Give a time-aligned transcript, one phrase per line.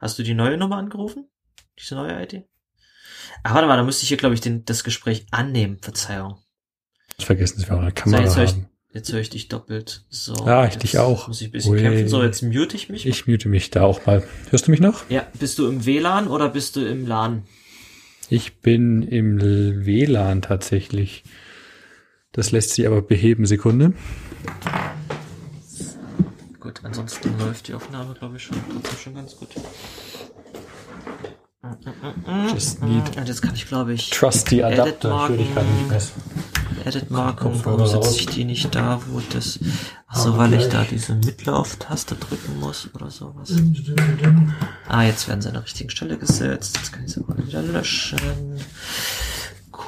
[0.00, 1.28] Hast du die neue Nummer angerufen?
[1.78, 2.44] Diese neue ID?
[3.42, 5.78] Ah, warte mal, da müsste ich hier, glaube ich, den, das Gespräch annehmen.
[5.80, 6.38] Verzeihung.
[7.18, 8.56] Vergessen Sie, wir auch eine Kamera so, jetzt, haben.
[8.60, 10.04] höre ich, jetzt höre ich dich doppelt.
[10.08, 11.28] So, Ja, ich dich auch.
[11.28, 11.80] Muss ich ein bisschen Ui.
[11.80, 12.08] kämpfen.
[12.08, 13.06] So, jetzt mute ich mich.
[13.06, 14.22] Ich mute mich da auch mal.
[14.50, 15.08] Hörst du mich noch?
[15.10, 17.44] Ja, bist du im WLAN oder bist du im LAN?
[18.30, 21.24] Ich bin im WLAN tatsächlich.
[22.32, 23.46] Das lässt sich aber beheben.
[23.46, 23.94] Sekunde.
[26.68, 29.48] Gut, ansonsten läuft die Aufnahme, glaube ich, schon trotzdem schon ganz gut.
[32.52, 35.08] Just need Und jetzt kann ich, glaube ich, trusty Adapter.
[35.08, 36.02] Ich höre dich gerade nicht mehr.
[36.84, 38.16] Edit Marken, Kopfhörer warum sitze raus.
[38.20, 39.58] ich die nicht da, wo das,
[40.08, 43.50] also weil ich da diese Mittellauf-Taste drücken muss oder sowas.
[44.88, 47.62] Ah, jetzt werden sie an der richtigen Stelle gesetzt, jetzt kann ich sie mal wieder
[47.62, 48.60] löschen.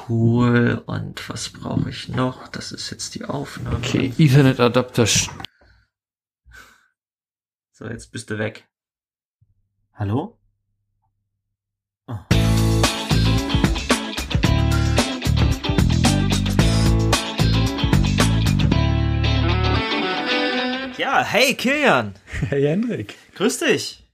[0.09, 2.47] Cool, und was brauche ich noch?
[2.47, 3.77] Das ist jetzt die Aufnahme.
[3.77, 5.05] Okay, Ethernet Adapter.
[7.81, 8.67] So, jetzt bist du weg.
[9.95, 10.37] Hallo?
[12.05, 12.13] Oh.
[20.95, 22.13] Ja, hey Kilian,
[22.49, 23.15] Hey Henrik.
[23.33, 24.07] grüß dich.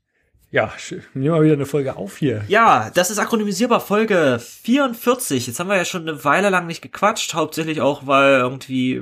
[0.50, 1.04] Ja, schön.
[1.14, 2.45] nehmen wir wieder eine Folge auf hier.
[2.48, 5.45] Ja, das ist akronymisierbar Folge 44.
[5.45, 9.02] Jetzt haben wir ja schon eine Weile lang nicht gequatscht, hauptsächlich auch, weil irgendwie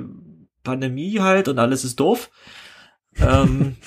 [0.64, 2.30] Pandemie halt und alles ist doof.
[3.20, 3.76] Ähm,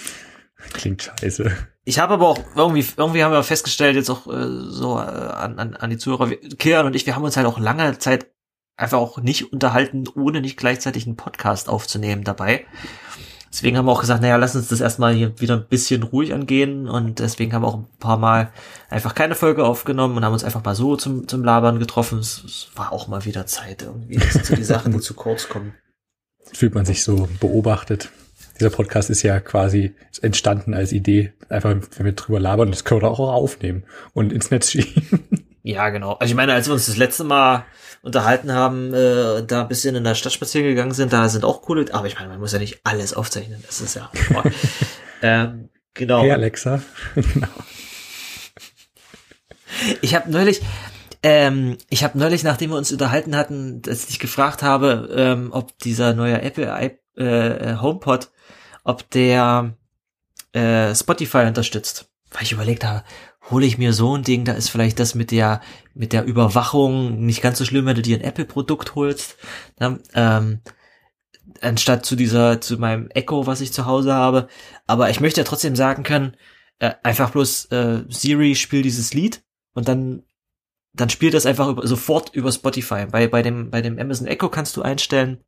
[0.73, 1.51] Klingt scheiße.
[1.85, 5.57] Ich habe aber auch irgendwie, irgendwie haben wir festgestellt, jetzt auch äh, so äh, an,
[5.57, 8.27] an, an die Zuhörer, wir- Kilian und ich, wir haben uns halt auch lange Zeit
[8.77, 12.65] einfach auch nicht unterhalten, ohne nicht gleichzeitig einen Podcast aufzunehmen dabei.
[13.51, 16.33] Deswegen haben wir auch gesagt, naja, lass uns das erstmal hier wieder ein bisschen ruhig
[16.35, 18.51] angehen und deswegen haben wir auch ein paar Mal
[18.89, 22.19] einfach keine Folge aufgenommen und haben uns einfach mal so zum, zum Labern getroffen.
[22.19, 24.19] Es, es war auch mal wieder Zeit irgendwie.
[24.43, 25.73] So die Sachen, die zu kurz kommen.
[26.53, 28.11] Fühlt man sich so beobachtet.
[28.59, 31.33] Dieser Podcast ist ja quasi entstanden als Idee.
[31.47, 33.83] Einfach, wenn wir drüber labern, das können wir auch aufnehmen
[34.13, 35.23] und ins Netz schieben.
[35.61, 36.13] Ja, genau.
[36.13, 37.65] Also ich meine, als wir uns das letzte Mal
[38.01, 41.61] unterhalten haben, äh, da ein bisschen in der Stadt spazieren gegangen sind, da sind auch
[41.61, 44.09] coole, aber ich meine, man muss ja nicht alles aufzeichnen, das ist ja.
[45.21, 46.21] ähm, genau.
[46.21, 46.81] Hey Alexa.
[47.15, 47.47] genau.
[50.01, 50.61] Ich habe neulich,
[51.23, 55.77] ähm, ich habe neulich, nachdem wir uns unterhalten hatten, dass ich gefragt habe, ähm, ob
[55.79, 56.67] dieser neue Apple
[57.15, 58.29] äh, HomePod,
[58.83, 59.75] ob der
[60.53, 62.09] äh, Spotify unterstützt.
[62.31, 63.03] Weil ich überlegt habe,
[63.49, 65.61] hole ich mir so ein Ding, da ist vielleicht das mit der
[65.93, 69.37] mit der Überwachung nicht ganz so schlimm, wenn du dir ein Apple-Produkt holst.
[69.79, 69.99] Ne?
[70.13, 70.61] Ähm,
[71.61, 74.47] anstatt zu dieser, zu meinem Echo, was ich zu Hause habe.
[74.87, 76.35] Aber ich möchte ja trotzdem sagen können,
[76.79, 80.23] äh, einfach bloß äh, Siri spiel dieses Lied und dann
[80.93, 83.05] dann spielt das einfach über, sofort über Spotify.
[83.05, 85.43] Bei bei dem bei dem Amazon Echo kannst du einstellen,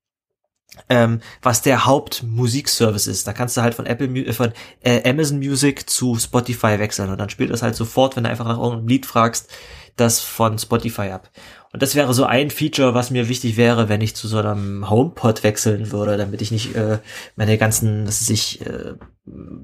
[0.90, 3.28] ähm, was der Hauptmusikservice ist.
[3.28, 7.18] Da kannst du halt von Apple äh, von äh, Amazon Music zu Spotify wechseln und
[7.18, 9.50] dann spielt das halt sofort, wenn du einfach nach irgendeinem Lied fragst,
[9.98, 11.30] das von Spotify ab.
[11.74, 14.90] Und das wäre so ein Feature, was mir wichtig wäre, wenn ich zu so einem
[14.90, 17.00] HomePod wechseln würde, damit ich nicht äh,
[17.36, 18.96] meine ganzen, was weiß ich, äh,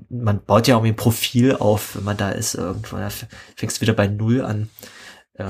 [0.09, 3.09] man baut ja irgendwie ein Profil auf, wenn man da ist irgendwo, da
[3.56, 4.69] fängst du wieder bei Null an.
[5.38, 5.50] Ähm,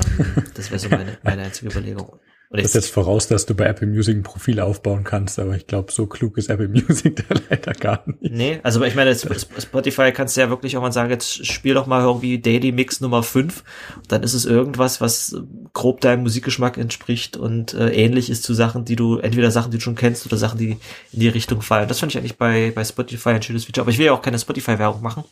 [0.55, 2.19] das wäre so meine, meine einzige Überlegung.
[2.49, 5.67] Und Das setzt voraus, dass du bei Apple Music ein Profil aufbauen kannst, aber ich
[5.67, 8.33] glaube, so klug ist Apple Music da leider gar nicht.
[8.33, 11.45] Nee, also ich meine, Sp- Sp- Spotify kannst du ja wirklich auch mal sagen, jetzt
[11.45, 13.65] spiel doch mal irgendwie Daily Mix Nummer 5.
[14.07, 15.35] Dann ist es irgendwas, was
[15.73, 19.77] grob deinem Musikgeschmack entspricht und äh, ähnlich ist zu Sachen, die du, entweder Sachen, die
[19.77, 20.77] du schon kennst oder Sachen, die
[21.11, 21.89] in die Richtung fallen.
[21.89, 23.83] Das fand ich eigentlich bei, bei Spotify ein schönes Feature.
[23.83, 25.25] Aber ich will ja auch keine Spotify-Werbung machen.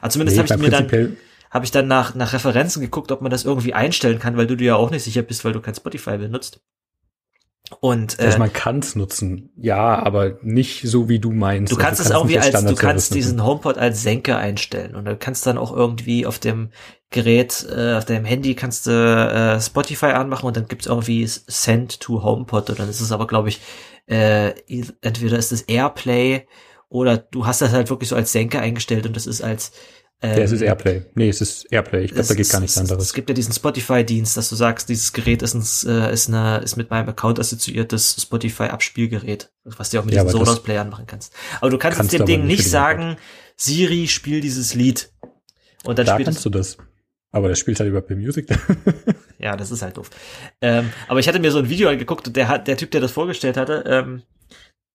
[0.00, 1.16] Aber zumindest habe ich mir dann,
[1.54, 4.56] habe ich dann nach, nach Referenzen geguckt, ob man das irgendwie einstellen kann, weil du
[4.56, 6.60] dir ja auch nicht sicher bist, weil du kein Spotify benutzt.
[7.80, 11.72] Und äh, Also man kann es nutzen, ja, aber nicht so wie du meinst.
[11.72, 13.14] Du kannst also es irgendwie nicht als, du kannst nutzen.
[13.14, 16.70] diesen HomePod als Senke einstellen und du kannst dann auch irgendwie auf dem
[17.10, 22.00] Gerät, äh, auf deinem Handy kannst du äh, Spotify anmachen und dann gibt's irgendwie Send
[22.00, 23.60] to HomePod und dann ist es aber, glaube ich,
[24.06, 24.54] äh,
[25.00, 26.48] entweder ist es Airplay
[26.88, 29.70] oder du hast das halt wirklich so als Senke eingestellt und das ist als
[30.24, 31.02] ähm, Ja, es ist Airplay.
[31.14, 32.04] Nee, es ist Airplay.
[32.04, 33.04] Ich glaube, da geht gar nichts es- anderes.
[33.04, 36.58] Es gibt ja diesen Spotify-Dienst, dass du sagst, dieses Gerät ist, ein, äh, ist, eine,
[36.58, 41.32] ist mit meinem Account assoziiertes Spotify-Abspielgerät, was du auch mit Ja, diesen Sonos-Playern machen kannst.
[41.60, 43.16] Aber du kannst, Kannst dem Ding nicht sagen,
[43.56, 45.10] Siri, spiel dieses Lied.
[45.84, 46.78] Und dann da spielt kannst du das.
[47.30, 48.46] Aber das spielt halt über Apple Music.
[49.38, 50.08] ja, das ist halt doof.
[50.60, 53.00] Ähm, aber ich hatte mir so ein Video angeguckt und der hat, der Typ, der
[53.00, 54.22] das vorgestellt hatte, ähm,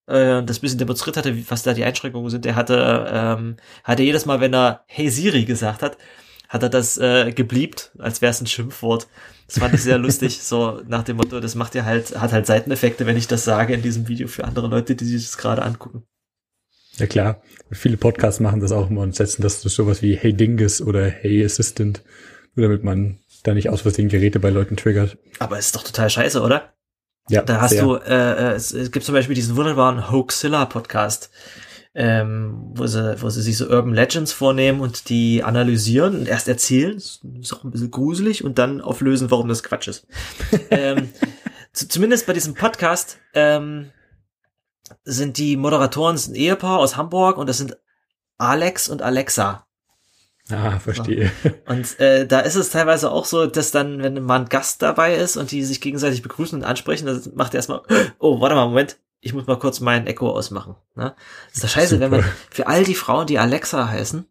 [0.09, 4.25] äh, das bisschen demonstriert hatte, was da die Einschränkungen sind, der hatte, ähm, hatte jedes
[4.25, 5.97] Mal, wenn er Hey Siri gesagt hat,
[6.49, 9.07] hat er das äh, gebliebt, als wäre es ein Schimpfwort.
[9.47, 12.45] Das fand ich sehr lustig, so nach dem Motto, das macht ja halt, hat halt
[12.45, 15.61] Seiteneffekte, wenn ich das sage in diesem Video für andere Leute, die sich das gerade
[15.61, 16.03] angucken.
[16.97, 17.41] Ja klar,
[17.71, 21.07] viele Podcasts machen das auch immer und setzen das zu sowas wie Hey Dingus oder
[21.07, 22.03] Hey Assistant,
[22.55, 25.17] nur damit man da nicht aus Versehen Geräte bei Leuten triggert.
[25.37, 26.73] Aber ist doch total scheiße, oder?
[27.29, 27.83] Ja, Da hast sehr.
[27.83, 31.29] du, äh, äh, es, es gibt zum Beispiel diesen wunderbaren Hoaxilla Podcast,
[31.95, 36.47] ähm, wo sie, wo sie sich so Urban Legends vornehmen und die analysieren und erst
[36.47, 40.07] erzählen, ist ist auch ein bisschen gruselig und dann auflösen, warum das Quatsch ist.
[40.69, 41.09] ähm,
[41.73, 43.91] zu, zumindest bei diesem Podcast ähm,
[45.03, 47.77] sind die Moderatoren ein Ehepaar aus Hamburg und das sind
[48.37, 49.67] Alex und Alexa.
[50.51, 51.31] Ah, verstehe.
[51.67, 55.15] Und äh, da ist es teilweise auch so, dass dann, wenn mal ein Gast dabei
[55.15, 57.81] ist und die sich gegenseitig begrüßen und ansprechen, dann macht er erstmal,
[58.19, 60.75] oh, warte mal, Moment, ich muss mal kurz meinen Echo ausmachen.
[60.95, 61.13] Ne?
[61.47, 62.33] Das ist doch scheiße, wenn man Super.
[62.49, 64.25] für all die Frauen, die Alexa heißen,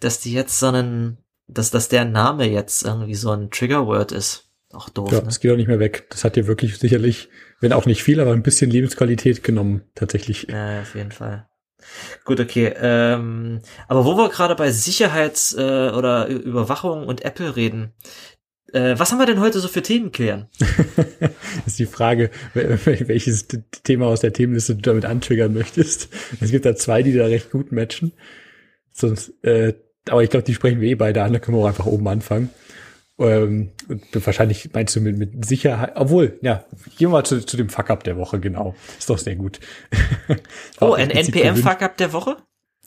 [0.00, 1.18] dass die jetzt so einen,
[1.48, 4.48] dass, dass der Name jetzt irgendwie so ein Triggerword ist.
[4.72, 5.24] Auch doof, Ja, ne?
[5.24, 6.06] das geht auch nicht mehr weg.
[6.10, 7.28] Das hat dir wirklich sicherlich,
[7.60, 10.46] wenn auch nicht viel, aber ein bisschen Lebensqualität genommen, tatsächlich.
[10.48, 11.46] Ja, auf jeden Fall.
[12.24, 12.72] Gut, okay.
[12.80, 17.92] Ähm, aber wo wir gerade bei Sicherheits- äh, oder Überwachung und Apple reden,
[18.72, 20.48] äh, was haben wir denn heute so für Themen klären?
[21.66, 23.46] ist die Frage, wel- wel- welches
[23.84, 26.08] Thema aus der Themenliste du damit antriggern möchtest.
[26.40, 28.12] Es gibt da zwei, die da recht gut matchen.
[28.92, 29.74] Sonst, äh,
[30.08, 32.08] aber ich glaube, die sprechen wir eh beide an, da können wir auch einfach oben
[32.08, 32.50] anfangen.
[33.22, 33.70] Ähm,
[34.12, 36.64] wahrscheinlich meinst du mit, mit Sicherheit, obwohl, ja,
[36.98, 38.74] gehen wir mal zu, zu dem Fuck-Up der Woche, genau.
[38.98, 39.60] Ist doch sehr gut.
[40.80, 41.10] Oh, ein.
[41.10, 42.36] NPM-Fuck-Up der Woche?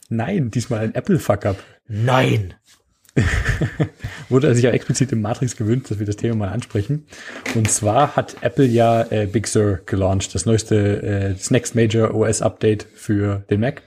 [0.08, 1.56] Nein, diesmal ein Apple-Fuck-Up.
[1.88, 2.54] Nein.
[4.28, 7.06] wurde sich ja explizit im Matrix gewünscht, dass wir das Thema mal ansprechen.
[7.54, 12.14] Und zwar hat Apple ja äh, Big Sur gelauncht, das neueste, äh, das Next Major
[12.14, 13.82] OS Update für den Mac.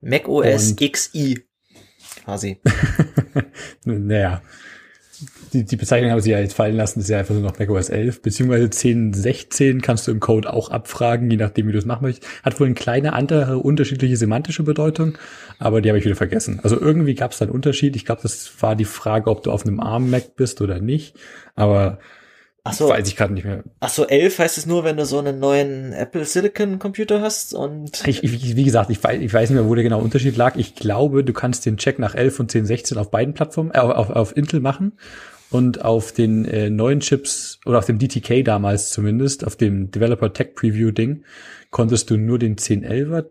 [0.00, 1.44] Mac OS Und- XI.
[2.24, 2.60] Quasi.
[3.84, 4.42] naja,
[5.52, 7.58] die, die Bezeichnung haben sie ja jetzt fallen lassen, das ist ja einfach nur noch
[7.58, 11.78] Mac OS 11, beziehungsweise 10.16 kannst du im Code auch abfragen, je nachdem, wie du
[11.78, 12.28] es machen möchtest.
[12.42, 15.18] Hat wohl eine kleine andere unterschiedliche semantische Bedeutung,
[15.58, 16.60] aber die habe ich wieder vergessen.
[16.62, 17.96] Also irgendwie gab es da einen Unterschied.
[17.96, 21.16] Ich glaube, das war die Frage, ob du auf einem ARM-Mac bist oder nicht,
[21.54, 21.98] aber
[22.68, 23.62] Ach so, weiß ich gerade nicht mehr.
[23.80, 27.54] ach so, 11 heißt es nur, wenn du so einen neuen Apple Silicon Computer hast
[27.54, 30.36] und Ich, ich, wie gesagt, ich weiß, ich weiß nicht mehr, wo der genaue Unterschied
[30.36, 30.56] lag.
[30.56, 33.78] Ich glaube, du kannst den Check nach 11 und 10, 16 auf beiden Plattformen, äh,
[33.78, 34.92] auf, auf Intel machen
[35.50, 40.32] und auf den äh, neuen Chips oder auf dem DTK damals zumindest, auf dem Developer
[40.32, 41.24] Tech Preview Ding,
[41.70, 43.26] konntest du nur den 1011er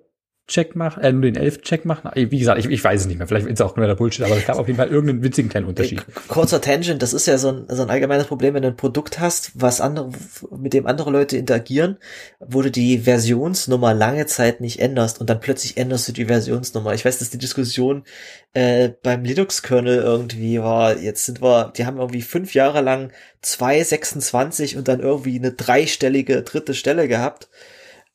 [0.47, 2.09] Check machen, äh, nur den 11 Check machen.
[2.13, 3.27] Äh, Wie gesagt, ich, ich weiß es nicht mehr.
[3.27, 5.49] Vielleicht ist es auch nur der Bullshit, aber es gab auf jeden Fall irgendeinen witzigen
[5.49, 5.99] kleinen Unterschied.
[5.99, 8.77] Ey, kurzer Tangent, das ist ja so ein, so ein allgemeines Problem, wenn du ein
[8.77, 10.09] Produkt hast, was andere,
[10.57, 11.97] mit dem andere Leute interagieren,
[12.39, 16.93] wo du die Versionsnummer lange Zeit nicht änderst und dann plötzlich änderst du die Versionsnummer.
[16.93, 18.05] Ich weiß, dass die Diskussion
[18.53, 23.11] äh, beim Linux-Kernel irgendwie war, jetzt sind wir, die haben irgendwie fünf Jahre lang
[23.43, 27.49] 2.26 und dann irgendwie eine dreistellige dritte Stelle gehabt.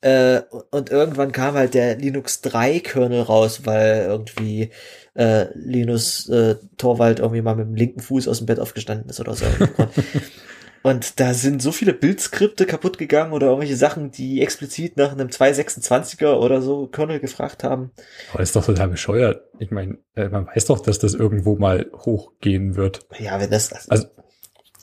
[0.02, 4.70] Äh, und irgendwann kam halt der Linux 3 Kernel raus, weil irgendwie
[5.14, 9.20] äh, Linus äh, Torwald irgendwie mal mit dem linken Fuß aus dem Bett aufgestanden ist
[9.20, 9.46] oder so.
[10.82, 15.28] Und da sind so viele Bildskripte kaputt gegangen oder irgendwelche Sachen, die explizit nach einem
[15.28, 17.92] 226er oder so Kernel gefragt haben.
[18.30, 19.42] Aber das ist doch total bescheuert.
[19.60, 23.06] Ich meine, äh, man weiß doch, dass das irgendwo mal hochgehen wird.
[23.16, 24.08] Ja, wenn das, Also,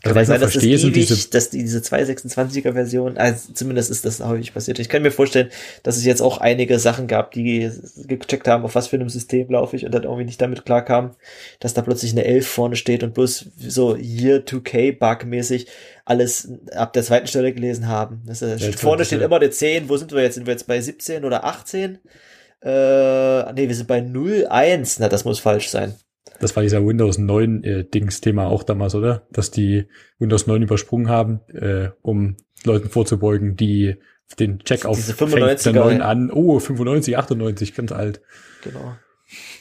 [0.01, 3.51] kann ich sein, dass das verstehe, sind ewig, diese dass die, diese 226er Version, also
[3.53, 4.79] zumindest ist das häufig passiert.
[4.79, 5.49] Ich kann mir vorstellen,
[5.83, 7.69] dass es jetzt auch einige Sachen gab, die
[8.07, 11.11] gecheckt haben, auf was für einem System laufe ich und dann irgendwie nicht damit klarkamen,
[11.59, 15.67] dass da plötzlich eine 11 vorne steht und bloß so Year 2K Bug mäßig
[16.05, 18.23] alles ab der zweiten Stelle gelesen haben.
[18.25, 19.89] Das, ist, Ja, vorne steht immer eine 10.
[19.89, 20.35] Wo sind wir jetzt?
[20.35, 21.99] Sind wir jetzt bei 17 oder 18?
[22.61, 24.99] Äh, nee, wir sind bei 0, 1.
[24.99, 25.95] Na, das muss falsch sein.
[26.39, 29.27] Das war dieser Windows 9 äh, Dings-Thema auch damals, oder?
[29.31, 29.85] Dass die
[30.17, 33.95] Windows 9 übersprungen haben, äh, um Leuten vorzubeugen, die
[34.39, 36.05] den Check auf Diese fängt 95er, der 9 ja.
[36.05, 36.31] an.
[36.31, 38.21] Oh, 95, 98, ganz alt.
[38.63, 38.95] Genau.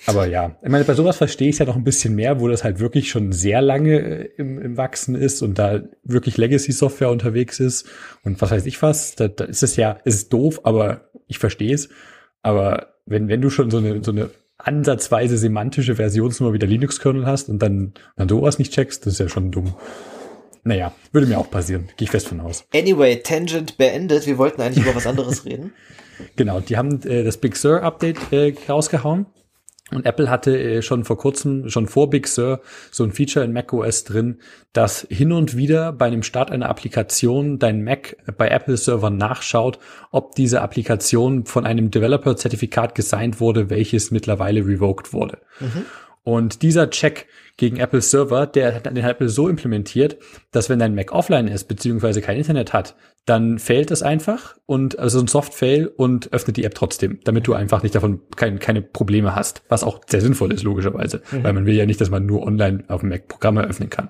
[0.06, 2.48] Aber ja, ich meine, bei sowas verstehe ich es ja noch ein bisschen mehr, wo
[2.48, 7.10] das halt wirklich schon sehr lange äh, im, im Wachsen ist und da wirklich Legacy-Software
[7.10, 7.86] unterwegs ist
[8.24, 9.14] und was weiß ich was.
[9.14, 11.90] Da, da ist es ja, es ist doof, aber ich verstehe es.
[12.42, 17.26] Aber wenn, wenn du schon so eine, so eine ansatzweise semantische Versionsnummer wie der Linux-Kernel
[17.26, 17.94] hast und dann,
[18.28, 19.74] sowas nicht checkst, das ist ja schon dumm.
[20.64, 21.88] Naja, würde mir auch passieren.
[21.96, 22.64] Gehe ich fest von aus.
[22.74, 24.26] Anyway, Tangent beendet.
[24.26, 25.72] Wir wollten eigentlich über was anderes reden.
[26.36, 29.26] Genau, die haben äh, das Big Sur Update äh, rausgehauen.
[29.90, 33.52] Und Apple hatte äh, schon vor kurzem, schon vor Big Sur, so ein Feature in
[33.52, 34.38] macOS drin,
[34.72, 39.78] dass hin und wieder bei einem Start einer Applikation dein Mac bei Apple-Servern nachschaut,
[40.10, 45.38] ob diese Applikation von einem Developer-Zertifikat gesigned wurde, welches mittlerweile revoked wurde.
[46.22, 47.26] Und dieser Check
[47.58, 50.16] gegen Apple Server, der hat den Apple so implementiert,
[50.52, 52.94] dass wenn dein Mac offline ist, beziehungsweise kein Internet hat,
[53.26, 57.52] dann failt es einfach und also ein Soft-Fail und öffnet die App trotzdem, damit du
[57.52, 61.42] einfach nicht davon kein, keine Probleme hast, was auch sehr sinnvoll ist, logischerweise, mhm.
[61.42, 64.08] weil man will ja nicht, dass man nur online auf dem Mac Programme öffnen kann.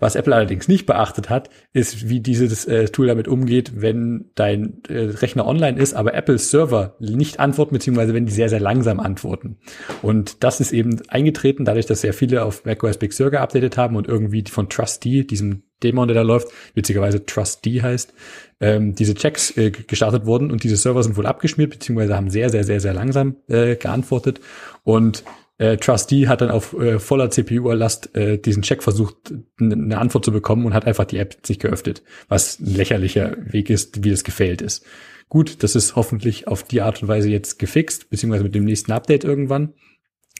[0.00, 4.82] Was Apple allerdings nicht beachtet hat, ist, wie dieses äh, Tool damit umgeht, wenn dein
[4.88, 9.00] äh, Rechner online ist, aber Apple Server nicht antworten, beziehungsweise wenn die sehr, sehr langsam
[9.00, 9.58] antworten.
[10.02, 13.96] Und das ist eben eingetreten, dadurch, dass sehr viele auf macOS Big Sur geupdatet haben
[13.96, 18.12] und irgendwie von Trustee, diesem Dämon, der da läuft, witzigerweise Trustee heißt,
[18.60, 22.50] ähm, diese Checks äh, gestartet wurden und diese Server sind wohl abgeschmiert, beziehungsweise haben sehr,
[22.50, 24.40] sehr, sehr, sehr langsam äh, geantwortet.
[24.82, 25.22] Und
[25.58, 30.32] äh, Trustee hat dann auf äh, voller CPU-Last äh, diesen Check versucht, eine Antwort zu
[30.32, 34.24] bekommen und hat einfach die App sich geöffnet, was ein lächerlicher Weg ist, wie das
[34.24, 34.86] gefailt ist.
[35.28, 38.92] Gut, das ist hoffentlich auf die Art und Weise jetzt gefixt, beziehungsweise mit dem nächsten
[38.92, 39.74] Update irgendwann,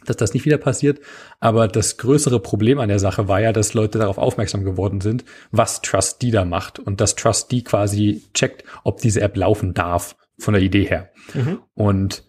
[0.06, 1.00] dass das nicht wieder passiert.
[1.40, 5.25] Aber das größere Problem an der Sache war ja, dass Leute darauf aufmerksam geworden sind,
[5.50, 10.54] was Trustee da macht und dass Trustee quasi checkt, ob diese App laufen darf von
[10.54, 11.10] der Idee her.
[11.34, 11.58] Mhm.
[11.75, 12.22] Und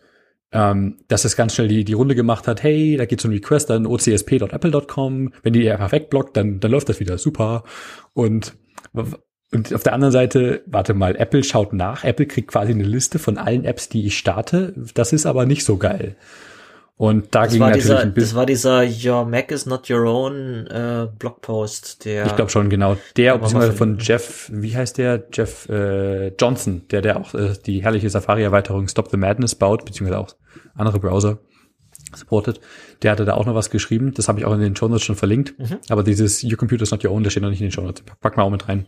[0.52, 3.34] ähm, dass es ganz schnell die, die Runde gemacht hat, hey, da geht so ein
[3.34, 7.64] Request an ocsp.apple.com, wenn die einfach wegblockt, dann, dann läuft das wieder super.
[8.14, 8.56] Und,
[9.52, 13.20] und auf der anderen Seite, warte mal, Apple schaut nach, Apple kriegt quasi eine Liste
[13.20, 16.16] von allen Apps, die ich starte, das ist aber nicht so geil.
[17.00, 18.32] Und da das ging natürlich dieser, ein bisschen.
[18.32, 22.26] Das war dieser Your Mac is not your own äh, Blogpost, der.
[22.26, 22.98] Ich glaube schon, genau.
[23.16, 25.24] Der, beziehungsweise von Jeff, wie heißt der?
[25.32, 30.20] Jeff äh, Johnson, der, der auch äh, die herrliche Safari-Erweiterung Stop the Madness baut, beziehungsweise
[30.20, 30.36] auch
[30.76, 31.40] andere Browser
[32.14, 32.60] supportet.
[33.02, 34.14] Der hatte da auch noch was geschrieben.
[34.14, 35.58] Das habe ich auch in den Show Notes schon verlinkt.
[35.58, 35.78] Mhm.
[35.88, 37.84] Aber dieses Your Computer is not your own, das steht noch nicht in den Show
[37.84, 38.04] Notes.
[38.20, 38.88] Pack mal auch mit rein.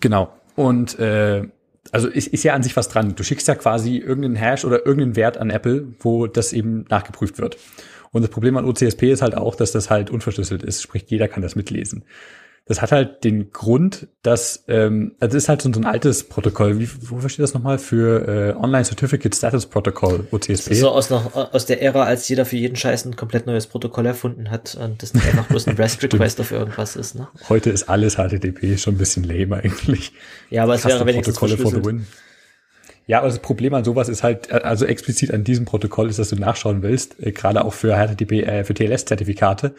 [0.00, 0.32] Genau.
[0.56, 1.44] Und äh,
[1.92, 3.14] also ist, ist ja an sich was dran.
[3.14, 7.38] Du schickst ja quasi irgendeinen Hash oder irgendeinen Wert an Apple, wo das eben nachgeprüft
[7.38, 7.56] wird.
[8.12, 11.28] Und das Problem an OCSP ist halt auch, dass das halt unverschlüsselt ist, sprich jeder
[11.28, 12.04] kann das mitlesen.
[12.66, 16.78] Das hat halt den Grund, dass, ähm, also das ist halt so ein altes Protokoll.
[16.78, 17.78] Wie, wo steht das nochmal?
[17.78, 20.74] Für äh, Online Certificate Status Protocol, OCSP.
[20.74, 24.06] So aus, noch, aus der Ära, als jeder für jeden Scheiß ein komplett neues Protokoll
[24.06, 27.16] erfunden hat und das einfach bloß ein REST-Request auf irgendwas ist.
[27.16, 27.26] Ne?
[27.48, 30.12] Heute ist alles HTTP, schon ein bisschen lame eigentlich.
[30.50, 32.06] Ja, aber es wäre wenigstens Protokolle for the win.
[33.10, 36.20] Ja, aber das Problem an sowas ist halt, äh, also explizit an diesem Protokoll ist,
[36.20, 39.74] dass du nachschauen willst, äh, gerade auch für HTTP, äh, für TLS-Zertifikate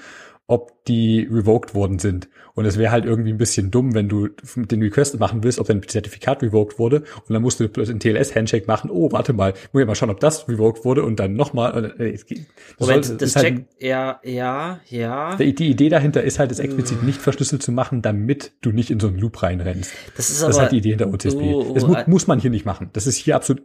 [0.52, 2.28] ob die revoked worden sind.
[2.56, 4.28] Und es wäre halt irgendwie ein bisschen dumm, wenn du
[4.58, 8.02] den Request machen willst, ob dein Zertifikat revoked wurde und dann musst du plötzlich einen
[8.02, 8.90] TLS-Handshake machen.
[8.92, 11.94] Oh, warte mal, muss ich mal schauen, ob das revoked wurde und dann nochmal.
[11.98, 12.20] Äh,
[12.78, 15.38] Moment, soll, das halt, ja, ja, ja.
[15.38, 19.00] Die Idee dahinter ist halt, es explizit nicht verschlüsselt zu machen, damit du nicht in
[19.00, 19.94] so einen Loop reinrennst.
[20.18, 21.40] Das ist, aber, das ist halt die Idee hinter OCSP.
[21.40, 22.90] Oh, oh, das mu muss man hier nicht machen.
[22.92, 23.64] Das ist hier absolut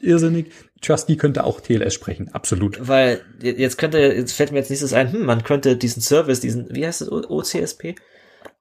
[0.00, 0.52] irrsinnig.
[0.80, 2.88] Trusty könnte auch TLS sprechen, absolut.
[2.88, 6.74] Weil jetzt könnte, jetzt fällt mir jetzt nächstes ein, hm, man könnte diesen Service, diesen,
[6.74, 7.94] wie heißt das, OCSP?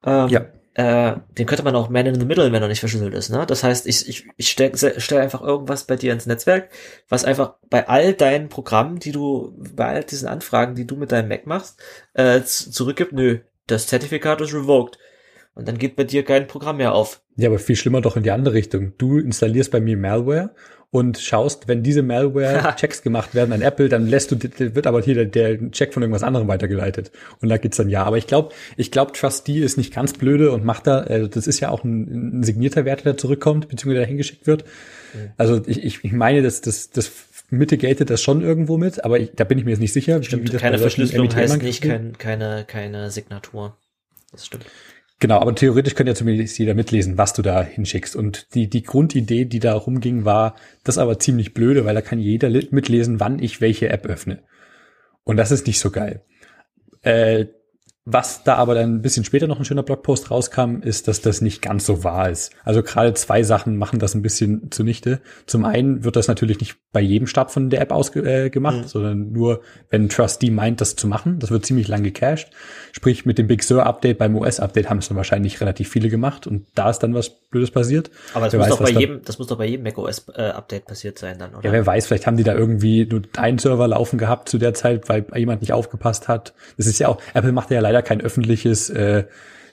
[0.06, 0.46] Ähm, ja.
[0.74, 3.30] Äh, den könnte man auch Man in the Middle, wenn er nicht verschlüsselt ist.
[3.30, 3.46] Ne?
[3.46, 6.70] Das heißt, ich, ich, ich stelle stell einfach irgendwas bei dir ins Netzwerk,
[7.10, 11.12] was einfach bei all deinen Programmen, die du, bei all diesen Anfragen, die du mit
[11.12, 11.82] deinem Mac machst,
[12.14, 14.98] äh, zurückgibt, nö, das Zertifikat ist revoked.
[15.54, 17.22] Und dann geht bei dir kein Programm mehr auf.
[17.36, 18.94] Ja, aber viel schlimmer doch in die andere Richtung.
[18.98, 20.56] Du installierst bei mir Malware
[20.92, 25.16] und schaust, wenn diese Malware-Checks gemacht werden an Apple, dann lässt du, wird aber hier
[25.16, 27.12] der, der Check von irgendwas anderem weitergeleitet.
[27.40, 28.04] Und da geht's dann ja.
[28.04, 31.48] Aber ich glaube, ich glaube, Trustee ist nicht ganz blöde und macht da, also das
[31.48, 34.66] ist ja auch ein, ein signierter Wert, der zurückkommt, beziehungsweise der hingeschickt wird.
[35.14, 35.32] Mhm.
[35.38, 37.10] Also ich, ich, ich meine, dass das, das
[37.50, 40.22] mitigated das schon irgendwo mit, aber ich, da bin ich mir jetzt nicht sicher.
[40.24, 43.78] Stimmt, wie, wie keine Verschlüsselung heißt nicht kein, keine, keine Signatur.
[44.34, 44.66] Das stimmt.
[45.22, 48.16] Genau, aber theoretisch könnte ja zumindest jeder mitlesen, was du da hinschickst.
[48.16, 52.18] Und die, die Grundidee, die da rumging, war das aber ziemlich blöde, weil da kann
[52.18, 54.42] jeder mitlesen, wann ich welche App öffne.
[55.24, 56.24] Und das ist nicht so geil.
[57.04, 57.46] Äh,
[58.04, 61.42] was da aber dann ein bisschen später noch ein schöner Blogpost rauskam, ist, dass das
[61.42, 62.52] nicht ganz so wahr ist.
[62.64, 65.22] Also gerade zwei Sachen machen das ein bisschen zunichte.
[65.46, 68.88] Zum einen wird das natürlich nicht bei jedem Start von der App ausgemacht, äh, mhm.
[68.88, 71.38] sondern nur, wenn Trustee meint, das zu machen.
[71.38, 72.50] Das wird ziemlich lang gecached.
[72.92, 76.10] Sprich, mit dem Big Sur Update beim OS Update haben es dann wahrscheinlich relativ viele
[76.10, 78.10] gemacht und da ist dann was Blödes passiert.
[78.34, 80.42] Aber das, muss, weiß, doch bei jedem, das muss doch bei jedem Mac OS äh,
[80.42, 81.66] Update passiert sein dann, oder?
[81.66, 84.74] Ja, wer weiß, vielleicht haben die da irgendwie nur einen Server laufen gehabt zu der
[84.74, 86.54] Zeit, weil jemand nicht aufgepasst hat.
[86.78, 89.26] Das ist ja auch, Apple macht ja leider kein öffentliches, äh,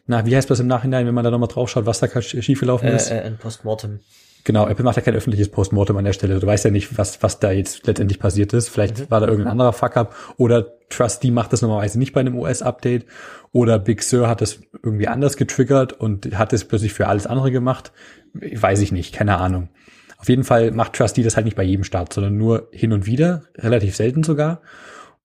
[0.06, 2.88] na, wie heißt das im Nachhinein, wenn man da nochmal drauf schaut, was da schiefgelaufen
[2.88, 3.10] ist?
[3.10, 4.00] Äh, äh, ein Postmortem.
[4.44, 6.40] Genau, Apple macht ja kein öffentliches Postmortem an der Stelle.
[6.40, 8.68] Du weißt ja nicht, was, was da jetzt letztendlich passiert ist.
[8.70, 9.10] Vielleicht mhm.
[9.10, 13.04] war da irgendein anderer Fuck-up oder Trustee macht das normalerweise nicht bei einem OS-Update
[13.52, 17.50] oder Big Sur hat das irgendwie anders getriggert und hat es plötzlich für alles andere
[17.50, 17.92] gemacht.
[18.32, 19.68] Weiß ich nicht, keine Ahnung.
[20.16, 23.06] Auf jeden Fall macht Trustee das halt nicht bei jedem Start, sondern nur hin und
[23.06, 24.62] wieder, relativ selten sogar.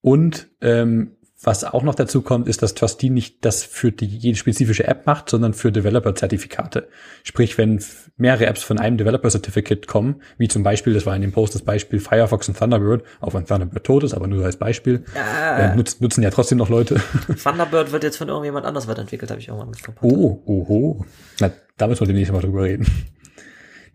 [0.01, 4.38] Und ähm, was auch noch dazu kommt, ist, dass Trustee nicht das für die jede
[4.38, 6.88] spezifische App macht, sondern für Developer-Zertifikate.
[7.23, 7.83] Sprich, wenn
[8.17, 11.62] mehrere Apps von einem Developer-Certificate kommen, wie zum Beispiel, das war in dem Post das
[11.63, 15.57] Beispiel Firefox und Thunderbird, auch wenn Thunderbird tot ist, aber nur als Beispiel, Ja.
[15.73, 17.01] äh, nutzen, nutzen ja trotzdem noch Leute.
[17.43, 20.13] Thunderbird wird jetzt von irgendjemand anders weiterentwickelt, habe ich irgendwann mitbekommen.
[20.15, 21.05] Oh, oho.
[21.39, 22.85] Na, da müssen wir demnächst mal drüber reden.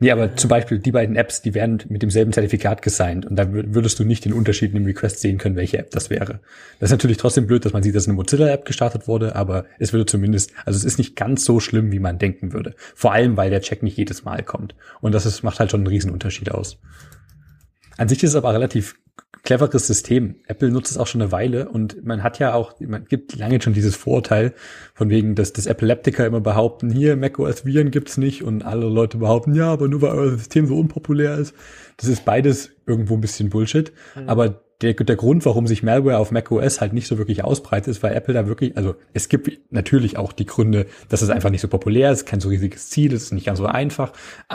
[0.01, 3.43] Nee, aber zum Beispiel die beiden Apps, die werden mit demselben Zertifikat gesigned und da
[3.45, 6.39] wür- würdest du nicht den Unterschied im Request sehen können, welche App das wäre.
[6.79, 9.93] Das ist natürlich trotzdem blöd, dass man sieht, dass eine Mozilla-App gestartet wurde, aber es
[9.93, 12.77] würde zumindest, also es ist nicht ganz so schlimm, wie man denken würde.
[12.95, 14.77] Vor allem, weil der Check nicht jedes Mal kommt.
[15.01, 16.79] Und das ist, macht halt schon einen riesen Unterschied aus.
[17.97, 18.95] An sich ist es aber relativ
[19.43, 20.37] cleveres System.
[20.47, 23.61] Apple nutzt es auch schon eine Weile und man hat ja auch, man gibt lange
[23.61, 24.53] schon dieses Vorurteil
[24.95, 29.19] von wegen, dass das Epileptiker immer behaupten, hier macOS Viren gibt's nicht und alle Leute
[29.19, 31.55] behaupten, ja, aber nur weil euer System so unpopulär ist.
[31.97, 33.93] Das ist beides irgendwo ein bisschen Bullshit.
[34.27, 38.03] Aber der, der Grund, warum sich Malware auf macOS halt nicht so wirklich ausbreitet, ist,
[38.03, 41.61] weil Apple da wirklich, also es gibt natürlich auch die Gründe, dass es einfach nicht
[41.61, 44.13] so populär ist, kein so riesiges Ziel, es ist nicht ganz so einfach,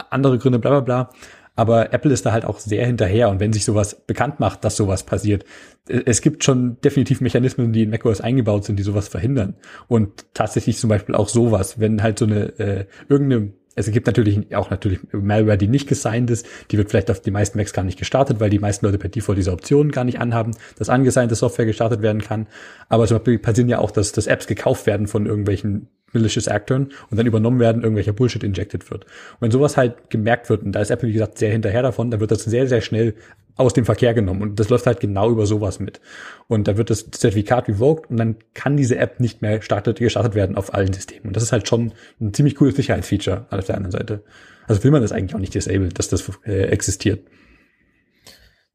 [0.09, 1.09] andere Gründe, bla bla bla.
[1.55, 4.75] Aber Apple ist da halt auch sehr hinterher und wenn sich sowas bekannt macht, dass
[4.75, 5.45] sowas passiert,
[5.87, 9.55] äh, es gibt schon definitiv Mechanismen, die in macOS eingebaut sind, die sowas verhindern.
[9.87, 14.55] Und tatsächlich zum Beispiel auch sowas, wenn halt so eine äh, irgendeine es gibt natürlich
[14.55, 16.45] auch natürlich Malware, die nicht gesigned ist.
[16.71, 19.09] Die wird vielleicht auf die meisten Macs gar nicht gestartet, weil die meisten Leute per
[19.09, 22.47] Default diese Option gar nicht anhaben, dass angesignte Software gestartet werden kann.
[22.89, 26.87] Aber zum Beispiel passieren ja auch, dass, dass Apps gekauft werden von irgendwelchen malicious Actors
[27.09, 29.05] und dann übernommen werden, irgendwelcher Bullshit injected wird.
[29.05, 32.11] Und wenn sowas halt gemerkt wird, und da ist Apple, wie gesagt, sehr hinterher davon,
[32.11, 33.15] dann wird das sehr, sehr schnell
[33.55, 34.41] aus dem Verkehr genommen.
[34.41, 36.01] Und das läuft halt genau über sowas mit.
[36.47, 40.35] Und da wird das Zertifikat revoked und dann kann diese App nicht mehr startet, gestartet
[40.35, 41.27] werden auf allen Systemen.
[41.27, 44.23] Und das ist halt schon ein ziemlich cooles Sicherheitsfeature auf der anderen Seite.
[44.67, 47.27] Also will man das eigentlich auch nicht disabled, dass das äh, existiert.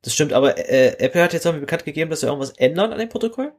[0.02, 2.98] Das stimmt, aber äh, Apple hat jetzt irgendwie bekannt gegeben, dass sie irgendwas ändern an
[2.98, 3.52] dem Protokoll.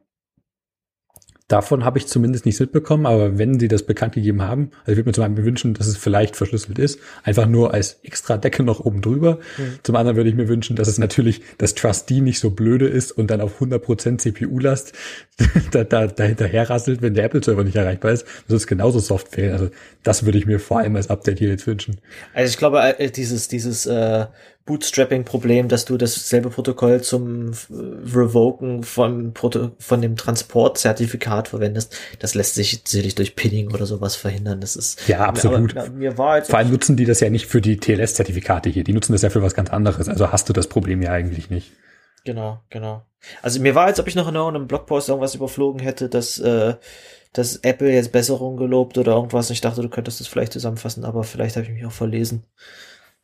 [1.50, 4.98] Davon habe ich zumindest nichts mitbekommen, aber wenn sie das bekannt gegeben haben, also ich
[4.98, 8.62] würde mir zum einen wünschen, dass es vielleicht verschlüsselt ist, einfach nur als extra Decke
[8.62, 9.40] noch oben drüber.
[9.82, 13.10] Zum anderen würde ich mir wünschen, dass es natürlich das Trustee nicht so blöde ist
[13.10, 14.92] und dann auf 100% CPU-Last
[15.72, 18.24] da, da, da hinterher rasselt, wenn der Apple-Server nicht erreichbar ist.
[18.46, 19.52] Das ist genauso soft fehlen.
[19.52, 19.70] Also
[20.04, 22.00] das würde ich mir vor allem als Update hier jetzt wünschen.
[22.32, 24.26] Also ich glaube, äh, dieses, dieses äh,
[24.70, 27.54] Bootstrapping-Problem, dass du dasselbe Protokoll zum äh,
[28.14, 34.60] Revoken von, von dem Transportzertifikat verwendest, das lässt sich sicherlich durch Pinning oder sowas verhindern.
[34.60, 35.76] Das ist Ja, absolut.
[35.76, 38.84] Aber, mir war jetzt Vor allem nutzen die das ja nicht für die TLS-Zertifikate hier.
[38.84, 40.08] Die nutzen das ja für was ganz anderes.
[40.08, 41.72] Also hast du das Problem ja eigentlich nicht.
[42.24, 43.02] Genau, genau.
[43.42, 46.74] Also mir war, als ob ich noch in einem Blogpost irgendwas überflogen hätte, dass, äh,
[47.32, 49.50] dass Apple jetzt Besserung gelobt oder irgendwas.
[49.50, 52.44] Ich dachte, du könntest das vielleicht zusammenfassen, aber vielleicht habe ich mich auch verlesen.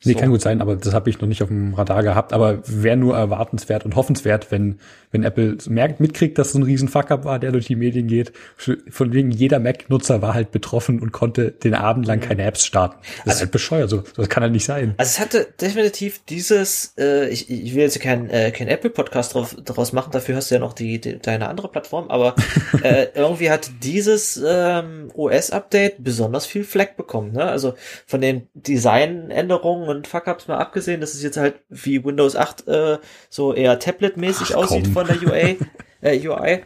[0.05, 0.19] Nee, So.
[0.19, 2.33] kann gut sein, aber das habe ich noch nicht auf dem Radar gehabt.
[2.33, 4.79] Aber wäre nur erwartenswert und hoffenswert, wenn,
[5.17, 8.33] wenn Apple merkt, mitkriegt, dass so ein riesen Fuck-up war, der durch die Medien geht.
[8.57, 12.97] Von wegen jeder Mac-Nutzer war halt betroffen und konnte den Abend lang keine Apps starten.
[13.25, 14.95] Das ist halt bescheuert, so das kann halt nicht sein.
[14.99, 19.57] Also es hatte definitiv dieses, äh, ich, ich will jetzt keinen äh, kein Apple-Podcast drauf,
[19.65, 22.35] daraus machen, dafür hast du ja noch die, die deine andere Plattform, aber
[22.83, 27.33] äh, irgendwie hat dieses ähm, OS-Update besonders viel Fleck bekommen.
[27.33, 27.45] Ne?
[27.45, 27.75] Also
[28.07, 32.99] von den Designänderungen und Fuck-Ups mal abgesehen, dass es jetzt halt wie Windows 8 äh,
[33.31, 34.93] so eher Tablet-mäßig aussieht komm.
[34.93, 35.57] von der UA,
[36.03, 36.63] äh, UI.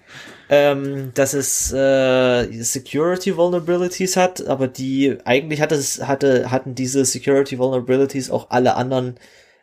[0.53, 7.05] Ähm, dass es äh, Security Vulnerabilities hat, aber die eigentlich hatte es hatte hatten diese
[7.05, 9.14] Security Vulnerabilities auch alle anderen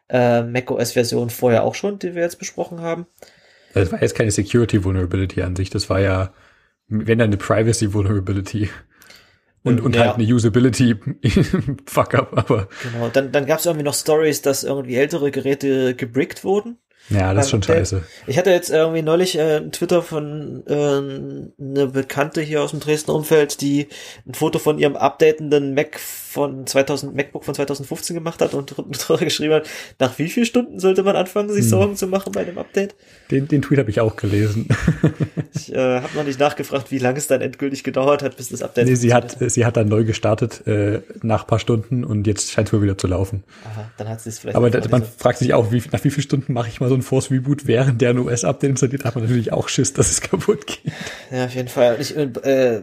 [0.07, 3.05] äh, macOS-Versionen vorher auch schon, die wir jetzt besprochen haben.
[3.73, 6.33] Das war jetzt keine Security Vulnerability an sich, das war ja,
[6.87, 8.69] wenn dann eine Privacy Vulnerability.
[9.63, 10.05] Und, und Ja.
[10.05, 10.95] halt eine Usability
[11.85, 13.09] Fuck-up, aber Genau.
[13.09, 16.77] Dann dann gab es irgendwie noch Stories, dass irgendwie ältere Geräte gebrickt wurden.
[17.09, 17.77] Ja, das ist schon Update.
[17.77, 18.03] scheiße.
[18.27, 22.79] Ich hatte jetzt irgendwie neulich äh, ein Twitter von äh, eine Bekannte hier aus dem
[22.79, 23.87] Dresdner Umfeld, die
[24.27, 29.23] ein Foto von ihrem updatenden Mac von 2000 MacBook von 2015 gemacht hat und drunter
[29.23, 29.67] geschrieben hat,
[29.99, 31.69] nach wie vielen Stunden sollte man anfangen, sich Hm.
[31.69, 32.95] Sorgen zu machen bei dem Update?
[33.31, 34.67] Den, den Tweet habe ich auch gelesen.
[35.55, 38.61] Ich äh, habe noch nicht nachgefragt, wie lange es dann endgültig gedauert hat, bis das
[38.61, 38.87] Update.
[38.87, 42.51] Nee, sie hat, sie hat dann neu gestartet äh, nach ein paar Stunden und jetzt
[42.51, 43.43] scheint es wohl wieder zu laufen.
[43.65, 44.55] Aha, dann hat sie es vielleicht.
[44.55, 46.95] Aber da, man fragt sich auch, wie, nach wie vielen Stunden mache ich mal so
[46.95, 50.21] ein Force Reboot, während der ein US-Update installiert, hat man natürlich auch Schiss, dass es
[50.29, 50.93] kaputt geht.
[51.31, 51.97] Ja, auf jeden Fall.
[51.99, 52.81] Ich äh,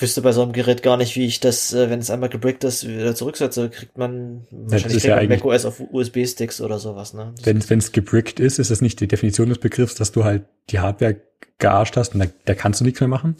[0.00, 2.62] wüsste bei so einem Gerät gar nicht, wie ich das, äh, wenn es einmal gebrickt
[2.64, 3.70] ist, wieder zurücksetze.
[3.70, 7.34] Kriegt man wahrscheinlich ist ja macOS auf USB-Sticks oder sowas, ne?
[7.42, 10.44] Das- Wenn es gebrickt ist, ist das nicht die Definition des Begriffs, dass du halt
[10.70, 11.16] die Hardware
[11.58, 13.36] gearscht hast und da, da kannst du nichts mehr machen?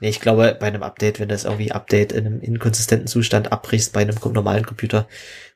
[0.00, 3.92] Nee, ich glaube, bei einem Update, wenn das irgendwie Update in einem inkonsistenten Zustand abbrichst
[3.92, 5.06] bei einem normalen Computer,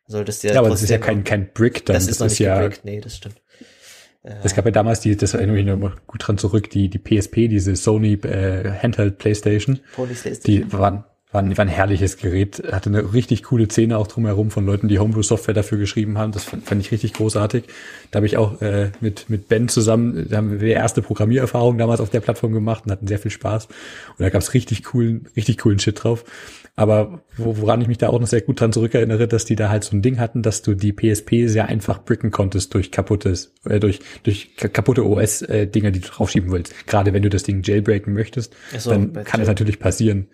[0.07, 1.95] solltest du ja Ja, aber das ist ja kein, kein Brick dann.
[1.95, 2.85] das ist noch nicht ja, gebrickt.
[2.85, 3.43] Nee, das stimmt.
[4.43, 7.47] Es gab ja damals die, das erinnere ich noch gut dran zurück, die, die PSP,
[7.47, 9.79] diese Sony äh, Handheld Playstation.
[10.47, 11.05] Die waren,
[11.37, 14.99] waren, war ein herrliches Gerät, hatte eine richtig coole Szene auch drumherum von Leuten, die
[14.99, 16.33] Homebrew-Software dafür geschrieben haben.
[16.33, 17.65] Das fand, fand ich richtig großartig.
[18.11, 22.01] Da habe ich auch äh, mit, mit Ben zusammen, da haben wir erste Programmiererfahrung damals
[22.01, 23.67] auf der Plattform gemacht und hatten sehr viel Spaß.
[23.67, 26.25] Und da gab's richtig coolen, richtig coolen Shit drauf.
[26.79, 29.83] Aber woran ich mich da auch noch sehr gut dran zurückerinnere, dass die da halt
[29.83, 33.81] so ein Ding hatten, dass du die PSP sehr einfach bricken konntest durch kaputtes, äh,
[33.81, 36.87] durch, durch kaputte OS-Dinger, äh, die du draufschieben willst.
[36.87, 40.29] Gerade wenn du das Ding jailbreaken möchtest, so, dann kann es natürlich passieren.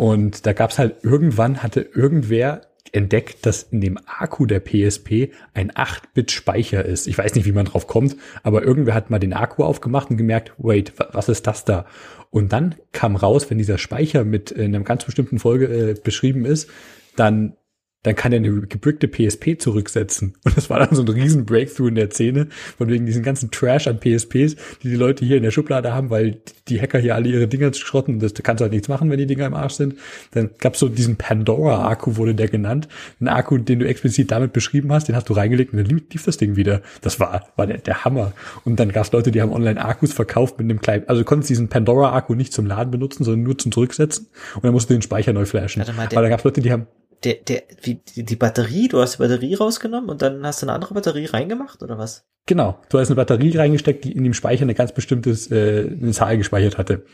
[0.00, 5.70] Und da gab's halt irgendwann hatte irgendwer entdeckt, dass in dem Akku der PSP ein
[5.72, 7.06] 8-Bit-Speicher ist.
[7.06, 10.16] Ich weiß nicht, wie man drauf kommt, aber irgendwer hat mal den Akku aufgemacht und
[10.16, 11.84] gemerkt, wait, was ist das da?
[12.30, 16.46] Und dann kam raus, wenn dieser Speicher mit in einer ganz bestimmten Folge äh, beschrieben
[16.46, 16.70] ist,
[17.16, 17.58] dann
[18.02, 20.34] dann kann er eine gebrickte PSP zurücksetzen.
[20.44, 23.50] Und das war dann so ein riesen Breakthrough in der Szene, von wegen diesen ganzen
[23.50, 27.14] Trash an PSPs, die die Leute hier in der Schublade haben, weil die Hacker hier
[27.14, 28.18] alle ihre Dinger schrotten.
[28.18, 29.96] Das kannst du halt nichts machen, wenn die Dinger im Arsch sind.
[30.32, 32.88] Dann gab's so diesen Pandora-Akku, wurde der genannt.
[33.20, 36.24] Ein Akku, den du explizit damit beschrieben hast, den hast du reingelegt und dann lief
[36.24, 36.80] das Ding wieder.
[37.02, 38.32] Das war, war der, der Hammer.
[38.64, 41.50] Und dann gab's Leute, die haben online Akkus verkauft mit einem kleinen, also du konntest
[41.50, 44.28] diesen Pandora-Akku nicht zum Laden benutzen, sondern nur zum Zurücksetzen.
[44.54, 45.82] Und dann musst du den Speicher neu flashen.
[45.82, 46.86] Aber da gab's Leute, die haben
[47.24, 50.72] der, der, wie, die Batterie, du hast die Batterie rausgenommen und dann hast du eine
[50.72, 52.24] andere Batterie reingemacht oder was?
[52.46, 56.12] Genau, du hast eine Batterie reingesteckt, die in dem Speicher eine ganz bestimmtes, äh, eine
[56.12, 57.04] Zahl gespeichert hatte.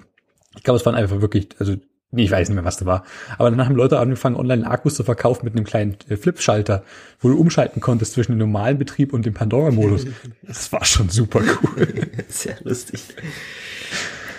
[0.57, 1.75] Ich glaube, es waren einfach wirklich, also
[2.12, 3.05] nee, ich weiß nicht mehr, was da war.
[3.37, 6.85] Aber dann haben Leute angefangen, online Akkus zu verkaufen mit einem kleinen äh, Flip-Schalter,
[7.21, 10.07] wo du umschalten konntest zwischen dem normalen Betrieb und dem Pandora-Modus.
[10.42, 11.88] das war schon super cool.
[12.29, 13.03] Sehr lustig.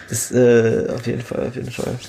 [0.09, 1.99] Das äh, auf jeden Fall, auf jeden Fall.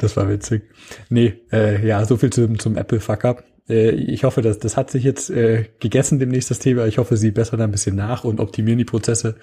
[0.00, 0.62] Das war witzig.
[1.08, 3.44] Nee, äh, ja, so viel zum, zum Apple-Fuck-Up.
[3.68, 6.86] Äh, ich hoffe, dass das hat sich jetzt äh, gegessen demnächst das Thema.
[6.86, 9.36] Ich hoffe, sie bessern da ein bisschen nach und optimieren die Prozesse.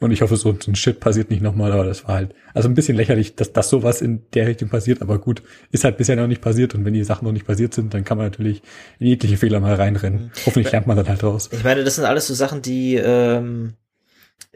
[0.00, 2.68] Und ich hoffe, so, so ein Shit passiert nicht nochmal, aber das war halt, also
[2.68, 6.16] ein bisschen lächerlich, dass, dass sowas in der Richtung passiert, aber gut, ist halt bisher
[6.16, 8.62] noch nicht passiert und wenn die Sachen noch nicht passiert sind, dann kann man natürlich
[8.98, 10.24] in jegliche Fehler mal reinrennen.
[10.24, 10.30] Mhm.
[10.44, 11.48] Hoffentlich lernt man dann halt raus.
[11.52, 13.74] Ich meine, das sind alles so Sachen, die ähm,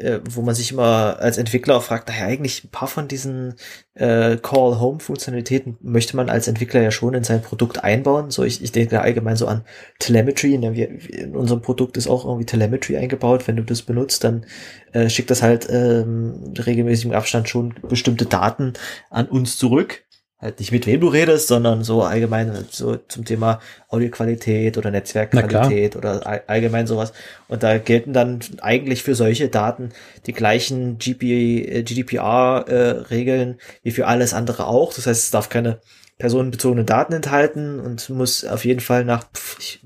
[0.00, 3.54] äh, wo man sich immer als Entwickler auch fragt, naja, eigentlich ein paar von diesen
[3.94, 8.30] äh, Call-Home-Funktionalitäten möchte man als Entwickler ja schon in sein Produkt einbauen.
[8.30, 9.64] So, ich, ich denke allgemein so an
[9.98, 10.54] Telemetry.
[10.54, 13.46] In, wir, in unserem Produkt ist auch irgendwie Telemetry eingebaut.
[13.46, 14.46] Wenn du das benutzt, dann
[14.92, 18.72] äh, schickt das halt ähm, regelmäßig im Abstand schon bestimmte Daten
[19.10, 20.04] an uns zurück
[20.40, 25.96] halt nicht mit wem du redest, sondern so allgemein so zum Thema Audioqualität oder Netzwerkqualität
[25.96, 27.12] oder allgemein sowas.
[27.48, 29.90] Und da gelten dann eigentlich für solche Daten
[30.26, 34.94] die gleichen GP, GDPR-Regeln äh, wie für alles andere auch.
[34.94, 35.80] Das heißt, es darf keine
[36.18, 39.80] personenbezogenen Daten enthalten und muss auf jeden Fall nach, pf, ich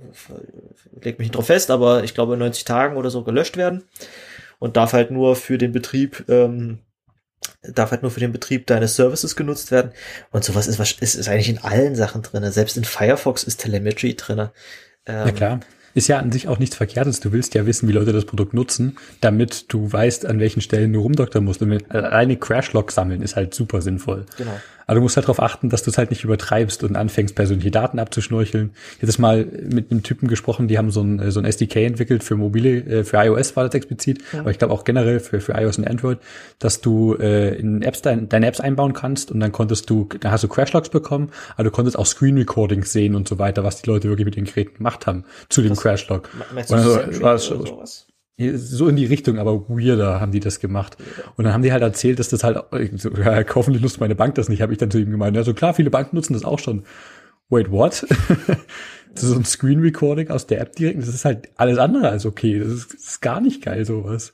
[1.01, 3.85] leg mich nicht drauf fest, aber ich glaube 90 Tagen oder so gelöscht werden
[4.59, 6.79] und darf halt nur für den Betrieb ähm,
[7.63, 9.93] darf halt nur für den Betrieb deines Services genutzt werden.
[10.31, 12.53] Und sowas ist, ist, ist eigentlich in allen Sachen drinne.
[12.53, 14.53] Selbst in Firefox ist Telemetry drinne.
[15.07, 15.61] Ähm, ja klar.
[15.95, 17.21] Ist ja an sich auch nichts Verkehrtes.
[17.21, 20.93] Du willst ja wissen, wie Leute das Produkt nutzen, damit du weißt, an welchen Stellen
[20.93, 21.63] du rumdoktern musst.
[21.63, 24.27] Und alleine Crashlog sammeln ist halt super sinnvoll.
[24.37, 24.61] Genau.
[24.87, 27.71] Aber du musst halt darauf achten, dass du es halt nicht übertreibst und anfängst, persönliche
[27.71, 28.73] Daten abzuschnorcheln.
[29.01, 32.25] Ich hatte mal mit einem Typen gesprochen, die haben so ein, so ein SDK entwickelt
[32.25, 34.41] für mobile, äh, für iOS war das explizit, ja.
[34.41, 36.19] aber ich glaube auch generell für, für iOS und Android,
[36.59, 40.33] dass du äh, in Apps dein, deine Apps einbauen kannst und dann konntest du, dann
[40.33, 43.83] hast du Crashlogs bekommen, aber du konntest auch Screen Recordings sehen und so weiter, was
[43.83, 46.29] die Leute wirklich mit den Geräten gemacht haben zu dem Crashlog.
[46.53, 48.07] Meinst du also, war es, sowas?
[48.37, 50.97] So in die Richtung, aber weirder haben die das gemacht.
[51.37, 52.59] Und dann haben die halt erzählt, dass das halt,
[52.97, 55.37] so, ja, hoffentlich nutzt meine Bank das nicht, habe ich dann zu ihm gemeint.
[55.37, 56.83] Ja, so klar, viele Banken nutzen das auch schon.
[57.49, 58.05] Wait, what?
[59.15, 61.01] das ist so ein Screen Recording aus der App direkt.
[61.01, 62.59] Das ist halt alles andere als okay.
[62.59, 64.33] Das ist, das ist gar nicht geil, sowas.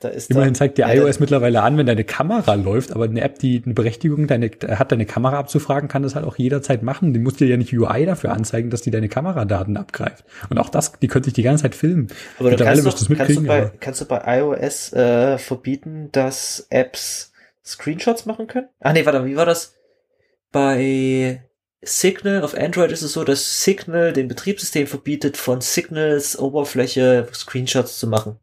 [0.00, 3.38] Da ist Immerhin zeigt dir iOS mittlerweile an, wenn deine Kamera läuft, aber eine App,
[3.38, 7.12] die eine Berechtigung deine, hat, deine Kamera abzufragen, kann das halt auch jederzeit machen.
[7.12, 10.24] Die muss dir ja nicht UI dafür anzeigen, dass die deine Kameradaten abgreift.
[10.48, 12.08] Und auch das, die könnte ich die ganze Zeit filmen.
[12.38, 17.32] Aber du kannst, doch, kannst, du bei, kannst du bei iOS äh, verbieten, dass Apps
[17.62, 18.68] Screenshots machen können?
[18.80, 19.74] Ach nee, warte, wie war das?
[20.50, 21.44] Bei
[21.82, 27.98] Signal auf Android ist es so, dass Signal dem Betriebssystem verbietet, von Signals Oberfläche Screenshots
[27.98, 28.38] zu machen.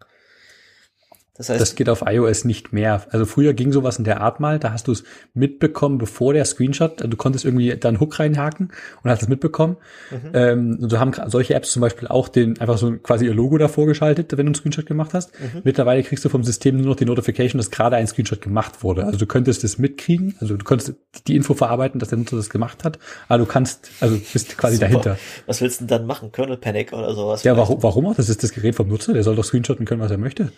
[1.38, 3.06] Das heißt, das geht auf iOS nicht mehr.
[3.12, 6.46] Also früher ging sowas in der Art mal, da hast du es mitbekommen, bevor der
[6.46, 8.72] Screenshot, du konntest irgendwie da einen Hook reinhaken
[9.04, 9.78] und hast es mitbekommen.
[10.10, 10.32] Mhm.
[10.34, 13.86] Ähm, so haben solche Apps zum Beispiel auch den einfach so quasi ihr Logo davor
[13.86, 15.32] geschaltet, wenn du einen Screenshot gemacht hast.
[15.40, 15.62] Mhm.
[15.64, 19.06] Mittlerweile kriegst du vom System nur noch die Notification, dass gerade ein Screenshot gemacht wurde.
[19.06, 20.96] Also du könntest es mitkriegen, also du könntest
[21.28, 22.98] die Info verarbeiten, dass der Nutzer das gemacht hat,
[23.28, 24.88] aber du kannst, also bist quasi Super.
[24.88, 25.18] dahinter.
[25.46, 26.32] Was willst du denn dann machen?
[26.32, 27.44] Kernel Panic oder sowas?
[27.44, 28.16] Ja, warum, warum auch?
[28.16, 30.52] Das ist das Gerät vom Nutzer, der soll doch screenshotten können, was er möchte.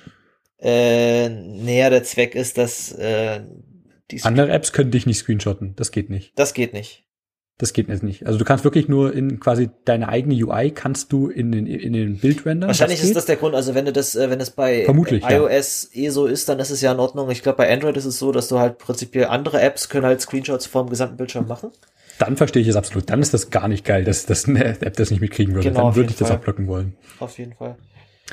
[0.61, 3.41] Äh, näher der Zweck ist, dass äh,
[4.11, 5.75] die andere Apps können dich nicht screenshotten.
[5.75, 6.33] Das geht nicht.
[6.35, 7.05] Das geht nicht.
[7.59, 8.25] Das geht jetzt nicht.
[8.25, 11.91] Also du kannst wirklich nur in quasi deine eigene UI kannst du in den in
[11.91, 12.69] den Bild rendern.
[12.69, 13.53] Wahrscheinlich das ist das der Grund.
[13.53, 16.03] Also wenn du das, äh, wenn es bei Vermutlich, iOS ja.
[16.03, 17.29] eh so ist, dann ist es ja in Ordnung.
[17.31, 20.21] Ich glaube bei Android ist es so, dass du halt prinzipiell andere Apps können halt
[20.21, 21.71] Screenshots vom gesamten Bildschirm machen.
[22.17, 23.09] Dann verstehe ich es absolut.
[23.09, 25.67] Dann ist das gar nicht geil, dass, dass eine App das nicht mitkriegen würde.
[25.67, 26.95] Genau, dann würde ich das auch blocken wollen.
[27.19, 27.75] Auf jeden Fall.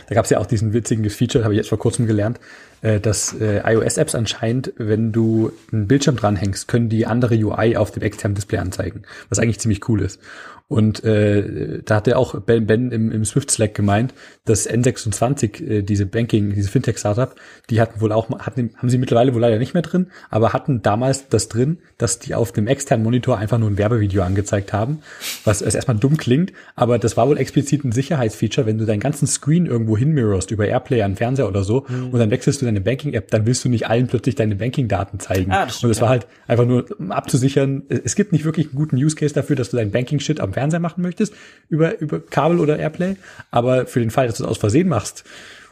[0.09, 2.39] Da gab es ja auch diesen witzigen Feature, habe ich jetzt vor kurzem gelernt,
[2.83, 7.91] äh, dass äh, iOS-Apps anscheinend, wenn du einen Bildschirm dranhängst, können die andere UI auf
[7.91, 10.21] dem externen Display anzeigen, was eigentlich ziemlich cool ist.
[10.69, 14.13] Und äh, da hat er auch Ben, ben im, im Swift Slack gemeint,
[14.45, 17.37] dass N26, äh, diese Banking, diese Fintech-Startup,
[17.71, 20.83] die hatten wohl auch, hatten, haben sie mittlerweile wohl leider nicht mehr drin, aber hatten
[20.83, 24.99] damals das drin, dass die auf dem externen Monitor einfach nur ein Werbevideo angezeigt haben,
[25.45, 29.29] was erstmal dumm klingt, aber das war wohl explizit ein Sicherheitsfeature, wenn du deinen ganzen
[29.29, 32.09] Screen irgendwo hinmirrorst, über Airplay an Fernseher oder so, mhm.
[32.11, 35.53] und dann wechselst du deine Banking-App, dann willst du nicht allen plötzlich deine Banking-Daten zeigen.
[35.53, 38.77] Ah, das und das war halt einfach nur, um abzusichern, es gibt nicht wirklich einen
[38.77, 41.35] guten Use Case dafür, dass du deinen Banking-Shit am Fernseher machen möchtest,
[41.69, 43.17] über, über Kabel oder Airplay.
[43.51, 45.25] Aber für den Fall, dass du es aus Versehen machst,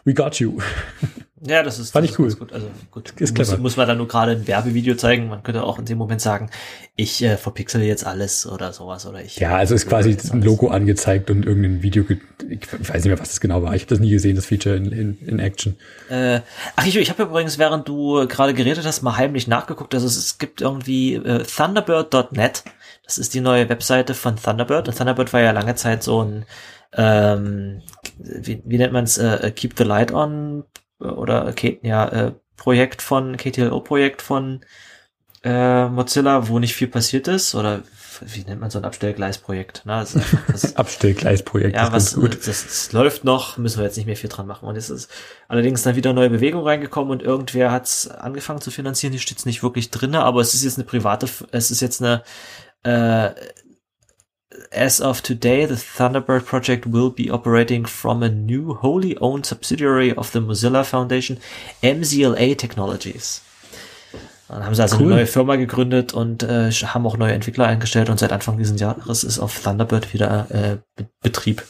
[0.04, 0.58] we got you.
[1.46, 2.32] Ja, das ist, Fand das ich cool.
[2.34, 2.54] Gut.
[2.54, 5.28] Also gut, ist muss, muss man dann nur gerade ein Werbevideo zeigen.
[5.28, 6.48] Man könnte auch in dem Moment sagen,
[6.96, 9.36] ich äh, verpixel jetzt alles oder sowas oder ich.
[9.36, 12.02] Ja, also ist quasi ein Logo angezeigt und irgendein Video.
[12.48, 13.74] Ich weiß nicht mehr, was das genau war.
[13.74, 15.76] Ich habe das nie gesehen, das Feature in, in, in Action.
[16.08, 16.40] Äh,
[16.76, 19.94] ach, ich, ich habe übrigens, während du gerade geredet hast, mal heimlich nachgeguckt.
[19.94, 22.64] Also es, es gibt irgendwie äh, Thunderbird.net.
[23.04, 24.88] Das ist die neue Webseite von Thunderbird.
[24.88, 26.46] Und Thunderbird war ja lange Zeit so ein,
[26.92, 27.82] ähm,
[28.18, 30.64] wie, wie nennt man es, äh, Keep the Light On
[30.98, 34.64] oder okay, ja, äh, Projekt von, KTLO-Projekt von
[35.42, 37.82] äh, Mozilla, wo nicht viel passiert ist, oder
[38.22, 39.84] wie nennt man so ein Abstellgleisprojekt?
[39.84, 39.92] Ne?
[39.92, 41.76] Das das, Abstellgleisprojekt.
[41.76, 42.46] Ja, was gut.
[42.46, 44.68] Das, das läuft noch, müssen wir jetzt nicht mehr viel dran machen.
[44.68, 45.10] Und es ist
[45.48, 49.12] allerdings dann wieder neue Bewegung reingekommen und irgendwer hat es angefangen zu finanzieren.
[49.12, 52.22] Die steht nicht wirklich drinne, aber es ist jetzt eine private, es ist jetzt eine
[52.84, 53.30] Uh,
[54.72, 60.12] as of today, the Thunderbird project will be operating from a new wholly owned subsidiary
[60.12, 61.38] of the Mozilla Foundation,
[61.82, 63.40] MZLA Technologies.
[64.48, 65.06] Dann haben sie also cool.
[65.06, 68.78] eine neue Firma gegründet und äh, haben auch neue Entwickler eingestellt und seit Anfang dieses
[68.78, 70.76] Jahres ist auf Thunderbird wieder äh,
[71.22, 71.64] Betrieb.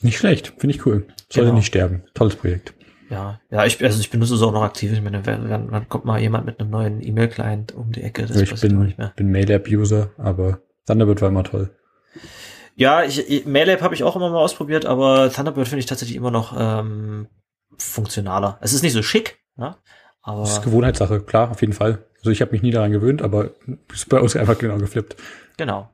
[0.00, 1.06] Nicht schlecht, finde ich cool.
[1.28, 1.58] Sollte genau.
[1.58, 2.02] nicht sterben.
[2.14, 2.72] Tolles Projekt.
[3.10, 4.92] Ja, ja, ich, also ich benutze es auch noch aktiv.
[4.92, 8.26] Ich meine, wenn, wann kommt mal jemand mit einem neuen E-Mail-Client um die Ecke?
[8.26, 9.12] Das ja, ich bin, nicht mehr.
[9.16, 11.70] bin Mail-App-User, aber Thunderbird war immer toll.
[12.76, 16.30] Ja, ich, Mail-App habe ich auch immer mal ausprobiert, aber Thunderbird finde ich tatsächlich immer
[16.30, 17.28] noch ähm,
[17.76, 18.58] funktionaler.
[18.60, 19.76] Es ist nicht so schick, ne?
[20.22, 22.04] Aber das ist Gewohnheitssache, klar, auf jeden Fall.
[22.18, 23.52] Also ich habe mich nie daran gewöhnt, aber
[23.92, 25.16] ist bei uns einfach genau geflippt.
[25.56, 25.88] Genau.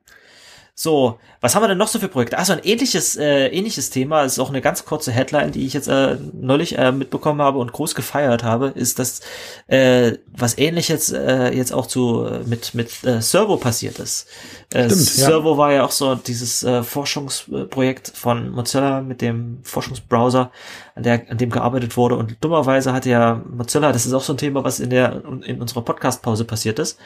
[0.77, 2.37] So, was haben wir denn noch so für Projekte?
[2.37, 5.87] Also ein ähnliches, äh, ähnliches Thema, ist auch eine ganz kurze Headline, die ich jetzt
[5.87, 9.21] äh, neulich äh, mitbekommen habe und groß gefeiert habe, ist, dass
[9.69, 14.27] äh, was ähnliches äh, jetzt auch zu äh, mit mit äh, Servo passiert ist.
[14.73, 15.59] Äh, Stimmt, Servo ja.
[15.59, 20.51] war ja auch so dieses äh, Forschungsprojekt von Mozilla mit dem Forschungsbrowser,
[20.97, 24.33] an der an dem gearbeitet wurde und dummerweise hatte ja Mozilla, das ist auch so
[24.33, 26.99] ein Thema, was in der in unserer Podcast-Pause passiert ist.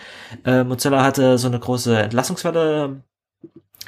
[0.46, 3.02] Äh, Mozilla hatte so eine große Entlassungswelle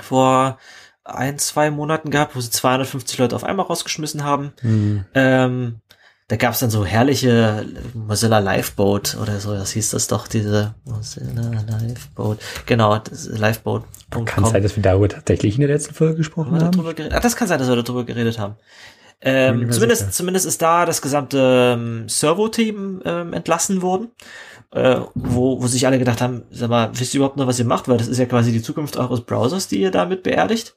[0.01, 0.59] vor
[1.05, 4.53] ein, zwei Monaten gehabt, wo sie 250 Leute auf einmal rausgeschmissen haben.
[4.63, 5.05] Mhm.
[5.15, 5.81] Ähm,
[6.29, 10.75] da gab es dann so herrliche Mozilla Lifeboat oder so, das hieß das doch, diese
[10.85, 12.39] Mozilla Lifeboat.
[12.67, 13.01] Genau,
[13.31, 14.27] Lifeboat.com.
[14.27, 16.87] Kann sein, dass wir darüber tatsächlich in der letzten Folge gesprochen haben.
[16.87, 17.11] haben?
[17.13, 18.55] Ach, das kann sein, dass wir darüber geredet haben.
[19.23, 24.13] Ähm, zumindest, zumindest ist da das gesamte ähm, Servo-Team ähm, entlassen worden
[24.73, 27.65] äh, wo, wo sich alle gedacht haben, sag mal, wisst ihr überhaupt noch, was ihr
[27.65, 27.89] macht?
[27.89, 30.75] Weil das ist ja quasi die Zukunft eures Browsers, die ihr damit beerdigt.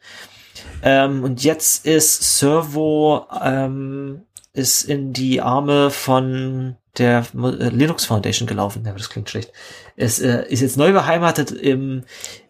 [0.81, 4.21] Ähm, und jetzt ist Servo ähm,
[4.53, 8.83] ist in die Arme von der äh, Linux Foundation gelaufen.
[8.85, 9.51] Ja, das klingt schlecht.
[9.95, 12.03] Es äh, ist jetzt neu beheimatet im,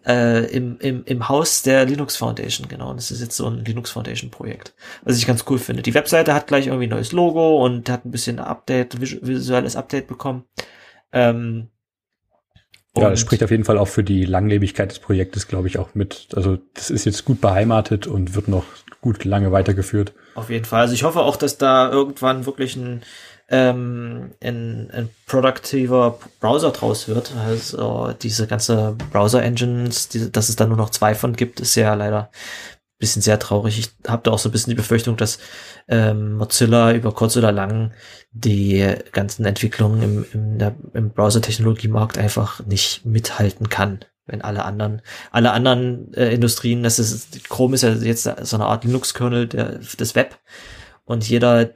[0.06, 2.90] äh, im, im, im Haus der Linux Foundation, genau.
[2.90, 5.82] Und es ist jetzt so ein Linux Foundation Projekt, was ich ganz cool finde.
[5.82, 10.08] Die Webseite hat gleich irgendwie ein neues Logo und hat ein bisschen Update, visuelles Update
[10.08, 10.44] bekommen.
[11.14, 11.70] Ähm,
[12.96, 15.96] ja, das spricht auf jeden Fall auch für die Langlebigkeit des Projektes, glaube ich, auch
[15.96, 16.28] mit.
[16.36, 18.66] Also das ist jetzt gut beheimatet und wird noch
[19.02, 20.14] gut lange weitergeführt.
[20.36, 20.82] Auf jeden Fall.
[20.82, 23.02] Also ich hoffe auch, dass da irgendwann wirklich ein,
[23.50, 27.34] ähm, ein, ein produktiver Browser draus wird.
[27.48, 31.96] Also diese ganze Browser-Engines, die, dass es da nur noch zwei von gibt, ist ja
[31.96, 32.30] leider
[33.04, 33.78] bisschen sehr traurig.
[33.78, 35.40] Ich habe da auch so ein bisschen die Befürchtung, dass
[35.90, 37.92] ähm, Mozilla über kurz oder lang
[38.32, 44.00] die ganzen Entwicklungen im, im, im Browser-Technologiemarkt einfach nicht mithalten kann.
[44.26, 48.68] Wenn alle anderen, alle anderen äh, Industrien, das ist, Chrome ist ja jetzt so eine
[48.68, 50.40] Art Linux-Kernel des Web.
[51.04, 51.72] Und jeder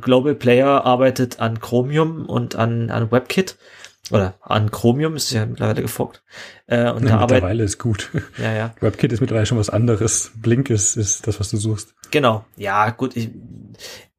[0.00, 3.56] Global Player arbeitet an Chromium und an, an WebKit
[4.10, 6.22] oder an Chromium ist ja mittlerweile geforkt.
[6.66, 8.10] Äh, und ja, da mittlerweile arbeit, ist gut.
[8.38, 8.74] Ja, ja.
[8.80, 10.32] WebKit ist mittlerweile schon was anderes.
[10.34, 11.94] Blink ist, ist das, was du suchst.
[12.10, 12.44] Genau.
[12.56, 13.16] Ja, gut.
[13.16, 13.30] Ich,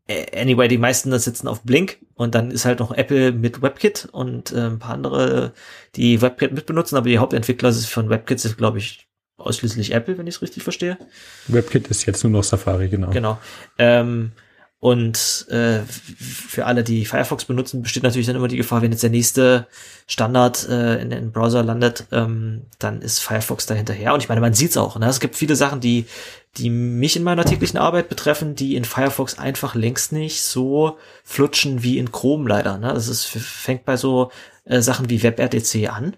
[0.08, 4.08] äh, anyway, die meisten sitzen auf Blink und dann ist halt noch Apple mit WebKit
[4.12, 5.54] und äh, ein paar andere,
[5.96, 10.36] die WebKit mitbenutzen, aber die Hauptentwickler von WebKit sind, glaube ich, ausschließlich Apple, wenn ich
[10.36, 10.98] es richtig verstehe.
[11.48, 13.10] WebKit ist jetzt nur noch Safari, genau.
[13.10, 13.39] Genau.
[13.78, 14.32] Ähm,
[14.84, 19.02] und äh, für alle, die Firefox benutzen, besteht natürlich dann immer die Gefahr, wenn jetzt
[19.02, 19.65] der nächste
[20.08, 24.13] Standard äh, in den Browser landet, ähm, dann ist Firefox da hinterher.
[24.13, 25.00] Und ich meine, man sieht's auch.
[25.00, 25.08] Ne?
[25.08, 26.04] Es gibt viele Sachen, die,
[26.58, 31.82] die mich in meiner täglichen Arbeit betreffen, die in Firefox einfach längst nicht so flutschen
[31.82, 32.78] wie in Chrome leider.
[32.78, 32.93] Ne?
[32.93, 34.32] Das ist, fängt bei so
[34.65, 36.17] äh, Sachen wie WebRTC an.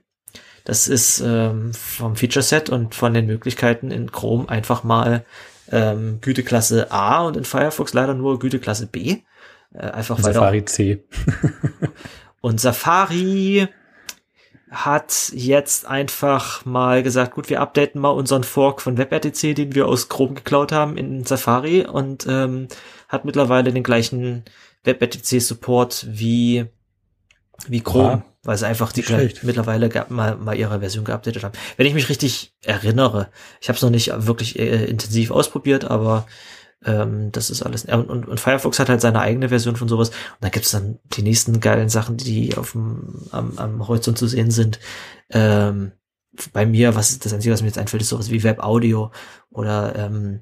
[0.63, 5.23] Das ist ähm, vom Feature Set und von den Möglichkeiten in Chrome einfach mal
[5.71, 9.21] ähm, Güteklasse A und in Firefox leider nur Güteklasse B.
[9.73, 11.03] Äh, einfach weil Safari C.
[12.41, 13.67] und Safari
[14.69, 19.87] hat jetzt einfach mal gesagt, gut, wir updaten mal unseren Fork von WebRTC, den wir
[19.87, 22.67] aus Chrome geklaut haben, in Safari und ähm,
[23.07, 24.43] hat mittlerweile den gleichen
[24.83, 26.65] WebRTC-Support wie
[27.67, 29.03] wie Chrome, ja, weil sie einfach die
[29.41, 31.57] mittlerweile mal, mal ihre Version geupdatet haben.
[31.77, 33.29] Wenn ich mich richtig erinnere,
[33.59, 36.27] ich habe es noch nicht wirklich äh, intensiv ausprobiert, aber
[36.85, 37.85] ähm, das ist alles.
[37.85, 40.09] Und, und, und, Firefox hat halt seine eigene Version von sowas.
[40.09, 44.27] Und da gibt's dann die nächsten geilen Sachen, die auf dem, am, am Horizont zu
[44.27, 44.79] sehen sind.
[45.31, 45.91] Ähm,
[46.53, 49.11] bei mir, was das Einzige, was mir jetzt einfällt, ist sowas wie Web Audio
[49.49, 50.41] oder ähm,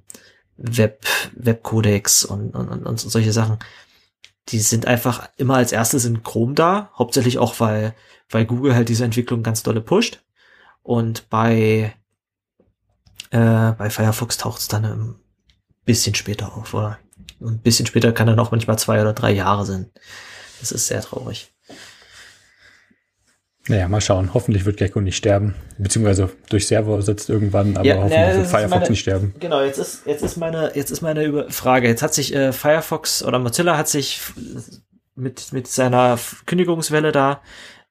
[0.57, 3.59] Web Webcodex und, und, und, und solche Sachen
[4.49, 7.95] die sind einfach immer als erstes in Chrome da, hauptsächlich auch, weil,
[8.29, 10.21] weil Google halt diese Entwicklung ganz dolle pusht.
[10.82, 11.93] Und bei,
[13.32, 15.15] äh, bei Firefox taucht es dann ein
[15.86, 16.99] bisschen später auf, oder?
[17.39, 19.91] Ein bisschen später kann dann auch manchmal zwei oder drei Jahre sein.
[20.60, 21.52] Das ist sehr traurig.
[23.69, 24.34] Naja, mal schauen.
[24.34, 25.56] Hoffentlich wird Gecko nicht sterben.
[25.78, 29.36] Beziehungsweise durch Server setzt irgendwann, aber ja, hoffentlich na, wird Firefox meine, nicht sterben.
[29.39, 31.88] Genau, jetzt ist, jetzt ist meine, jetzt ist meine Frage.
[31.88, 34.19] Jetzt hat sich äh, Firefox oder Mozilla hat sich
[35.15, 37.41] mit, mit seiner Kündigungswelle da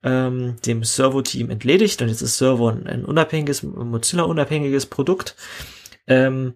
[0.02, 5.36] ähm, dem Servo-Team entledigt und jetzt ist Servo ein, ein unabhängiges, Mozilla-unabhängiges Produkt.
[6.06, 6.54] Ähm,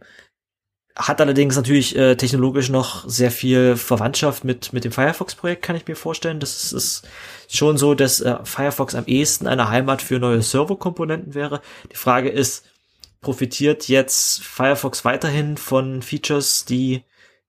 [0.96, 5.86] hat allerdings natürlich äh, technologisch noch sehr viel Verwandtschaft mit, mit dem Firefox-Projekt, kann ich
[5.86, 6.40] mir vorstellen.
[6.40, 7.08] Das ist, ist
[7.48, 11.60] schon so, dass äh, Firefox am ehesten eine Heimat für neue Servo-Komponenten wäre.
[11.92, 12.64] Die Frage ist,
[13.20, 17.02] profitiert jetzt Firefox weiterhin von Features, die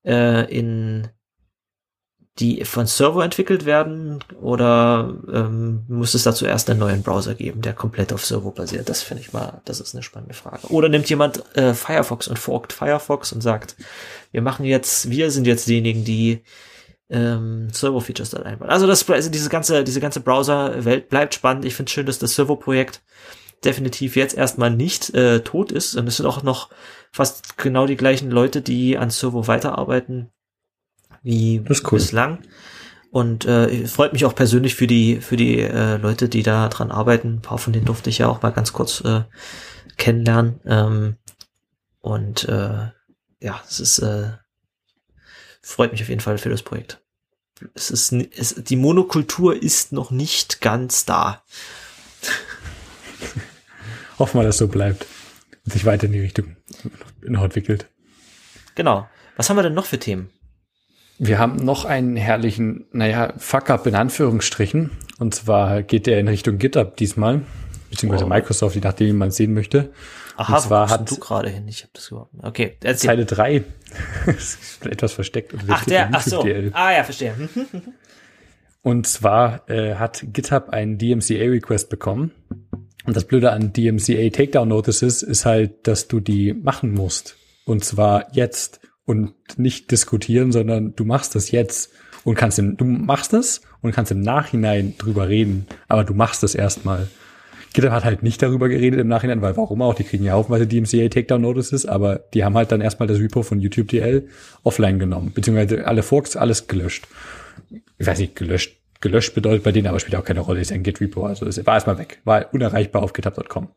[0.03, 1.09] äh, in
[2.39, 7.61] die von Servo entwickelt werden oder ähm, muss es dazu erst einen neuen Browser geben,
[7.61, 8.89] der komplett auf Servo basiert?
[8.89, 10.67] Das finde ich mal, das ist eine spannende Frage.
[10.67, 13.75] Oder nimmt jemand äh, Firefox und forkt Firefox und sagt,
[14.31, 16.43] wir machen jetzt, wir sind jetzt diejenigen, die
[17.09, 18.69] ähm, Servo-Features da einbauen.
[18.69, 21.65] Also das, also diese ganze, diese ganze Browser-Welt bleibt spannend.
[21.65, 23.01] Ich finde schön, dass das Servo-Projekt
[23.63, 25.95] definitiv jetzt erstmal nicht äh, tot ist.
[25.95, 26.69] Und es sind auch noch
[27.11, 30.29] fast genau die gleichen Leute, die an Servo weiterarbeiten
[31.23, 31.97] wie cool.
[31.97, 32.39] bislang.
[33.09, 36.91] Und äh, freut mich auch persönlich für die für die äh, Leute, die da dran
[36.91, 37.35] arbeiten.
[37.35, 39.21] Ein paar von denen durfte ich ja auch mal ganz kurz äh,
[39.97, 40.59] kennenlernen.
[40.65, 41.15] Ähm,
[41.99, 42.91] und äh,
[43.39, 44.31] ja, es ist äh,
[45.67, 47.01] freut mich auf jeden Fall für das Projekt.
[47.73, 51.43] Es ist es, die Monokultur ist noch nicht ganz da.
[54.19, 55.05] Hoffen wir, dass so bleibt
[55.65, 56.55] und sich weiter in die Richtung
[57.21, 57.87] noch entwickelt.
[58.75, 59.07] Genau.
[59.35, 60.29] Was haben wir denn noch für Themen?
[61.19, 64.91] Wir haben noch einen herrlichen, naja, Fuck-up in Anführungsstrichen.
[65.19, 67.41] Und zwar geht der in Richtung GitHub diesmal,
[67.89, 68.29] beziehungsweise oh.
[68.29, 69.91] Microsoft, je nachdem, wie man sehen möchte.
[70.35, 71.67] Aha, und zwar wo hat du gerade hin?
[71.67, 72.33] Ich habe das überhaupt.
[72.41, 73.07] Okay, erzähl.
[73.07, 73.63] Zeile 3.
[74.85, 75.53] etwas versteckt.
[75.67, 76.43] Ach, der, ach so.
[76.43, 76.71] DL.
[76.73, 77.33] Ah ja, verstehe.
[78.81, 82.31] und zwar äh, hat GitHub einen DMCA-Request bekommen.
[83.05, 87.37] Und das Blöde an DMCA Takedown Notices ist halt, dass du die machen musst.
[87.65, 91.91] Und zwar jetzt und nicht diskutieren, sondern du machst das jetzt
[92.25, 96.43] und kannst im, du machst es und kannst im Nachhinein drüber reden, aber du machst
[96.43, 97.07] es erstmal.
[97.73, 99.93] GitHub hat halt nicht darüber geredet im Nachhinein, weil warum auch?
[99.93, 103.43] Die kriegen ja haufenweise DMCA Takedown Notices, aber die haben halt dann erstmal das Repo
[103.43, 104.27] von YouTube DL
[104.63, 107.07] offline genommen, beziehungsweise alle Forks, alles gelöscht.
[107.97, 108.75] Ich weiß nicht, gelöscht.
[108.99, 111.63] Gelöscht bedeutet bei denen aber spielt auch keine Rolle, ist ein Git Repo, also es
[111.67, 113.67] war erstmal weg, war unerreichbar auf github.com.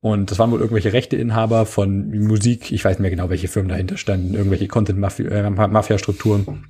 [0.00, 3.68] Und das waren wohl irgendwelche Rechteinhaber von Musik, ich weiß nicht mehr genau, welche Firmen
[3.68, 6.68] dahinter standen, irgendwelche Content-Mafia-Strukturen.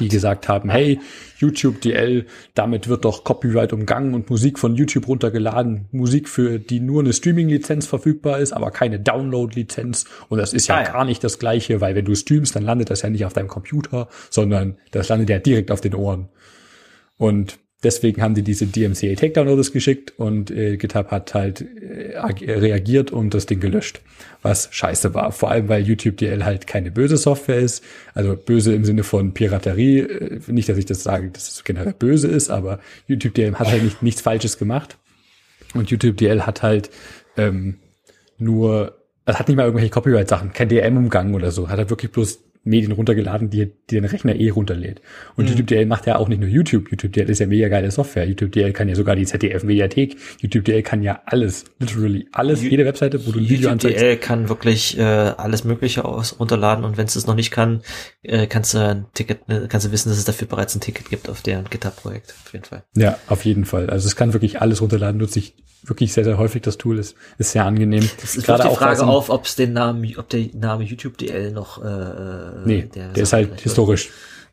[0.00, 1.00] Die gesagt haben, hey,
[1.38, 6.80] YouTube DL, damit wird doch Copyright umgangen und Musik von YouTube runtergeladen, Musik für die
[6.80, 10.04] nur eine Streaming-Lizenz verfügbar ist, aber keine Download-Lizenz.
[10.28, 12.64] Und das ist ja, ah, ja, gar nicht das gleiche, weil wenn du streamst, dann
[12.64, 16.28] landet das ja nicht auf deinem Computer, sondern das landet ja direkt auf den Ohren.
[17.16, 22.18] Und deswegen haben die diese DMCA Takedown Notice geschickt und äh, GitHub hat halt äh,
[22.18, 24.00] reagiert und das Ding gelöscht,
[24.42, 25.32] was scheiße war.
[25.32, 29.32] Vor allem, weil YouTube DL halt keine böse Software ist, also böse im Sinne von
[29.32, 30.00] Piraterie.
[30.00, 33.68] Äh, nicht, dass ich das sage, dass es generell böse ist, aber YouTube DL hat
[33.68, 34.96] halt nicht, nichts Falsches gemacht
[35.74, 36.90] und YouTube DL hat halt
[37.36, 37.78] ähm,
[38.38, 42.40] nur, es hat nicht mal irgendwelche Copyright-Sachen, kein DM-Umgang oder so, hat halt wirklich bloß
[42.64, 45.00] Medien runtergeladen, die, die den Rechner eh runterlädt.
[45.36, 45.50] Und mhm.
[45.50, 46.90] YouTube DL macht ja auch nicht nur YouTube.
[46.90, 48.26] YouTube DL ist ja mega geile Software.
[48.26, 50.16] YouTube DL kann ja sogar die ZDF-Mediathek.
[50.40, 53.96] YouTube DL kann ja alles, literally alles, jede Webseite, wo du ein Video anzeigst.
[53.96, 57.50] YouTube DL kann wirklich äh, alles Mögliche aus runterladen und wenn es das noch nicht
[57.50, 57.82] kann,
[58.22, 61.08] äh, kannst du ein Ticket, äh, kannst du wissen, dass es dafür bereits ein Ticket
[61.10, 62.34] gibt auf deren GitHub-Projekt.
[62.44, 62.84] Auf jeden Fall.
[62.96, 63.90] Ja, auf jeden Fall.
[63.90, 65.54] Also es kann wirklich alles runterladen, nutze ich
[65.84, 68.08] wirklich sehr, sehr häufig das Tool ist, ist sehr angenehm.
[68.20, 71.18] Das ist Gerade die Frage auch, auf, ob es den Namen, ob der Name YouTube
[71.18, 74.06] DL noch, äh, äh nee, der, der ist halt historisch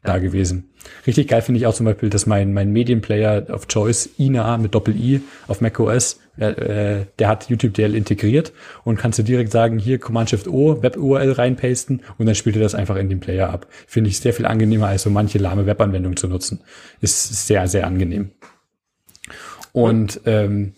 [0.04, 0.14] ja.
[0.14, 0.70] da gewesen.
[1.08, 4.76] Richtig geil finde ich auch zum Beispiel, dass mein, mein Medienplayer of Choice, INA mit
[4.76, 8.52] Doppel-I auf macOS, äh, der hat YouTube DL integriert
[8.84, 12.98] und kannst du direkt sagen, hier Command-Shift-O, Web-URL reinpasten und dann spielt er das einfach
[12.98, 13.68] in den Player ab.
[13.88, 16.62] Finde ich sehr viel angenehmer, als so manche lahme Webanwendung zu nutzen.
[17.02, 18.32] Ist sehr, sehr angenehm.
[19.72, 20.74] Und ähm,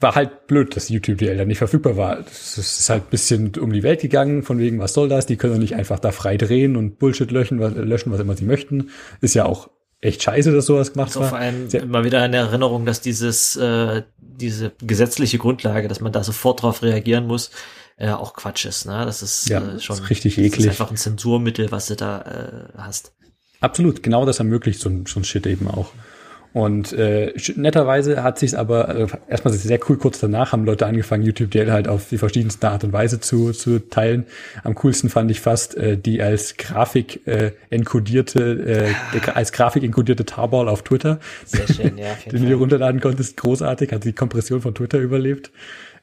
[0.00, 2.20] war halt blöd, dass YouTube DL dann nicht verfügbar war.
[2.20, 5.26] Es ist halt ein bisschen um die Welt gegangen, von wegen, was soll das?
[5.26, 8.36] Die können doch nicht einfach da frei drehen und Bullshit löschen, was, löschen, was immer
[8.36, 8.90] sie möchten.
[9.20, 9.70] Ist ja auch
[10.00, 11.26] echt scheiße, dass sowas gemacht wird.
[11.26, 11.80] Vor allem ja.
[11.80, 16.82] immer wieder eine Erinnerung, dass dieses, äh, diese gesetzliche Grundlage, dass man da sofort drauf
[16.82, 17.50] reagieren muss,
[17.96, 18.86] äh, auch Quatsch ist.
[18.86, 19.04] Ne?
[19.04, 20.52] Das ist ja, äh, schon ist richtig eklig.
[20.52, 23.12] Das ist einfach ein Zensurmittel, was du da äh, hast.
[23.60, 25.90] Absolut, genau das ermöglicht so, so ein Shit eben auch.
[26.58, 31.22] Und äh, netterweise hat sich aber also erstmal sehr cool kurz danach haben Leute angefangen
[31.22, 34.26] YouTube DL halt auf die verschiedenste Art und Weise zu zu teilen.
[34.64, 40.24] Am coolsten fand ich fast äh, die als Grafik äh, enkodierte äh, als Grafik enkodierte
[40.24, 41.20] Tarball auf Twitter.
[41.44, 42.06] Sehr schön, ja.
[42.28, 45.52] den du dir runterladen konntest, großartig, hat die Kompression von Twitter überlebt.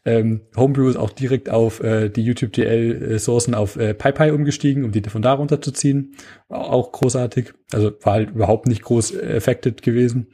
[0.05, 4.85] Ähm, Homebrew ist auch direkt auf äh, die YouTube DL Sourcen auf äh, PyPy umgestiegen,
[4.85, 6.15] um die von da runterzuziehen.
[6.47, 7.51] Auch großartig.
[7.73, 10.27] Also war halt überhaupt nicht groß affected gewesen.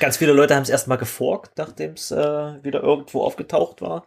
[0.00, 4.06] Ganz viele Leute haben es erstmal geforkt, nachdem es äh, wieder irgendwo aufgetaucht war.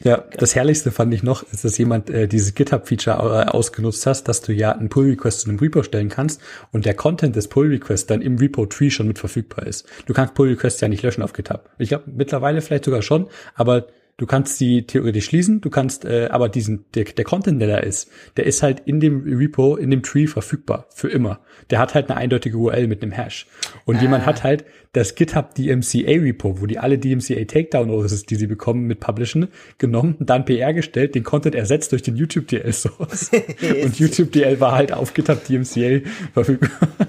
[0.00, 4.24] Ja, das Herrlichste fand ich noch, ist, dass jemand äh, dieses GitHub-Feature äh, ausgenutzt hast,
[4.24, 8.06] dass du ja einen Pull-Request zu einem Repo stellen kannst und der Content des Pull-Requests
[8.06, 9.86] dann im Repo-Tree schon mit verfügbar ist.
[10.04, 11.70] Du kannst Pull-Requests ja nicht löschen auf GitHub.
[11.78, 13.86] Ich glaube, mittlerweile vielleicht sogar schon, aber
[14.18, 17.76] Du kannst sie theoretisch schließen, du kannst äh, aber diesen der, der Content, der da
[17.78, 21.40] ist, der ist halt in dem Repo, in dem Tree verfügbar für immer.
[21.68, 23.46] Der hat halt eine eindeutige URL mit einem Hash.
[23.84, 24.00] Und ah.
[24.00, 24.64] jemand hat halt
[24.94, 29.48] das GitHub DMCA Repo, wo die alle DMCA Takedown Notices, die sie bekommen, mit publishen,
[29.76, 33.30] genommen, dann PR gestellt, den Content ersetzt durch den YouTube DL Source.
[33.84, 36.00] Und YouTube DL war halt auf GitHub DMCA
[36.32, 36.70] verfügbar.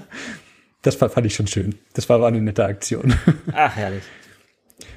[0.82, 1.74] Das fand ich schon schön.
[1.94, 3.12] Das war, war eine nette Aktion.
[3.52, 4.04] Ach, herrlich.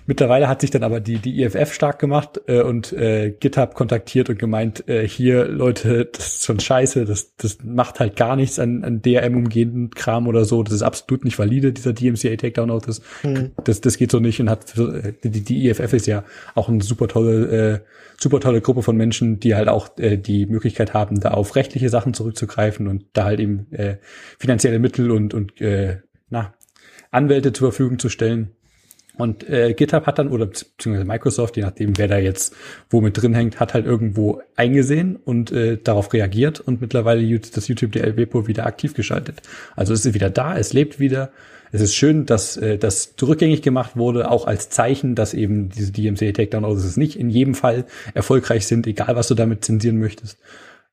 [0.06, 4.30] Mittlerweile hat sich dann aber die, die IFF stark gemacht äh, und äh, GitHub kontaktiert
[4.30, 8.60] und gemeint, äh, hier, Leute, das ist schon scheiße, das, das macht halt gar nichts
[8.60, 10.62] an, an DRM-umgehenden Kram oder so.
[10.62, 13.02] Das ist absolut nicht valide, dieser DMCA Takedown Notice.
[13.22, 13.52] Hm.
[13.64, 14.74] Das, das geht so nicht und hat
[15.24, 16.24] die, die IFF ist ja
[16.54, 17.80] auch eine super tolle, äh,
[18.20, 21.90] super tolle Gruppe von Menschen, die halt auch äh, die Möglichkeit haben, da auf rechtliche
[21.90, 23.98] Sachen zurückzugreifen und da halt eben äh,
[24.38, 25.98] finanzielle Mittel und, und äh,
[26.30, 26.54] na,
[27.10, 28.52] Anwälte zur Verfügung zu stellen.
[29.18, 32.55] Und äh, GitHub hat dann, oder beziehungsweise Microsoft, je nachdem, wer da jetzt
[32.89, 37.68] wo mit drin hängt, hat halt irgendwo eingesehen und äh, darauf reagiert und mittlerweile das
[37.68, 39.41] YouTube DL-Repo wieder aktiv geschaltet.
[39.76, 41.32] Also es ist wieder da, es lebt wieder.
[41.74, 45.91] Es ist schön, dass äh, das rückgängig gemacht wurde, auch als Zeichen, dass eben diese
[45.91, 50.38] DMCA Takedown Notices nicht in jedem Fall erfolgreich sind, egal was du damit zensieren möchtest.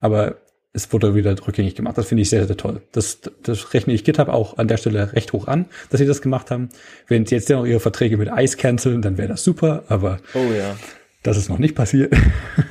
[0.00, 0.36] Aber
[0.72, 1.96] es wurde wieder rückgängig gemacht.
[1.98, 2.82] Das finde ich sehr, sehr toll.
[2.92, 6.22] Das, das rechne ich GitHub auch an der Stelle recht hoch an, dass sie das
[6.22, 6.68] gemacht haben.
[7.06, 10.52] Wenn sie jetzt noch ihre Verträge mit ICE canceln, dann wäre das super, aber oh,
[10.52, 10.76] ja.
[11.22, 12.14] das ist noch nicht passiert.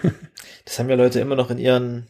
[0.66, 2.08] das haben ja Leute immer noch in ihren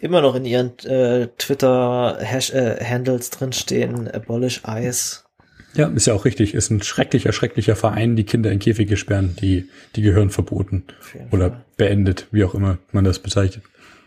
[0.00, 5.22] immer noch in ihren äh, Twitter Hash, äh, Handles drinstehen, abolish ICE.
[5.74, 6.54] Ja, ist ja auch richtig.
[6.54, 10.84] Ist ein schrecklicher, schrecklicher Verein, die Kinder in Käfige sperren, die, die gehören verboten
[11.30, 11.64] oder Fall.
[11.76, 13.64] beendet, wie auch immer man das bezeichnet.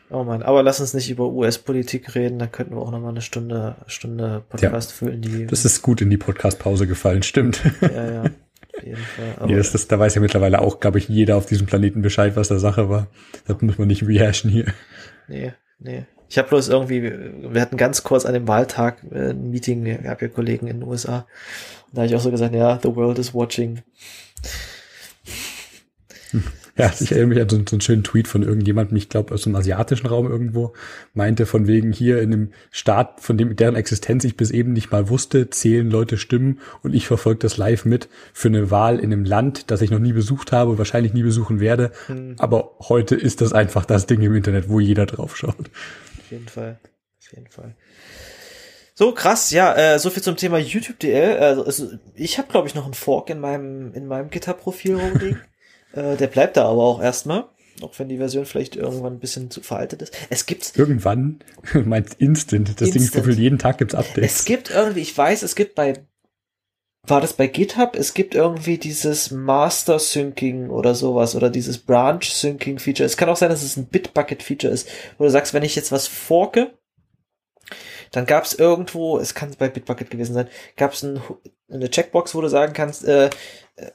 [0.10, 3.10] Oh man, aber lass uns nicht über US-Politik reden, dann könnten wir auch noch mal
[3.10, 5.22] eine Stunde, Stunde Podcast ja, füllen.
[5.22, 7.62] Die, das ist gut in die Podcast-Pause gefallen, stimmt.
[7.82, 8.22] Ja, ja.
[8.24, 9.34] Auf jeden Fall.
[9.38, 12.02] Aber nee, das, das, da weiß ja mittlerweile auch, glaube ich, jeder auf diesem Planeten
[12.04, 13.08] Bescheid, was der Sache war.
[13.48, 14.66] Das muss man nicht rehashen hier.
[15.28, 16.06] Nee, nee.
[16.28, 19.98] Ich habe bloß irgendwie, wir hatten ganz kurz an dem Wahltag äh, ein Meeting, wir
[19.98, 21.26] haben ja Kollegen in den USA.
[21.94, 23.82] Da habe ich auch so gesagt, ja, the world is watching.
[26.78, 29.44] Ja, ich erinnere mich an so, so einen schönen Tweet von irgendjemandem, ich glaube aus
[29.44, 30.74] dem asiatischen Raum irgendwo,
[31.14, 34.92] meinte von wegen hier in einem Staat, von dem deren Existenz ich bis eben nicht
[34.92, 39.14] mal wusste, zählen Leute Stimmen und ich verfolge das live mit für eine Wahl in
[39.14, 41.92] einem Land, das ich noch nie besucht habe und wahrscheinlich nie besuchen werde.
[42.08, 42.36] Hm.
[42.40, 45.56] Aber heute ist das einfach das Ding im Internet, wo jeder drauf schaut.
[45.58, 46.78] Auf jeden Fall.
[47.22, 47.76] Auf jeden Fall.
[48.96, 51.38] So krass, ja, äh, so viel zum Thema YouTube.dl.
[51.40, 55.42] Also, ich habe glaube ich noch einen Fork in meinem in meinem GitHub-Profil rumliegen.
[55.96, 57.46] Äh, der bleibt da aber auch erstmal.
[57.82, 60.14] Auch wenn die Version vielleicht irgendwann ein bisschen zu veraltet ist.
[60.30, 61.40] Es gibt irgendwann
[61.74, 62.70] meint Instant.
[62.70, 62.96] Das Instant.
[62.96, 64.40] Ding ist gefühlt jeden Tag gibt's Updates.
[64.40, 66.06] Es gibt irgendwie, ich weiß, es gibt bei
[67.08, 67.96] war das bei GitHub?
[67.96, 73.06] Es gibt irgendwie dieses Master Syncing oder sowas oder dieses Branch Syncing Feature.
[73.06, 75.76] Es kann auch sein, dass es ein Bitbucket Feature ist, wo du sagst, wenn ich
[75.76, 76.74] jetzt was forke,
[78.12, 81.22] dann gab es irgendwo, es kann bei Bitbucket gewesen sein, gab es ein,
[81.70, 83.30] eine Checkbox, wo du sagen kannst, äh,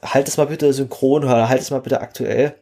[0.03, 2.55] halt es mal bitte synchron oder halt es mal bitte aktuell.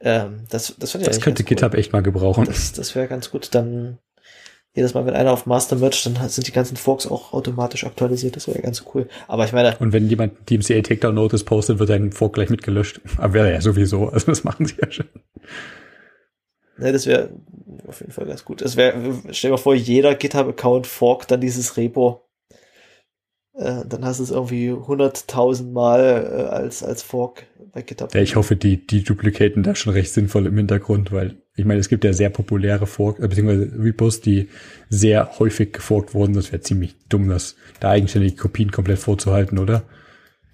[0.00, 2.44] Ähm, das das, das könnte GitHub echt mal gebrauchen.
[2.44, 3.54] Das, das wäre ganz gut.
[3.54, 3.98] Dann
[4.74, 8.36] jedes Mal, wenn einer auf Master mercht, dann sind die ganzen Forks auch automatisch aktualisiert.
[8.36, 9.08] Das wäre ganz cool.
[9.26, 9.76] Aber ich meine.
[9.78, 13.00] Und wenn jemand DMCA Takedown Notice postet, wird dein Fork gleich mitgelöscht.
[13.16, 14.08] Aber wäre ja sowieso.
[14.08, 15.08] Also das machen sie ja schon.
[16.76, 17.30] Ne, das wäre
[17.88, 18.60] auf jeden Fall ganz gut.
[18.60, 18.94] Das wäre,
[19.30, 22.27] stell dir mal vor, jeder GitHub-Account forkt dann dieses Repo.
[23.58, 27.44] Äh, dann hast du es irgendwie 100.000 Mal äh, als, als Fork
[27.86, 28.14] GitHub.
[28.14, 31.80] Ja, ich hoffe, die, die duplicaten da schon recht sinnvoll im Hintergrund, weil ich meine,
[31.80, 34.48] es gibt ja sehr populäre Fork, äh, beziehungsweise Repos, die
[34.90, 36.34] sehr häufig geforkt wurden.
[36.34, 39.82] Das wäre ziemlich dumm, das da eigenständige Kopien komplett vorzuhalten, oder?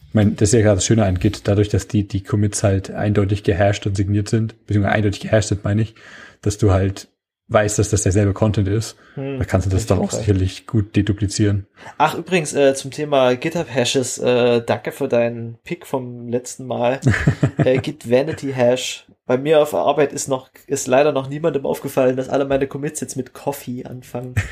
[0.08, 2.62] Ich meine, das ist ja gerade das Schöne an Git, dadurch, dass die, die Commits
[2.62, 5.94] halt eindeutig gehashed und signiert sind, beziehungsweise eindeutig gehashed sind, meine ich,
[6.40, 7.08] dass du halt
[7.48, 10.96] weißt, dass das derselbe Content ist, hm, da kannst du das dann auch sicherlich gut
[10.96, 11.66] deduplizieren.
[11.98, 17.00] Ach, übrigens, äh, zum Thema GitHub-Hashes, äh, danke für deinen Pick vom letzten Mal.
[17.58, 19.06] äh, Git Vanity Hash.
[19.26, 22.66] Bei mir auf der Arbeit ist noch, ist leider noch niemandem aufgefallen, dass alle meine
[22.66, 24.34] Commits jetzt mit Coffee anfangen.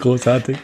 [0.00, 0.58] Großartig.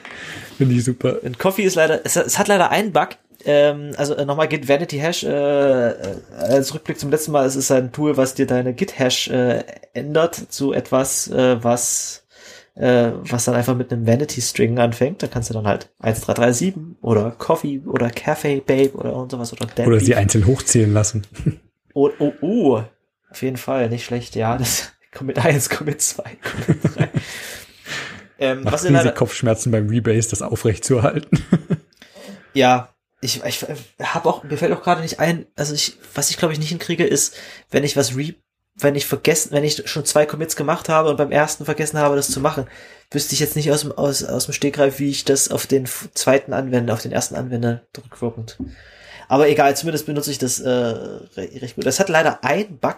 [0.58, 1.22] Finde ich super.
[1.22, 3.10] Und Coffee ist leider, es, es hat leider einen Bug,
[3.44, 7.56] ähm, also äh, nochmal Git Vanity Hash, äh, äh, als Rückblick zum letzten Mal, es
[7.56, 12.26] ist ein Tool, was dir deine Git Hash äh, ändert zu etwas, äh, was
[12.74, 15.22] äh, was dann einfach mit einem Vanity String anfängt.
[15.22, 19.66] Da kannst du dann halt 1337 oder Coffee oder Cafe Babe oder und sowas oder
[19.66, 21.26] Dead Oder sie einzeln hochzählen lassen.
[21.92, 22.82] Oh, oh, oh,
[23.30, 24.56] auf jeden Fall, nicht schlecht, ja.
[24.56, 27.08] Das Commit 1, Commit 2, Commit 3.
[28.38, 31.42] ähm, Macht was diese Kopfschmerzen beim Rebase, das aufrecht zu halten.
[32.54, 33.66] ja, ich, ich
[34.02, 36.70] habe auch, mir fällt auch gerade nicht ein, also ich, was ich glaube ich nicht
[36.70, 37.34] hinkriege, ist,
[37.70, 38.34] wenn ich was re,
[38.76, 42.16] wenn ich vergessen, wenn ich schon zwei Commits gemacht habe und beim ersten vergessen habe,
[42.16, 42.66] das zu machen,
[43.10, 45.86] wüsste ich jetzt nicht aus dem, aus, aus dem Stegreif, wie ich das auf den
[46.14, 48.58] zweiten anwende, auf den ersten anwende, rückwirkend.
[49.28, 51.86] Aber egal, zumindest benutze ich das äh, recht gut.
[51.86, 52.96] Das hat leider ein Bug.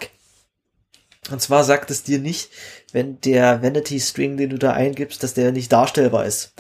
[1.30, 2.50] Und zwar sagt es dir nicht,
[2.92, 6.52] wenn der Vanity String, den du da eingibst, dass der nicht darstellbar ist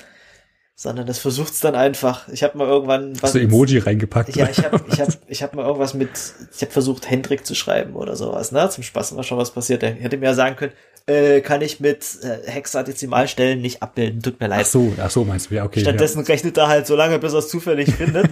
[0.74, 2.28] sondern das versucht's dann einfach.
[2.28, 4.34] Ich habe mal irgendwann was Hast du Emoji reingepackt.
[4.36, 6.10] Ja, ich habe ich hab, ich hab mal irgendwas mit
[6.54, 8.68] ich habe versucht Hendrik zu schreiben oder sowas, ne?
[8.70, 9.82] Zum Spaß war schon was passiert.
[9.82, 10.72] Der hätte mir ja sagen können,
[11.06, 14.62] äh, kann ich mit äh, Hexadezimalstellen nicht abbilden, tut mir leid.
[14.66, 15.80] Ach so, ach so meinst du, ja, okay.
[15.80, 16.26] Stattdessen ja.
[16.26, 18.28] rechnet er halt so lange, bis er es zufällig findet.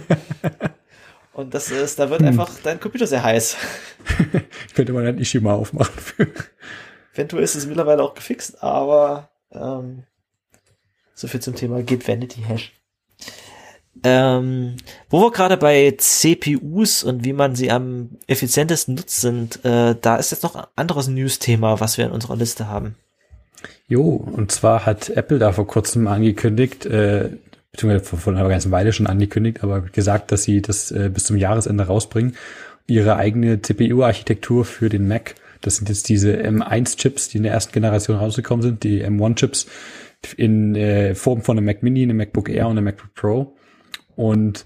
[1.33, 2.27] Und das ist, da wird hm.
[2.27, 3.57] einfach dein Computer sehr heiß.
[4.75, 5.93] Könnte man ein Ishima aufmachen.
[7.13, 10.03] Eventuell ist es mittlerweile auch gefixt, aber ähm,
[11.13, 12.73] so viel zum Thema Git Vanity Hash.
[14.03, 14.77] Ähm,
[15.09, 20.15] wo wir gerade bei CPUs und wie man sie am effizientesten nutzt sind, äh, da
[20.15, 22.95] ist jetzt noch ein anderes News-Thema, was wir in unserer Liste haben.
[23.87, 27.29] Jo, und zwar hat Apple da vor kurzem angekündigt, äh,
[27.71, 31.37] beziehungsweise vor einer ganzen Weile schon angekündigt, aber gesagt, dass sie das äh, bis zum
[31.37, 32.35] Jahresende rausbringen,
[32.87, 35.35] ihre eigene CPU-Architektur für den Mac.
[35.61, 39.67] Das sind jetzt diese M1-Chips, die in der ersten Generation rausgekommen sind, die M1-Chips,
[40.37, 43.55] in äh, Form von einem Mac Mini, einem MacBook Air und einem MacBook Pro.
[44.15, 44.65] Und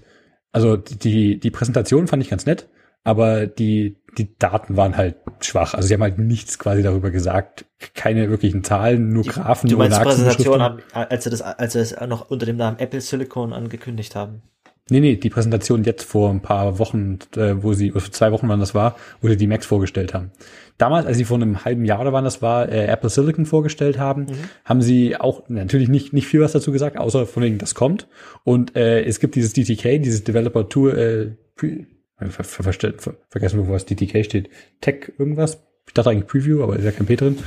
[0.52, 2.68] also die, die Präsentation fand ich ganz nett,
[3.04, 5.74] aber die, die Daten waren halt schwach.
[5.74, 7.66] Also sie haben halt nichts quasi darüber gesagt.
[7.94, 9.68] Keine wirklichen Zahlen, nur Graphen.
[9.68, 13.52] Du meinst Präsentation, als sie das, als sie es noch unter dem Namen Apple Silicon
[13.52, 14.42] angekündigt haben?
[14.88, 18.30] Nee, nee, die Präsentation jetzt vor ein paar Wochen, äh, wo sie, oder vor zwei
[18.30, 20.30] Wochen wann das war, wo sie die Macs vorgestellt haben.
[20.78, 23.98] Damals, als sie vor einem halben Jahr oder wann das war, äh, Apple Silicon vorgestellt
[23.98, 24.38] haben, mhm.
[24.64, 28.06] haben sie auch natürlich nicht, nicht viel was dazu gesagt, außer von wegen, das kommt.
[28.44, 33.66] Und äh, es gibt dieses DTK, dieses Developer Tour, äh, ver, ver, ver, vergessen wir,
[33.66, 37.16] wo was DTK steht, Tech irgendwas, ich dachte eigentlich Preview, aber ist ja kein P
[37.16, 37.38] drin,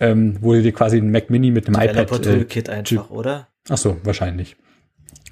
[0.00, 2.26] ähm, wo du dir quasi ein Mac Mini mit einem Developer iPad.
[2.26, 3.48] Äh, Toolkit einfach, oder?
[3.68, 4.56] ach so, wahrscheinlich.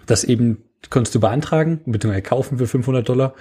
[0.04, 3.34] Das eben konntest du beantragen, beziehungsweise kaufen für 500 Dollar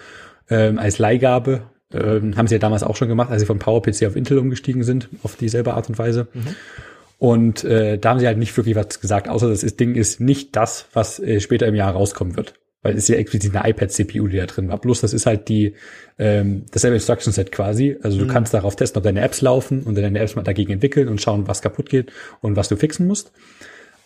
[0.50, 1.64] ähm, als Leihgabe.
[1.94, 4.84] Ähm, haben sie ja damals auch schon gemacht, als sie von PowerPC auf Intel umgestiegen
[4.84, 6.28] sind, auf dieselbe Art und Weise.
[7.20, 10.20] Und äh, da haben sie halt nicht wirklich was gesagt, außer das ist, Ding ist
[10.20, 12.54] nicht das, was äh, später im Jahr rauskommen wird.
[12.84, 14.78] Weil es ist ja explizit eine iPad-CPU, die da drin war.
[14.78, 15.74] Bloß das ist halt die
[16.20, 17.98] ähm, dasselbe Instruction Set quasi.
[18.04, 21.08] Also du kannst darauf testen, ob deine Apps laufen und deine Apps mal dagegen entwickeln
[21.08, 22.12] und schauen, was kaputt geht
[22.42, 23.32] und was du fixen musst.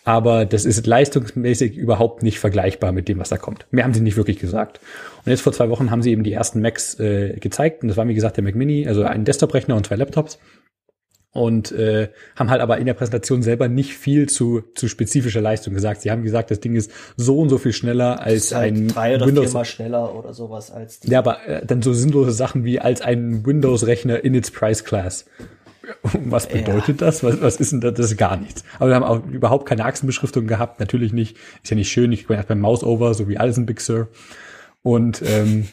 [0.04, 3.66] Aber das ist leistungsmäßig überhaupt nicht vergleichbar mit dem, was da kommt.
[3.70, 4.80] Mehr haben sie nicht wirklich gesagt.
[5.24, 7.82] Und jetzt vor zwei Wochen haben sie eben die ersten Macs äh, gezeigt.
[7.82, 10.38] Und das war, wie gesagt, der Mac Mini, also ein Desktop-Rechner und zwei Laptops.
[11.34, 15.72] Und äh, haben halt aber in der Präsentation selber nicht viel zu, zu spezifischer Leistung
[15.72, 16.02] gesagt.
[16.02, 19.14] Sie haben gesagt, das Ding ist so und so viel schneller als halt ein drei
[19.14, 19.46] oder Windows.
[19.46, 21.10] viermal schneller oder sowas als die.
[21.10, 25.24] Ja, aber äh, dann so sinnlose Sachen wie als ein Windows-Rechner in its Price Class.
[26.12, 27.24] Was bedeutet das?
[27.24, 27.94] Was, was ist denn das?
[27.94, 28.64] Das ist gar nichts.
[28.78, 30.80] Aber wir haben auch überhaupt keine Achsenbeschriftung gehabt.
[30.80, 31.36] Natürlich nicht.
[31.62, 32.12] Ist ja nicht schön.
[32.12, 34.08] Ich bin erst beim Mouse-Over, so wie alles in Big Sur.
[34.82, 35.68] Und, ähm,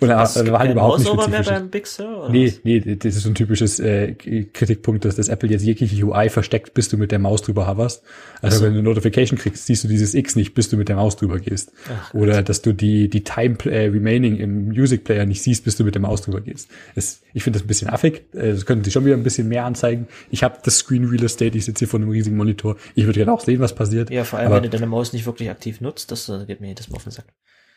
[0.00, 2.24] und da, Was, da war halt überhaupt nicht mehr beim Big Sur?
[2.24, 2.60] Oder Nee, was?
[2.64, 6.74] nee, das ist so ein typisches äh, Kritikpunkt, dass das Apple jetzt jegliche UI versteckt,
[6.74, 8.02] bis du mit der Maus drüber hoverst.
[8.40, 8.64] Also so.
[8.64, 11.16] wenn du eine Notification kriegst, siehst du dieses X nicht, bis du mit der Maus
[11.16, 11.72] drüber gehst.
[11.88, 15.76] Ach Oder dass du die, die Time äh, Remaining im Music Player nicht siehst, bis
[15.76, 16.68] du mit der Maus drüber gehst.
[16.94, 18.24] Das, ich finde das ein bisschen affig.
[18.34, 20.06] Äh, Das könnten sie schon wieder ein bisschen mehr anzeigen.
[20.30, 22.76] Ich habe das Screen Real Estate, ich sitze hier vor einem riesigen Monitor.
[22.94, 24.10] Ich würde gerne auch sehen, was passiert.
[24.10, 26.60] Ja, vor allem, Aber wenn du deine Maus nicht wirklich aktiv nutzt, das äh, geht
[26.60, 27.26] mir jedes Mal auf den Sack.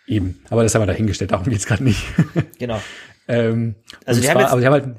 [0.08, 0.40] Eben.
[0.50, 2.04] Aber das haben wir dahingestellt, darum geht's gerade nicht.
[2.60, 2.82] Genau.
[3.28, 3.76] ähm,
[4.06, 4.96] Also die haben zwar, jetzt- aber sie haben halt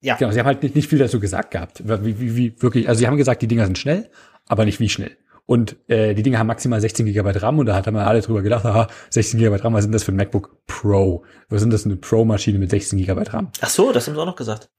[0.00, 0.16] Ja.
[0.16, 1.82] Genau, sie haben halt nicht, nicht viel dazu gesagt gehabt.
[1.86, 4.10] Wie, wie, wie wirklich, also sie haben gesagt, die Dinger sind schnell,
[4.48, 5.16] aber nicht wie schnell.
[5.46, 8.20] Und äh, die Dinger haben maximal 16 GB RAM und da hat haben wir alle
[8.20, 11.24] drüber gedacht, aha, 16 GB RAM, was sind das für ein MacBook Pro?
[11.48, 13.50] Was sind das für eine Pro-Maschine mit 16 GB RAM?
[13.60, 14.70] Ach so, das haben sie auch noch gesagt.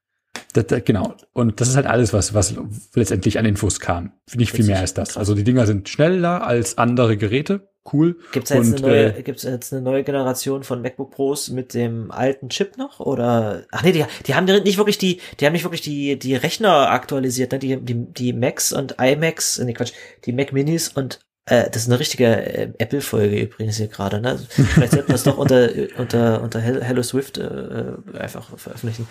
[0.53, 1.15] Das, das, genau.
[1.33, 2.55] Und das ist halt alles, was, was
[2.95, 4.13] letztendlich an Infos kam.
[4.35, 5.17] Nicht viel mehr als das.
[5.17, 7.69] Also die Dinger sind schneller als andere Geräte.
[7.91, 8.15] Cool.
[8.31, 11.73] Gibt's da jetzt eine neue, äh, gibt's jetzt eine neue Generation von MacBook Pros mit
[11.73, 13.01] dem alten Chip noch?
[13.01, 16.35] Oder ach nee, die, die haben nicht wirklich die, die haben nicht wirklich die, die
[16.35, 17.59] Rechner aktualisiert, ne?
[17.59, 19.91] Die, die, die Macs und iMacs, nee Quatsch,
[20.25, 24.39] die Mac Minis und äh, das ist eine richtige äh, Apple-Folge übrigens hier gerade, ne?
[24.49, 29.07] Vielleicht sollten wir das doch unter, unter, unter Hel- Hello Swift äh, äh, einfach veröffentlichen.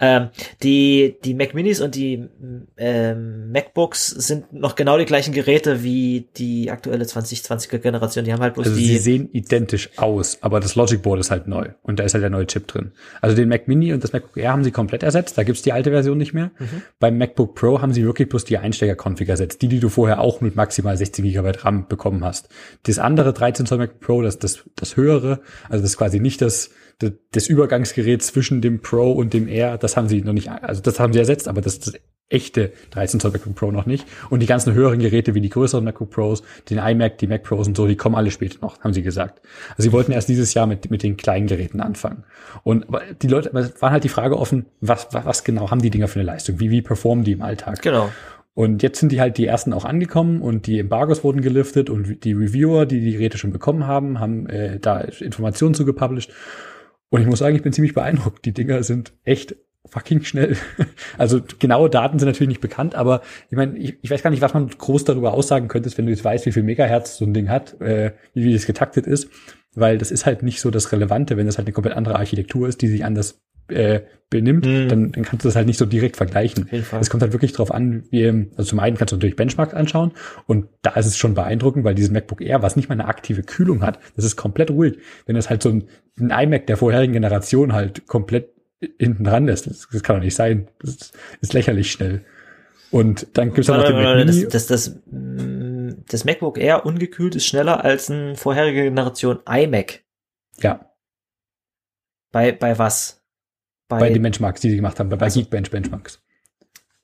[0.00, 0.28] Ähm,
[0.62, 2.26] die, die Mac Minis und die
[2.76, 8.24] ähm, MacBooks sind noch genau die gleichen Geräte wie die aktuelle 2020er Generation.
[8.24, 8.86] Die haben halt bloß Also die.
[8.86, 12.22] sie sehen identisch aus, aber das Logic Board ist halt neu und da ist halt
[12.22, 12.92] der neue Chip drin.
[13.20, 15.72] Also den Mac Mini und das MacBook Air haben sie komplett ersetzt, da gibt's die
[15.72, 16.50] alte Version nicht mehr.
[16.58, 16.82] Mhm.
[16.98, 20.40] Beim MacBook Pro haben sie wirklich bloß die Einsteiger-Config ersetzt, die, die du vorher auch
[20.40, 22.48] mit maximal 16 GB RAM bekommen hast.
[22.84, 26.40] Das andere 13 Zoll MacBook Pro, das, das, das höhere, also das ist quasi nicht
[26.40, 30.48] das, das, das Übergangsgerät zwischen dem Pro und dem Air, das haben sie noch nicht,
[30.48, 31.94] also das haben sie ersetzt, aber das, das
[32.28, 34.06] echte 13 Zoll MacBook Pro noch nicht.
[34.30, 37.68] Und die ganzen höheren Geräte wie die größeren MacBook Pros, den iMac, die Mac Pros
[37.68, 39.40] und so, die kommen alle später noch, haben sie gesagt.
[39.70, 42.24] Also sie wollten erst dieses Jahr mit, mit den kleinen Geräten anfangen.
[42.62, 42.86] Und
[43.22, 46.20] die Leute, aber halt die Frage offen, was, was, was genau haben die Dinger für
[46.20, 46.60] eine Leistung?
[46.60, 47.82] Wie, wie performen die im Alltag?
[47.82, 48.10] Genau.
[48.54, 52.24] Und jetzt sind die halt die ersten auch angekommen und die Embargos wurden geliftet und
[52.24, 56.32] die Reviewer, die die Geräte schon bekommen haben, haben äh, da Informationen zu gepublished.
[57.10, 58.44] Und ich muss sagen, ich bin ziemlich beeindruckt.
[58.44, 60.56] Die Dinger sind echt fucking schnell.
[61.18, 64.42] Also genaue Daten sind natürlich nicht bekannt, aber ich meine, ich, ich weiß gar nicht,
[64.42, 67.34] was man groß darüber aussagen könnte, wenn du jetzt weißt, wie viel Megahertz so ein
[67.34, 69.28] Ding hat, äh, wie, wie das getaktet ist,
[69.74, 72.66] weil das ist halt nicht so das Relevante, wenn das halt eine komplett andere Architektur
[72.66, 74.00] ist, die sich anders äh,
[74.30, 74.88] benimmt, Mhm.
[74.88, 76.68] dann, dann kannst du das halt nicht so direkt vergleichen.
[77.00, 80.12] Es kommt halt wirklich drauf an, wie, also zum einen kannst du natürlich Benchmarks anschauen
[80.46, 83.42] und da ist es schon beeindruckend, weil dieses MacBook Air, was nicht mal eine aktive
[83.44, 84.98] Kühlung hat, das ist komplett ruhig.
[85.26, 85.88] Wenn das halt so ein,
[86.18, 88.48] ein iMac der vorherigen Generation halt komplett
[88.98, 90.68] hinten dran ist, das, das kann doch nicht sein.
[90.80, 92.24] Das ist, ist lächerlich schnell.
[92.90, 94.48] Und dann gibt's dann noch den Mac das, Mini.
[94.48, 95.00] das, das,
[96.10, 100.02] das MacBook Air ungekühlt ist schneller als eine vorherige Generation iMac.
[100.60, 100.90] ja,
[102.32, 103.23] Bei, bei was?
[103.88, 106.20] Bei den Benchmarks, die sie gemacht haben, bei, bei Also- Geekbench Benchmarks.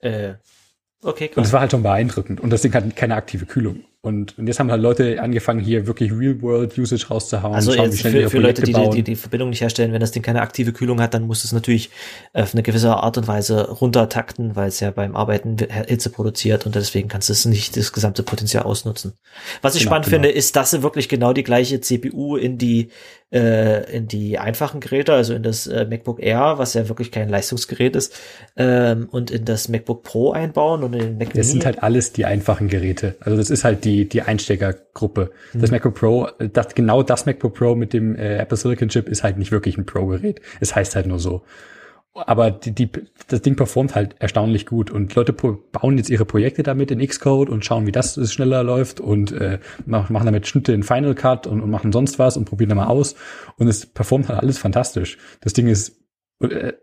[0.00, 0.34] äh,
[1.02, 1.46] okay, Und klar.
[1.46, 2.40] es war halt schon beeindruckend.
[2.40, 3.84] Und das Ding hat keine aktive Kühlung.
[4.02, 7.54] Und, und jetzt haben halt Leute angefangen, hier wirklich Real-World-Usage rauszuhauen.
[7.54, 10.22] Also schauen, jetzt für, für Leute, die, die die Verbindung nicht herstellen, wenn das Ding
[10.22, 11.90] keine aktive Kühlung hat, dann muss es natürlich
[12.32, 16.76] auf eine gewisse Art und Weise runtertakten, weil es ja beim Arbeiten Hitze produziert und
[16.76, 19.12] deswegen kannst du es nicht das gesamte Potenzial ausnutzen.
[19.60, 20.14] Was ich Genau, spannend genau.
[20.22, 22.88] finde, ist, dass sie wirklich genau die gleiche CPU in die
[23.32, 27.28] äh, in die einfachen Geräte, also in das äh, MacBook Air, was ja wirklich kein
[27.28, 28.12] Leistungsgerät ist,
[28.56, 31.44] ähm, und in das MacBook Pro einbauen und in den Mac Das Mini.
[31.44, 33.14] sind halt alles die einfachen Geräte.
[33.20, 35.30] Also das ist halt die, die Einsteigergruppe.
[35.52, 35.60] Mhm.
[35.60, 39.22] Das MacBook Pro, das, genau das MacBook Pro mit dem äh, Apple Silicon Chip ist
[39.22, 40.40] halt nicht wirklich ein Pro-Gerät.
[40.60, 41.42] Es heißt halt nur so.
[42.14, 42.90] aber die, die,
[43.28, 47.48] das Ding performt halt erstaunlich gut und Leute bauen jetzt ihre Projekte damit in Xcode
[47.48, 51.60] und schauen, wie das schneller läuft und äh, machen damit Schnitte in Final Cut und,
[51.60, 53.14] und machen sonst was und probieren da mal aus
[53.56, 55.18] und es performt halt alles fantastisch.
[55.40, 55.99] Das Ding ist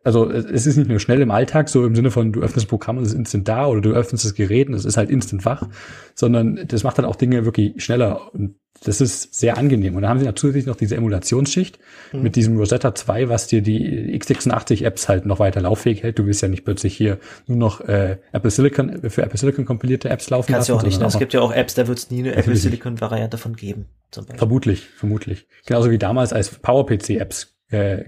[0.03, 2.66] also es ist nicht nur schnell im Alltag, so im Sinne von du öffnest das
[2.66, 5.10] Programm und es ist instant da oder du öffnest das Gerät und es ist halt
[5.10, 5.68] instant wach,
[6.14, 9.95] sondern das macht halt auch Dinge wirklich schneller und das ist sehr angenehm.
[9.95, 11.80] Und dann haben sie natürlich noch diese Emulationsschicht
[12.14, 12.22] mhm.
[12.22, 16.20] mit diesem Rosetta 2, was dir die x86-Apps halt noch weiter lauffähig hält.
[16.20, 20.10] Du willst ja nicht plötzlich hier nur noch äh, Apple Silicon für Apple Silicon kompilierte
[20.10, 20.80] Apps laufen Kannst lassen.
[20.80, 21.16] Kannst du auch nicht.
[21.16, 23.88] Es gibt ja auch Apps, da wird es nie eine Apple Silicon-Variante von geben.
[24.36, 25.47] Vermutlich, vermutlich.
[25.66, 28.05] Genauso wie damals als PowerPC-Apps äh, äh,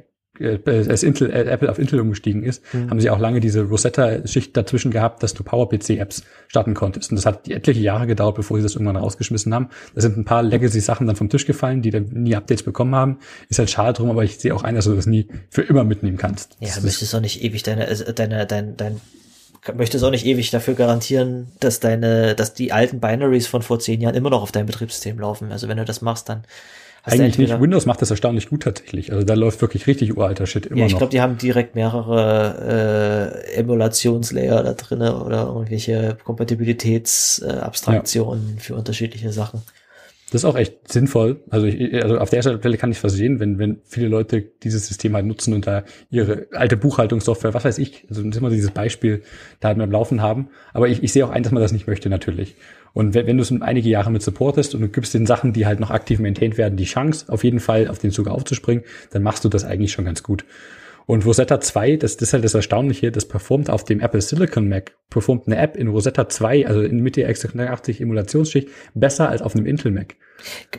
[0.66, 2.90] als Intel, äh, Apple auf Intel umgestiegen ist, mhm.
[2.90, 7.12] haben sie auch lange diese Rosetta-Schicht dazwischen gehabt, dass du PowerPC-Apps starten konntest.
[7.12, 9.70] Und das hat etliche Jahre gedauert, bevor sie das irgendwann rausgeschmissen haben.
[9.96, 13.20] Da sind ein paar Legacy-Sachen dann vom Tisch gefallen, die dann nie Updates bekommen haben.
[13.50, 15.84] Ist halt schade drum, aber ich sehe auch ein, dass du das nie für immer
[15.84, 16.56] mitnehmen kannst.
[16.60, 19.02] Ja, das möchtest du auch nicht ewig deine, also deine, dein, dein
[19.76, 24.02] möchtest auch nicht ewig dafür garantieren, dass deine, dass die alten Binaries von vor zehn
[24.02, 25.52] Jahren immer noch auf deinem Betriebssystem laufen.
[25.52, 26.44] Also wenn du das machst, dann
[27.04, 27.60] eigentlich nicht.
[27.60, 29.12] Windows macht das erstaunlich gut tatsächlich.
[29.12, 33.43] Also da läuft wirklich richtig uralter Shit immer ja, ich glaube, die haben direkt mehrere
[33.45, 39.62] äh, Emulationslayer da drinne oder irgendwelche Kompatibilitätsabstraktionen äh, für unterschiedliche Sachen.
[40.32, 41.41] Das ist auch echt sinnvoll.
[41.50, 45.16] Also, ich, also auf der Stelle kann ich versehen, wenn, wenn viele Leute dieses System
[45.16, 48.72] halt nutzen und da ihre alte Buchhaltungssoftware, was weiß ich, also das ist immer dieses
[48.72, 49.24] Beispiel
[49.60, 50.50] da halt am Laufen haben.
[50.72, 52.56] Aber ich, ich sehe auch ein, dass man das nicht möchte natürlich.
[52.94, 55.80] Und wenn, du es einige Jahre mit supportest und du gibst den Sachen, die halt
[55.80, 59.46] noch aktiv maintained werden, die Chance, auf jeden Fall auf den Zug aufzuspringen, dann machst
[59.46, 60.46] du das eigentlich schon ganz gut.
[61.06, 64.70] Und Rosetta 2, das, das ist halt das Erstaunliche, das performt auf dem Apple Silicon
[64.70, 69.42] Mac, performt eine App in Rosetta 2, also in mit der x86 Emulationsschicht, besser als
[69.42, 70.16] auf einem Intel Mac.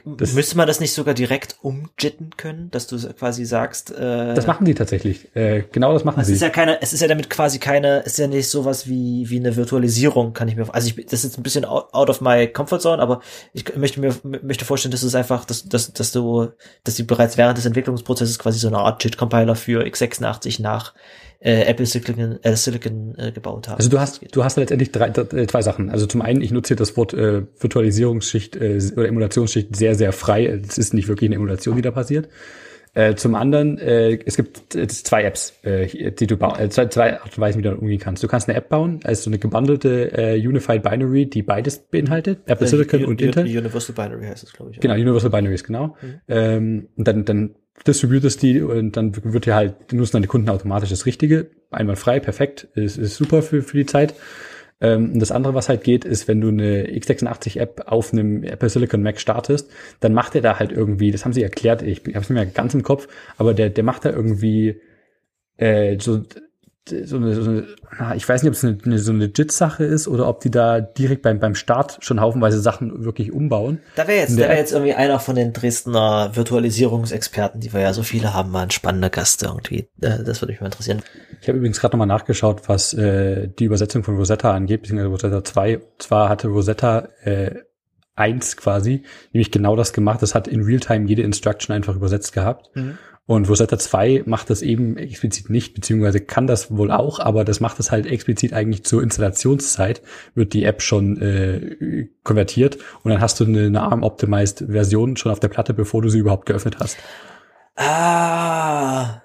[0.04, 4.46] Das, Müsste man das nicht sogar direkt umjitten können, dass du quasi sagst, äh, Das
[4.46, 5.34] machen die tatsächlich.
[5.34, 6.32] Äh, genau das machen es sie.
[6.32, 8.88] Es ist ja keine, es ist ja damit quasi keine, es ist ja nicht sowas
[8.88, 12.10] wie, wie eine Virtualisierung, kann ich mir, also ich, das ist jetzt ein bisschen out
[12.10, 13.20] of my comfort zone, aber
[13.52, 16.48] ich möchte mir, möchte vorstellen, dass es einfach, dass, dass, dass du,
[16.84, 20.94] dass die bereits während des Entwicklungsprozesses quasi so eine Art JIT-Compiler für x86 nach
[21.40, 23.78] äh, Apple Silicon, äh, Silicon äh, gebaut haben.
[23.78, 25.90] Also du hast, du hast letztendlich drei, zwei Sachen.
[25.90, 30.12] Also zum einen, ich nutze hier das Wort äh, Virtualisierungsschicht äh, oder Emulationsschicht sehr, sehr
[30.12, 30.46] frei.
[30.46, 32.28] Es ist nicht wirklich eine Emulation, die da passiert.
[32.92, 36.86] Äh, zum anderen, äh, es gibt äh, zwei Apps, äh, die du bauen, äh, zwei,
[36.86, 38.22] zwei Art und Weisen, wie du umgehen kannst.
[38.24, 42.40] Du kannst eine App bauen, also so eine gebundelte äh, Unified Binary, die beides beinhaltet,
[42.46, 43.44] Apple äh, Silicon und Intel.
[43.44, 44.80] Universal Binary heißt es, glaube ich.
[44.80, 45.96] Genau, Universal Binaries, genau.
[46.02, 46.20] Mhm.
[46.26, 47.54] Ähm, und dann, dann
[47.86, 51.50] distributest die und dann wird dir halt, nutzen deine Kunden automatisch das Richtige.
[51.70, 54.14] Einmal frei, perfekt, ist, ist super für, für die Zeit.
[54.80, 58.68] Ähm, und das andere, was halt geht, ist, wenn du eine x86-App auf einem Apple
[58.68, 59.70] Silicon Mac startest,
[60.00, 62.46] dann macht er da halt irgendwie, das haben sie erklärt, ich habe es nicht mehr
[62.46, 64.80] ganz im Kopf, aber der, der macht da irgendwie
[65.56, 66.22] äh, so
[66.88, 67.66] so eine, so eine
[68.16, 70.80] ich weiß nicht, ob es eine, eine so eine Legit-Sache ist oder ob die da
[70.80, 73.80] direkt beim, beim Start schon haufenweise Sachen wirklich umbauen.
[73.96, 77.92] Da wäre jetzt, da wäre jetzt irgendwie einer von den Dresdner Virtualisierungsexperten, die wir ja
[77.92, 79.88] so viele haben, mal ein spannender Gast irgendwie.
[80.00, 81.02] Äh, das würde mich mal interessieren.
[81.40, 85.44] Ich habe übrigens gerade nochmal nachgeschaut, was äh, die Übersetzung von Rosetta angeht, beziehungsweise Rosetta
[85.44, 85.80] 2.
[85.98, 87.54] Zwar hatte Rosetta äh,
[88.16, 89.02] 1 quasi,
[89.32, 90.22] nämlich genau das gemacht.
[90.22, 92.74] Das hat in Realtime jede Instruction einfach übersetzt gehabt.
[92.74, 92.98] Mhm.
[93.30, 97.60] Und Rosetta 2 macht das eben explizit nicht, beziehungsweise kann das wohl auch, aber das
[97.60, 100.02] macht es halt explizit eigentlich zur Installationszeit,
[100.34, 105.30] wird die App schon äh, konvertiert und dann hast du eine, eine ARM-optimized Version schon
[105.30, 106.96] auf der Platte, bevor du sie überhaupt geöffnet hast.
[107.76, 109.22] Ah.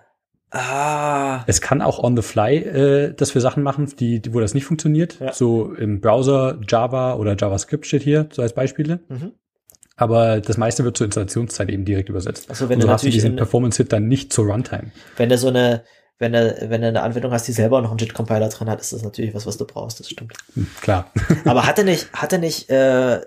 [0.52, 1.44] Ah.
[1.48, 4.54] Es kann auch on the fly äh, das für Sachen machen, die, die wo das
[4.54, 5.20] nicht funktioniert.
[5.20, 5.34] Ja.
[5.34, 9.00] So im Browser Java oder JavaScript steht hier so als Beispiele.
[9.10, 9.32] Mhm.
[9.98, 12.50] Aber das meiste wird zur Installationszeit eben direkt übersetzt.
[12.50, 14.92] Also wenn und so du hast du diesen Performance-Hit dann nicht zur Runtime.
[15.16, 15.84] Wenn du so eine,
[16.20, 18.92] wenn du, wenn du eine Anwendung hast, die selber noch einen JIT-Compiler drin hat, ist
[18.92, 20.34] das natürlich was, was du brauchst, das stimmt.
[20.54, 21.12] Hm, klar.
[21.46, 23.22] Aber hatte nicht, hatte nicht, äh,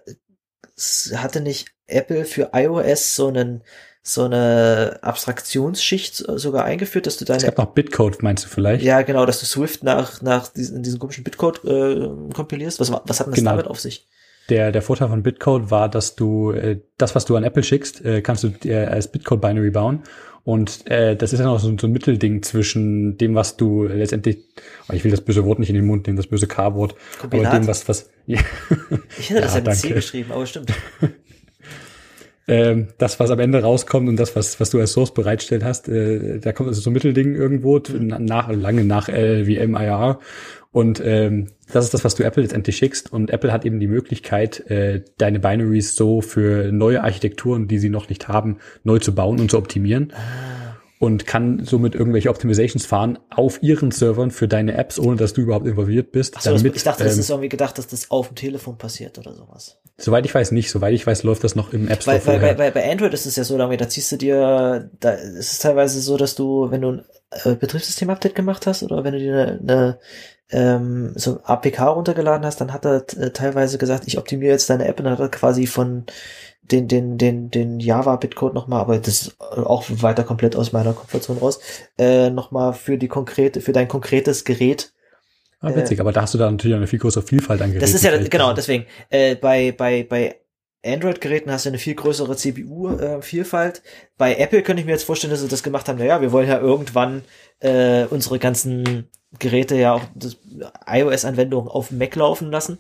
[1.15, 3.63] hatte nicht Apple für iOS so einen,
[4.03, 7.39] so eine Abstraktionsschicht sogar eingeführt, dass du deine.
[7.39, 8.83] Es gab noch Bitcode, meinst du vielleicht?
[8.83, 12.81] Ja, genau, dass du Swift nach, nach diesen, diesen komischen Bitcode äh, kompilierst.
[12.81, 13.51] Was, was hat denn das genau.
[13.53, 14.07] damit auf sich?
[14.49, 18.05] Der, der Vorteil von Bitcode war, dass du äh, das, was du an Apple schickst,
[18.05, 20.03] äh, kannst du äh, als Bitcode-Binary bauen.
[20.49, 24.39] Und äh, das ist ja noch so, so ein Mittelding zwischen dem, was du letztendlich,
[24.89, 27.51] oh, ich will das böse Wort nicht in den Mund nehmen, das böse K-Wort, aber
[27.51, 28.09] dem, was, was.
[28.27, 28.41] Ja.
[29.19, 30.73] Ich hätte das ja, mit C geschrieben, aber stimmt.
[32.49, 35.87] ähm, das, was am Ende rauskommt und das, was, was du als Source bereitstellt hast,
[35.89, 40.19] äh, da kommt also so ein Mittelding irgendwo, nach, lange nach LVMIR.
[40.71, 43.13] Und ähm, das ist das, was du Apple letztendlich schickst.
[43.13, 47.89] Und Apple hat eben die Möglichkeit, äh, deine Binaries so für neue Architekturen, die sie
[47.89, 50.13] noch nicht haben, neu zu bauen und zu optimieren.
[51.01, 55.43] und kann somit irgendwelche Optimizations fahren auf ihren Servern für deine Apps, ohne dass du
[55.43, 56.35] überhaupt involviert bist.
[56.37, 58.79] Ach so, damit, ich dachte, ähm, das ist irgendwie gedacht, dass das auf dem Telefon
[58.79, 59.79] passiert oder sowas.
[59.97, 60.71] Soweit ich weiß nicht.
[60.71, 62.21] Soweit ich weiß, läuft das noch im App Store.
[62.25, 65.53] Weil, bei, bei, bei Android ist es ja so, da ziehst du dir, da ist
[65.53, 69.19] es teilweise so, dass du, wenn du ein äh, Betriebssystem-Update gemacht hast oder wenn du
[69.19, 69.99] dir eine, eine
[70.51, 74.87] ähm, so APK runtergeladen hast, dann hat er äh, teilweise gesagt, ich optimiere jetzt deine
[74.87, 76.07] App und dann hat er quasi von
[76.63, 81.41] den, den, den, den Java-Bitcode nochmal, aber das ist auch weiter komplett aus meiner Komfortzone
[81.41, 81.61] raus,
[81.99, 84.93] äh, nochmal für die konkrete, für dein konkretes Gerät.
[85.61, 87.81] Ah, witzig, äh, aber da hast du da natürlich eine viel größere Vielfalt an Geräten.
[87.81, 90.37] Das ist ja, genau, deswegen, äh, bei, bei, bei
[90.85, 93.79] Android-Geräten hast du eine viel größere CPU-Vielfalt.
[93.79, 93.81] Äh,
[94.17, 96.49] bei Apple könnte ich mir jetzt vorstellen, dass sie das gemacht haben, naja, wir wollen
[96.49, 97.23] ja irgendwann
[97.61, 99.09] äh, unsere ganzen
[99.39, 100.03] Geräte ja auch
[100.87, 102.79] iOS-Anwendungen auf Mac laufen lassen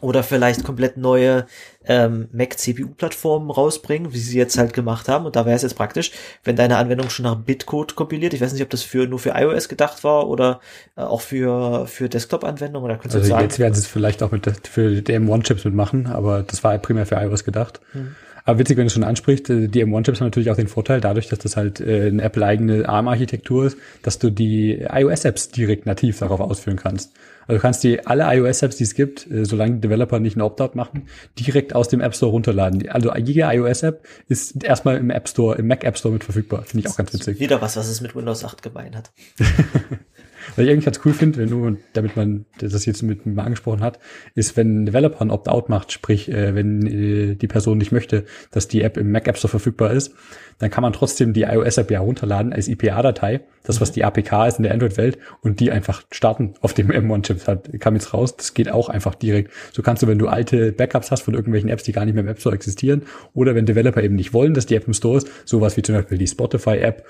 [0.00, 1.46] oder vielleicht komplett neue
[1.84, 5.24] ähm, Mac-CPU-Plattformen rausbringen, wie sie jetzt halt gemacht haben.
[5.24, 6.10] Und da wäre es jetzt praktisch,
[6.44, 8.34] wenn deine Anwendung schon nach Bitcode kompiliert.
[8.34, 10.60] Ich weiß nicht, ob das für nur für iOS gedacht war oder
[10.96, 12.90] äh, auch für für Desktop-Anwendungen.
[12.90, 16.42] Oder also jetzt, jetzt werden sie es vielleicht auch mit für die M1-Chips mitmachen, aber
[16.42, 17.80] das war primär für iOS gedacht.
[17.92, 18.16] Hm.
[18.46, 21.28] Aber witzig, wenn du schon ansprichst, äh, die M1-Chips haben natürlich auch den Vorteil, dadurch,
[21.28, 26.40] dass das halt äh, eine Apple-eigene ARM-Architektur ist, dass du die iOS-Apps direkt nativ darauf
[26.40, 27.12] ausführen kannst.
[27.48, 30.42] Also du kannst die alle iOS-Apps, die es gibt, äh, solange die Developer nicht einen
[30.42, 32.88] Opt-out machen, direkt aus dem App Store runterladen.
[32.88, 36.62] Also jede iOS-App ist erstmal im App Store, im Mac App Store mit verfügbar.
[36.62, 37.40] Finde ich auch ganz witzig.
[37.40, 39.10] Wieder was, was es mit Windows 8 gemein hat.
[40.56, 43.82] Was ich eigentlich ganz cool finde, wenn du, damit man das jetzt mit mir angesprochen
[43.82, 43.98] hat,
[44.34, 48.24] ist, wenn ein Developer ein Opt-out macht, sprich, äh, wenn äh, die Person nicht möchte,
[48.52, 50.14] dass die App im Mac App Store verfügbar ist,
[50.58, 54.56] dann kann man trotzdem die iOS-App ja runterladen als IPA-Datei, das was die APK ist
[54.56, 57.46] in der Android-Welt und die einfach starten auf dem M1-Chip.
[57.46, 59.52] Halt, kam jetzt raus, das geht auch einfach direkt.
[59.72, 62.24] So kannst du, wenn du alte Backups hast von irgendwelchen Apps, die gar nicht mehr
[62.24, 63.02] im App Store existieren,
[63.34, 65.96] oder wenn Developer eben nicht wollen, dass die App im Store ist, sowas wie zum
[65.96, 67.04] Beispiel die Spotify-App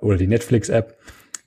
[0.00, 0.96] oder die Netflix-App,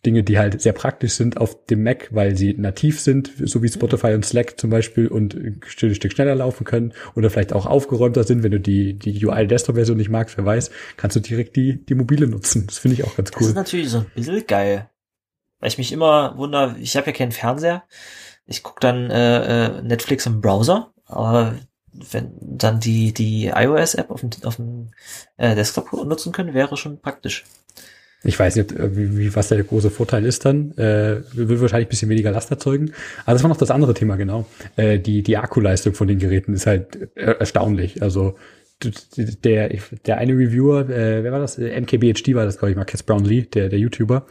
[0.06, 3.70] Dinge, die halt sehr praktisch sind auf dem Mac, weil sie nativ sind, so wie
[3.70, 8.24] Spotify und Slack zum Beispiel und ein Stück schneller laufen können oder vielleicht auch aufgeräumter
[8.24, 11.96] sind, wenn du die, die UI-Desktop-Version nicht magst, wer weiß, kannst du direkt die, die
[11.96, 12.68] mobile nutzen.
[12.68, 13.40] Das finde ich auch ganz cool.
[13.40, 14.90] Das ist natürlich so ein bisschen geil.
[15.60, 17.84] Weil ich mich immer wundere, ich habe ja keinen Fernseher.
[18.46, 21.56] Ich gucke dann äh, äh, Netflix im Browser, aber
[21.92, 24.92] wenn dann die, die iOS-App auf dem, auf dem
[25.38, 27.46] äh, Desktop nutzen können, wäre schon praktisch.
[28.26, 30.72] Ich weiß nicht, äh, wie, wie, was der große Vorteil ist dann.
[30.78, 32.92] Äh, will wahrscheinlich ein bisschen weniger Last erzeugen.
[33.26, 34.46] Aber das war noch das andere Thema, genau.
[34.76, 38.02] Äh, die, die Akkuleistung von den Geräten ist halt äh, erstaunlich.
[38.02, 38.36] Also
[38.84, 39.70] der,
[40.06, 41.58] der eine Reviewer, äh, wer war das?
[41.58, 44.26] MKBHD war das, glaube ich mal, Cass Brownlee, der, der YouTuber,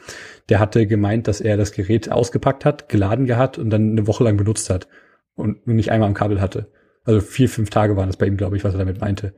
[0.48, 4.22] der hatte gemeint, dass er das Gerät ausgepackt hat, geladen gehabt und dann eine Woche
[4.24, 4.86] lang benutzt hat
[5.34, 6.68] und nicht einmal am Kabel hatte.
[7.04, 9.34] Also vier, fünf Tage waren das bei ihm, glaube ich, was er damit meinte.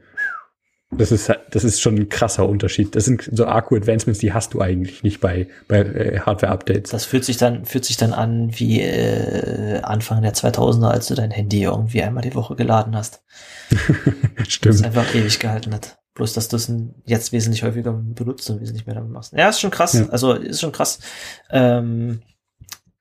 [0.91, 2.95] Das ist, das ist schon ein krasser Unterschied.
[2.95, 6.91] Das sind so Akku-Advancements, die hast du eigentlich nicht bei, bei äh, Hardware-Updates.
[6.91, 11.14] Das fühlt sich dann, fühlt sich dann an wie äh, Anfang der 2000er, als du
[11.14, 13.24] dein Handy irgendwie einmal die Woche geladen hast.
[14.49, 14.76] Stimmt.
[14.76, 15.99] Das einfach ewig gehalten hat.
[16.14, 16.72] Bloß, dass du es
[17.05, 19.32] jetzt wesentlich häufiger benutzt und wesentlich mehr damit machst.
[19.32, 19.93] Ja, ist schon krass.
[19.95, 20.09] Ja.
[20.11, 21.01] Also, ist schon krass.
[21.51, 22.22] Ähm,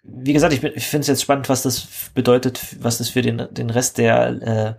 [0.04, 3.48] wie gesagt, ich, ich finde es jetzt spannend, was das bedeutet, was das für den,
[3.52, 4.74] den Rest der äh,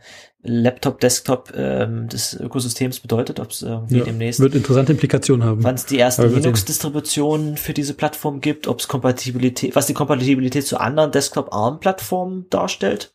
[0.47, 5.63] Laptop, Desktop ähm, des Ökosystems bedeutet, ob es irgendwie ja, demnächst wird interessante Implikationen haben.
[5.65, 10.67] Wann es die erste Linux-Distribution für diese Plattform gibt, ob es Kompatibilität, was die Kompatibilität
[10.67, 13.13] zu anderen Desktop-ARM-Plattformen darstellt.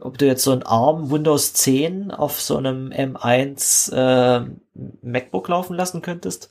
[0.00, 4.46] Ob du jetzt so ein ARM Windows 10 auf so einem M1 äh,
[5.02, 6.50] MacBook laufen lassen könntest.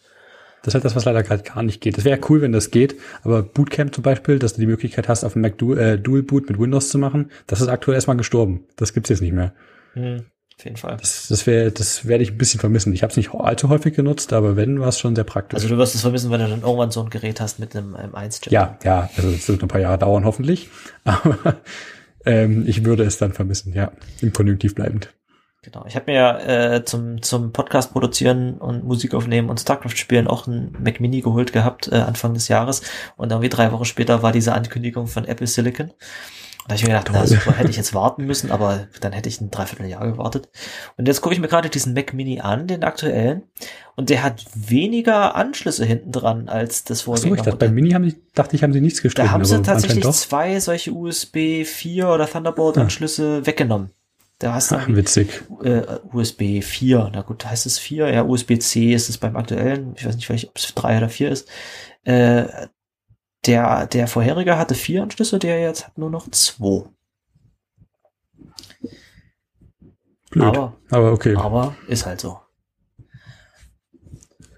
[0.63, 1.97] Das ist halt das, was leider gerade gar nicht geht.
[1.97, 5.23] Das wäre cool, wenn das geht, aber Bootcamp zum Beispiel, dass du die Möglichkeit hast,
[5.23, 8.17] auf dem Mac Dual, äh, Dual Boot mit Windows zu machen, das ist aktuell erstmal
[8.17, 8.65] gestorben.
[8.75, 9.53] Das gibt's jetzt nicht mehr.
[9.97, 10.25] Hm,
[10.57, 10.97] auf jeden Fall.
[10.97, 12.93] Das, das, wär, das werde ich ein bisschen vermissen.
[12.93, 15.55] Ich habe es nicht allzu häufig genutzt, aber wenn, war es schon sehr praktisch.
[15.57, 17.95] Also du wirst es vermissen, wenn du dann irgendwann so ein Gerät hast mit einem
[17.95, 18.51] M1-Chip.
[18.51, 20.69] Ja, ja, also es wird ein paar Jahre dauern hoffentlich.
[21.03, 21.57] Aber
[22.25, 23.91] ähm, ich würde es dann vermissen, ja,
[24.21, 25.13] im Konjunktiv bleibend.
[25.63, 25.85] Genau.
[25.85, 30.47] Ich habe mir äh, zum, zum Podcast produzieren und Musik aufnehmen und StarCraft spielen auch
[30.47, 32.83] ein Mac Mini geholt gehabt, äh, Anfang des Jahres.
[33.17, 35.91] Und irgendwie drei Wochen später war diese Ankündigung von Apple Silicon.
[36.67, 39.29] Da habe ich mir gedacht, na super, hätte ich jetzt warten müssen, aber dann hätte
[39.29, 40.49] ich ein Dreivierteljahr gewartet.
[40.97, 43.43] Und jetzt gucke ich mir gerade diesen Mac Mini an, den aktuellen,
[43.95, 47.29] und der hat weniger Anschlüsse hinten dran als das vorherige.
[47.29, 49.27] So, ich dachte, beim Mini haben die, dachte ich, haben sie nichts gestrichen.
[49.27, 53.45] Da haben sie tatsächlich zwei solche USB 4 oder Thunderbolt Anschlüsse ah.
[53.47, 53.91] weggenommen.
[54.39, 55.43] Da hast du Ach, witzig.
[55.63, 55.81] Äh,
[56.13, 57.09] USB 4.
[57.11, 58.09] Na gut, heißt es 4?
[58.09, 59.93] Ja, USB-C ist es beim aktuellen.
[59.97, 61.49] Ich weiß nicht, ob es 3 oder 4 ist.
[62.03, 62.45] Äh,
[63.47, 66.85] der, der vorherige hatte vier Anschlüsse, der jetzt hat nur noch zwei.
[70.29, 71.35] Blöd, aber, aber okay.
[71.35, 72.39] Aber ist halt so.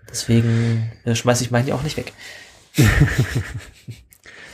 [0.10, 2.14] Deswegen äh, schmeiße ich meinen ja auch nicht weg.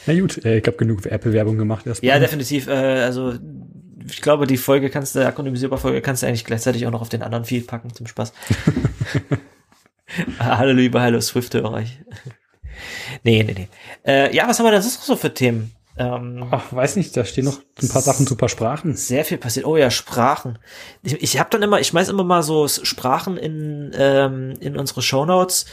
[0.06, 2.10] Na gut, äh, ich habe genug Apple-Werbung gemacht erstmal.
[2.10, 2.68] Ja, definitiv.
[2.68, 3.34] Äh, also
[4.08, 7.10] ich glaube, die Folge kannst du, akronymisierbar Folge kannst du eigentlich gleichzeitig auch noch auf
[7.10, 8.34] den anderen Feed packen zum Spaß.
[10.40, 11.84] hallo liebe Hallo Swift-Hörer.
[13.24, 13.68] Nee, nee, nee.
[14.06, 15.76] Äh, ja, was haben wir denn sonst noch so für Themen?
[15.98, 18.96] Ähm, Ach, weiß nicht, da stehen noch ein paar Sachen zu paar Sprachen.
[18.96, 19.66] Sehr viel passiert.
[19.66, 20.60] Oh ja, Sprachen.
[21.04, 25.02] Ich, ich habe dann immer, ich schmeiß immer mal so Sprachen in, ähm, in unsere
[25.02, 25.66] Shownotes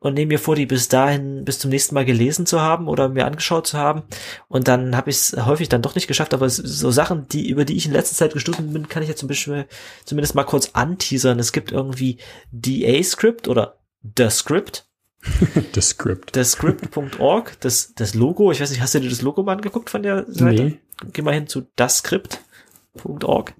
[0.00, 3.08] und nehme mir vor, die bis dahin, bis zum nächsten Mal gelesen zu haben oder
[3.08, 4.02] mir angeschaut zu haben.
[4.48, 7.64] Und dann habe ich es häufig dann doch nicht geschafft, aber so Sachen, die, über
[7.64, 9.66] die ich in letzter Zeit gestoßen bin, kann ich ja zum Beispiel
[10.04, 11.38] zumindest mal kurz anteasern.
[11.38, 12.18] Es gibt irgendwie
[12.50, 13.78] DA-Script oder
[14.16, 14.89] The Script.
[15.74, 16.34] The Script.
[16.34, 19.90] The Script.org, das, das Logo, ich weiß nicht, hast du dir das Logo mal angeguckt
[19.90, 20.62] von der Seite?
[20.62, 20.80] Nee.
[21.12, 23.54] Geh mal hin zu thescript.org.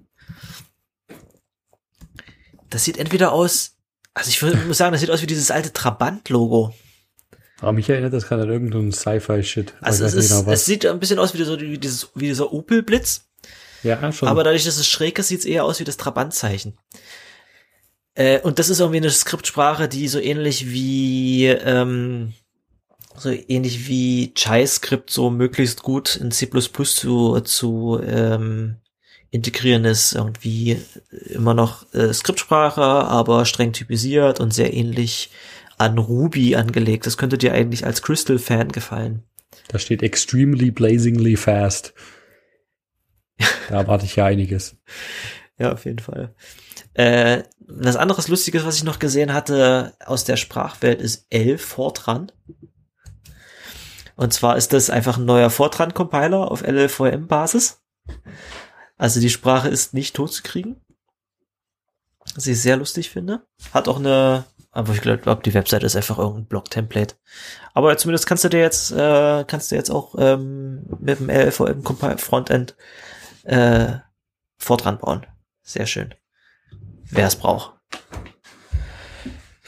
[2.69, 3.77] Das sieht entweder aus
[4.13, 6.73] also ich muss sagen, das sieht aus wie dieses alte Trabant-Logo.
[7.61, 9.75] Aber mich erinnert das gerade an irgendeinen Sci-Fi-Shit.
[9.81, 12.51] Also es, ist, genau es sieht ein bisschen aus wie, so, wie, dieses, wie dieser
[12.51, 13.29] Opel-Blitz.
[13.83, 14.27] Ja, schon.
[14.27, 16.77] Aber dadurch, dass es schräg ist, sieht es eher aus wie das Trabant-Zeichen.
[18.15, 22.33] Äh, und das ist irgendwie eine Skriptsprache, die so ähnlich wie ähm,
[23.15, 28.77] so ähnlich wie Chai-Skript so möglichst gut in C++ zu, zu ähm,
[29.31, 30.81] integrieren ist irgendwie
[31.29, 35.31] immer noch äh, Skriptsprache, aber streng typisiert und sehr ähnlich
[35.77, 37.05] an Ruby angelegt.
[37.05, 39.23] Das könnte dir eigentlich als Crystal-Fan gefallen.
[39.69, 41.93] Da steht extremely blazingly fast.
[43.69, 44.75] Da erwarte ich ja einiges.
[45.57, 46.35] Ja, auf jeden Fall.
[46.93, 52.31] Äh, was anderes Lustiges, was ich noch gesehen hatte aus der Sprachwelt, ist L Fortran.
[54.15, 57.81] Und zwar ist das einfach ein neuer Fortran-Compiler auf LLVM-Basis.
[58.97, 60.81] Also die Sprache ist nicht tot zu kriegen.
[62.35, 63.41] Was ich sehr lustig finde.
[63.73, 67.15] Hat auch eine, aber ich glaube, die Webseite ist einfach irgendein Blog-Template.
[67.73, 71.83] Aber zumindest kannst du dir jetzt, äh, kannst du jetzt auch ähm, mit dem LLVM
[72.17, 72.75] Frontend
[73.43, 73.93] äh,
[74.57, 75.25] Fortran bauen.
[75.63, 76.13] Sehr schön.
[77.11, 77.73] Wer es braucht.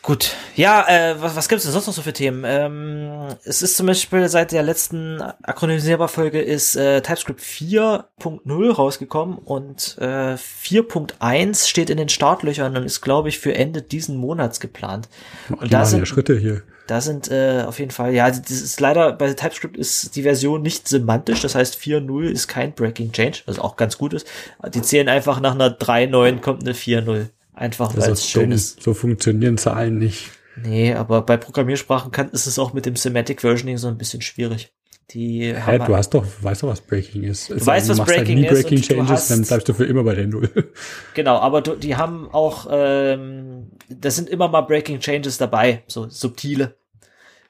[0.01, 2.43] Gut, ja, äh, was, was gibt es denn sonst noch so für Themen?
[2.45, 9.97] Ähm, es ist zum Beispiel seit der letzten Akronymisierbar-Folge ist äh, TypeScript 4.0 rausgekommen und
[10.01, 15.07] äh, 4.1 steht in den Startlöchern und ist, glaube ich, für Ende diesen Monats geplant.
[15.49, 16.63] und da sind Schritte hier.
[16.87, 20.61] Da sind äh, auf jeden Fall, ja, das ist leider bei TypeScript ist die Version
[20.61, 24.27] nicht semantisch, das heißt 4.0 ist kein Breaking Change, was auch ganz gut ist.
[24.73, 27.27] Die zählen einfach nach einer 3.9 kommt eine 4.0.
[27.53, 28.81] Einfach weil es schön ist.
[28.81, 30.31] So funktionieren Zahlen nicht.
[30.55, 34.21] Nee, aber bei Programmiersprachen kann, ist es auch mit dem Semantic Versioning so ein bisschen
[34.21, 34.71] schwierig.
[35.11, 37.49] Die Hä, du hast doch, weißt doch, was Breaking ist.
[37.49, 38.87] Du weißt, was Breaking halt nie Breaking ist.
[38.87, 40.49] Changes, hast, dann bleibst du für immer bei der Null.
[41.13, 46.09] Genau, aber du, die haben auch, ähm, das sind immer mal Breaking Changes dabei, so
[46.09, 46.75] subtile.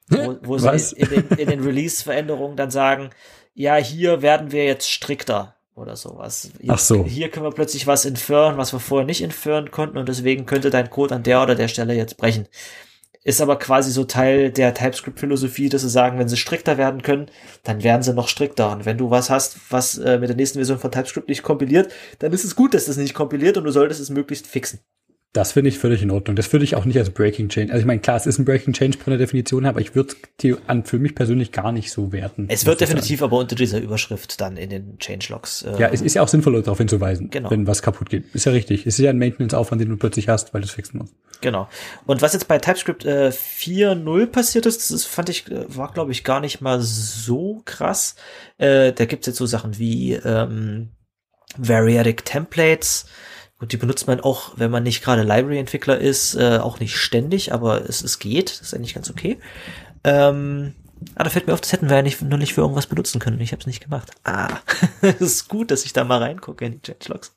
[0.09, 3.11] Wo, wo sie in, in, den, in den Release-Veränderungen dann sagen,
[3.53, 6.51] ja, hier werden wir jetzt strikter oder sowas.
[6.67, 7.05] Ach so.
[7.05, 10.69] Hier können wir plötzlich was inführen, was wir vorher nicht inführen konnten und deswegen könnte
[10.69, 12.47] dein Code an der oder der Stelle jetzt brechen.
[13.23, 17.27] Ist aber quasi so Teil der TypeScript-Philosophie, dass sie sagen, wenn sie strikter werden können,
[17.63, 18.71] dann werden sie noch strikter.
[18.71, 21.91] Und wenn du was hast, was äh, mit der nächsten Version von TypeScript nicht kompiliert,
[22.19, 24.79] dann ist es gut, dass das nicht kompiliert und du solltest es möglichst fixen.
[25.33, 26.35] Das finde ich völlig in Ordnung.
[26.35, 27.73] Das würde ich auch nicht als Breaking Change.
[27.73, 29.95] Also ich meine, klar, es ist ein Breaking Change von der Definition her, aber ich
[29.95, 30.13] würde
[30.43, 32.45] es an für mich persönlich gar nicht so werten.
[32.49, 33.31] Es wird definitiv sagen.
[33.31, 35.63] aber unter dieser Überschrift dann in den Changelogs.
[35.63, 37.49] Äh, ja, es ist ja auch sinnvoll, darauf hinzuweisen, genau.
[37.49, 38.25] wenn was kaputt geht.
[38.35, 38.85] Ist ja richtig.
[38.85, 41.15] Es ist ja ein Maintenance-Aufwand, den du plötzlich hast, weil du es fixen musst.
[41.41, 41.67] Genau.
[42.05, 46.11] Und was jetzt bei TypeScript äh, 4.0 passiert ist, das fand ich, äh, war glaube
[46.11, 48.15] ich gar nicht mal so krass.
[48.59, 50.89] Äh, da gibt's jetzt so Sachen wie ähm,
[51.57, 53.07] Variadic Templates,
[53.63, 57.53] und die benutzt man auch, wenn man nicht gerade Library-Entwickler ist, äh, auch nicht ständig,
[57.53, 58.49] aber es, es geht.
[58.49, 59.37] Das ist eigentlich ganz okay.
[60.03, 60.73] Ähm,
[61.15, 63.19] Ah, da fällt mir auf, das hätten wir ja nicht, nur nicht für irgendwas benutzen
[63.19, 63.39] können.
[63.39, 64.11] Ich habe es nicht gemacht.
[64.23, 64.59] Ah,
[65.01, 67.35] das ist gut, dass ich da mal reingucke in die Changelogs.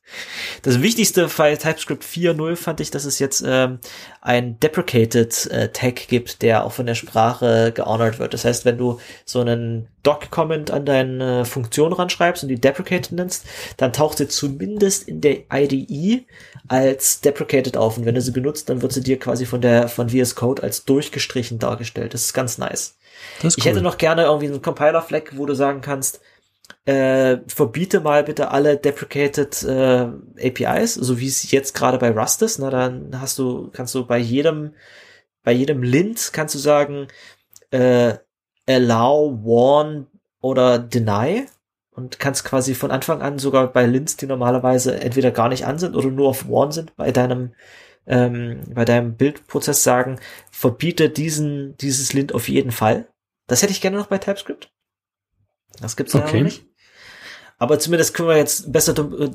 [0.62, 3.78] Das Wichtigste bei TypeScript 4.0 fand ich, dass es jetzt ähm,
[4.20, 8.34] ein Deprecated äh, Tag gibt, der auch von der Sprache gehonored wird.
[8.34, 13.44] Das heißt, wenn du so einen Doc-Comment an deine Funktion ranschreibst und die Deprecated nennst,
[13.76, 16.24] dann taucht sie zumindest in der IDE
[16.68, 17.98] als Deprecated auf.
[17.98, 20.62] Und wenn du sie benutzt, dann wird sie dir quasi von der von VS Code
[20.62, 22.14] als durchgestrichen dargestellt.
[22.14, 22.96] Das ist ganz nice
[23.42, 26.20] ich hätte noch gerne irgendwie einen Compiler-Flag, wo du sagen kannst,
[26.84, 30.08] äh, verbiete mal bitte alle deprecated äh,
[30.40, 32.58] APIs, so wie es jetzt gerade bei Rust ist.
[32.58, 34.74] Na, dann hast du, kannst du bei jedem,
[35.42, 37.08] bei jedem Lint kannst du sagen,
[37.70, 38.14] äh,
[38.68, 40.06] allow, warn
[40.40, 41.46] oder deny
[41.90, 45.78] und kannst quasi von Anfang an sogar bei Lints, die normalerweise entweder gar nicht an
[45.78, 47.52] sind oder nur auf warn sind, bei deinem
[48.06, 50.20] ähm, bei deinem Bildprozess sagen,
[50.50, 53.08] verbiete diesen, dieses Lint auf jeden Fall.
[53.46, 54.70] Das hätte ich gerne noch bei TypeScript.
[55.80, 56.26] Das gibt's okay.
[56.26, 56.66] ja noch nicht.
[57.58, 59.30] Aber zumindest können wir jetzt besser äh,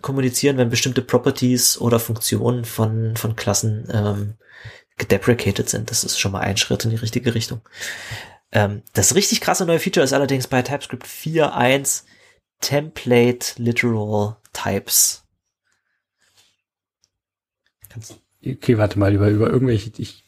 [0.00, 4.34] kommunizieren, wenn bestimmte Properties oder Funktionen von, von Klassen ähm,
[4.96, 5.90] gedeprecated sind.
[5.90, 7.60] Das ist schon mal ein Schritt in die richtige Richtung.
[8.50, 12.04] Ähm, das richtig krasse neue Feature ist allerdings bei TypeScript 4.1
[12.60, 15.24] Template Literal Types.
[18.44, 20.24] Okay, warte mal, über, über irgendwelche, ich,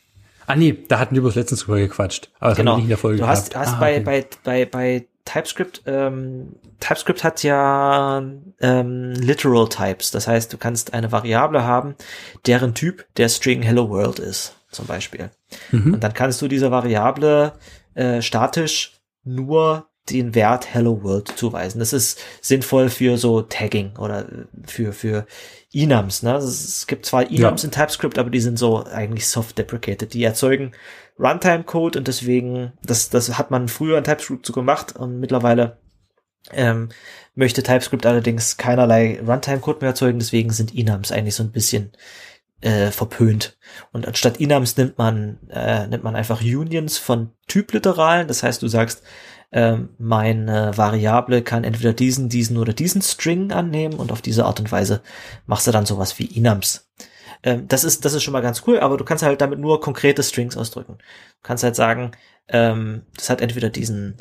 [0.51, 2.72] ah nee, da hatten wir bloß letztens drüber gequatscht, aber das genau.
[2.72, 4.05] haben wir nicht in der Folge Du hast, hast ah, bei, okay.
[4.05, 8.22] bei, bei, bei TypeScript, ähm, TypeScript hat ja
[8.61, 11.94] ähm, Literal Types, das heißt, du kannst eine Variable haben,
[12.46, 15.30] deren Typ der String Hello World ist, zum Beispiel.
[15.70, 15.94] Mhm.
[15.94, 17.53] Und dann kannst du dieser Variable
[17.94, 21.78] äh, statisch nur den Wert Hello World zuweisen.
[21.78, 24.26] Das ist sinnvoll für so Tagging oder
[24.66, 25.26] für, für
[25.73, 26.23] Enums.
[26.23, 26.35] Ne?
[26.35, 27.66] Es gibt zwar Enums ja.
[27.66, 30.12] in TypeScript, aber die sind so eigentlich soft deprecated.
[30.14, 30.73] Die erzeugen
[31.18, 35.79] Runtime-Code und deswegen, das, das hat man früher in TypeScript so gemacht und mittlerweile
[36.53, 36.89] ähm,
[37.35, 41.93] möchte TypeScript allerdings keinerlei Runtime-Code mehr erzeugen, deswegen sind Enums eigentlich so ein bisschen
[42.61, 43.57] äh, verpönt.
[43.93, 48.29] Und anstatt Enums nimmt man, äh, nimmt man einfach Unions von Typliteralen.
[48.29, 49.03] Das heißt, du sagst,
[49.51, 54.61] äh, meine Variable kann entweder diesen, diesen oder diesen String annehmen und auf diese Art
[54.61, 55.03] und Weise
[55.46, 56.88] machst du dann sowas wie Enums.
[57.42, 59.80] Ähm, das ist, das ist schon mal ganz cool, aber du kannst halt damit nur
[59.80, 60.98] konkrete Strings ausdrücken.
[60.98, 62.12] Du kannst halt sagen,
[62.48, 64.18] ähm, das hat entweder diesen,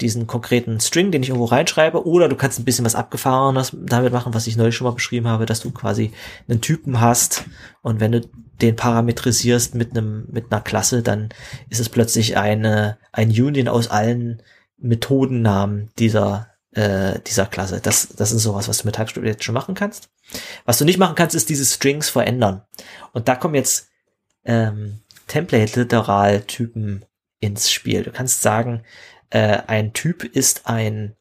[0.00, 4.12] diesen konkreten String, den ich irgendwo reinschreibe, oder du kannst ein bisschen was Abgefahrenes damit
[4.12, 6.12] machen, was ich neulich schon mal beschrieben habe, dass du quasi
[6.48, 7.44] einen Typen hast
[7.82, 8.22] und wenn du
[8.60, 11.28] den parametrisierst mit einem, mit einer Klasse, dann
[11.70, 14.42] ist es plötzlich eine, ein Union aus allen
[14.78, 17.80] Methodennamen dieser, äh, dieser Klasse.
[17.80, 20.10] Das, das ist sowas, was du mit TypeScript jetzt schon machen kannst.
[20.64, 22.62] Was du nicht machen kannst, ist diese Strings verändern.
[23.12, 23.88] Und da kommen jetzt
[24.44, 27.04] ähm, Template-Literal-Typen
[27.40, 28.02] ins Spiel.
[28.02, 28.82] Du kannst sagen,
[29.30, 31.16] äh, ein Typ ist ein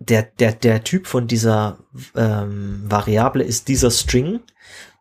[0.00, 1.78] der, der, der Typ von dieser
[2.14, 4.40] ähm, Variable ist dieser String.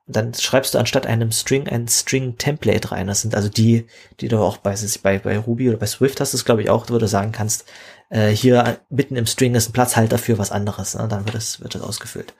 [0.07, 3.07] Dann schreibst du anstatt einem String ein String-Template rein.
[3.07, 3.87] Das sind also die,
[4.19, 6.89] die du auch bei, bei, bei Ruby oder bei Swift hast, das glaube ich auch,
[6.89, 7.65] wo du sagen kannst,
[8.09, 10.95] äh, hier mitten im String ist ein Platzhalter für was anderes.
[10.95, 11.07] Ne?
[11.09, 12.33] Dann wird es, wird es ausgefüllt.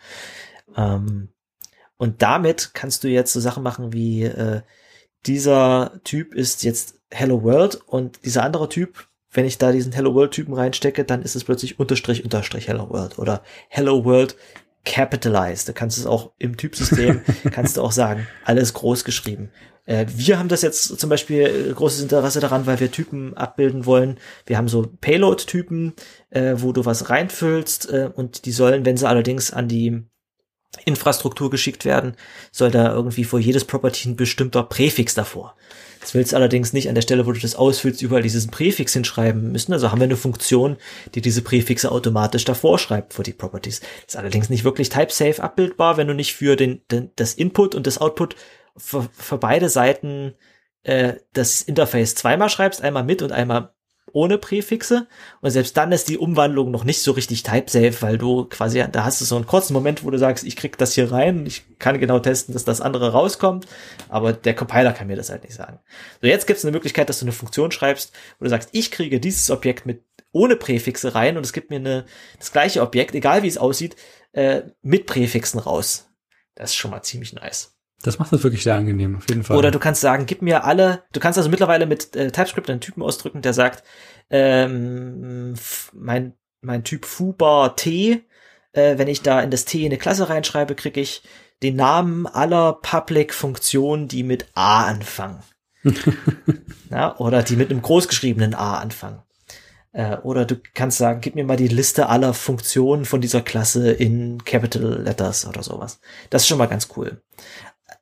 [0.75, 1.29] Ähm,
[1.97, 4.61] und damit kannst du jetzt so Sachen machen wie äh,
[5.25, 10.15] dieser Typ ist jetzt Hello World und dieser andere Typ wenn ich da diesen Hello
[10.15, 14.35] World Typen reinstecke, dann ist es plötzlich Unterstrich Unterstrich Hello World oder Hello World
[14.87, 15.67] capitalized.
[15.67, 17.21] Da kannst du es auch im Typsystem,
[17.51, 19.51] kannst du auch sagen, alles groß geschrieben.
[19.85, 23.85] Äh, wir haben das jetzt zum Beispiel äh, großes Interesse daran, weil wir Typen abbilden
[23.85, 24.17] wollen.
[24.45, 25.93] Wir haben so Payload-Typen,
[26.29, 30.03] äh, wo du was reinfüllst äh, und die sollen, wenn sie allerdings an die
[30.85, 32.15] Infrastruktur geschickt werden,
[32.51, 35.55] soll da irgendwie vor jedes Property ein bestimmter Präfix davor.
[35.99, 38.93] Das willst du allerdings nicht an der Stelle, wo du das ausfüllst, überall dieses Präfix
[38.93, 39.73] hinschreiben müssen.
[39.73, 40.77] Also haben wir eine Funktion,
[41.15, 43.79] die diese Präfixe automatisch davor schreibt für die Properties.
[43.79, 47.75] Das ist allerdings nicht wirklich type-safe abbildbar, wenn du nicht für den, den das Input
[47.75, 48.35] und das Output
[48.77, 50.35] für, für beide Seiten
[50.83, 53.73] äh, das Interface zweimal schreibst, einmal mit und einmal
[54.17, 55.07] ohne Präfixe.
[55.41, 59.03] Und selbst dann ist die Umwandlung noch nicht so richtig type-safe, weil du quasi, da
[59.03, 61.65] hast du so einen kurzen Moment, wo du sagst, ich krieg das hier rein, ich
[61.77, 63.67] kann genau testen, dass das andere rauskommt,
[64.09, 65.77] aber der Compiler kann mir das halt nicht sagen.
[66.19, 68.89] So, jetzt gibt es eine Möglichkeit, dass du eine Funktion schreibst, wo du sagst, ich
[68.89, 72.05] kriege dieses Objekt mit ohne Präfixe rein und es gibt mir eine,
[72.39, 73.95] das gleiche Objekt, egal wie es aussieht,
[74.31, 76.09] äh, mit Präfixen raus.
[76.55, 77.76] Das ist schon mal ziemlich nice.
[78.03, 79.57] Das macht das wirklich sehr angenehm, auf jeden Fall.
[79.57, 82.81] Oder du kannst sagen, gib mir alle, du kannst also mittlerweile mit äh, TypeScript einen
[82.81, 83.83] Typen ausdrücken, der sagt,
[84.29, 85.55] ähm,
[85.93, 88.23] mein, mein Typ Fubar T,
[88.73, 91.23] äh, wenn ich da in das T eine Klasse reinschreibe, kriege ich
[91.63, 95.41] den Namen aller Public-Funktionen, die mit A anfangen.
[96.91, 99.23] ja, oder die mit einem großgeschriebenen A anfangen.
[99.97, 103.91] Äh, oder du kannst sagen, gib mir mal die Liste aller Funktionen von dieser Klasse
[103.91, 105.99] in Capital Letters oder sowas.
[106.29, 107.21] Das ist schon mal ganz cool.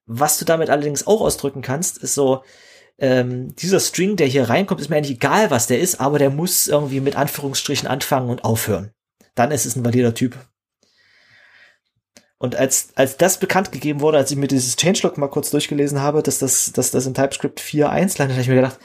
[0.06, 2.44] Was du damit allerdings auch ausdrücken kannst, ist so,
[2.98, 6.30] ähm, dieser String, der hier reinkommt, ist mir eigentlich egal, was der ist, aber der
[6.30, 8.92] muss irgendwie mit Anführungsstrichen anfangen und aufhören.
[9.36, 10.38] Dann ist es ein valider Typ.
[12.38, 16.02] Und als, als das bekannt gegeben wurde, als ich mir dieses Changelog mal kurz durchgelesen
[16.02, 18.80] habe, dass das, dass das in TypeScript 4.1 landet, habe ich mir gedacht,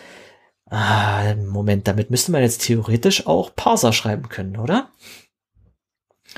[0.66, 4.90] ah, Moment, damit müsste man jetzt theoretisch auch Parser schreiben können, oder?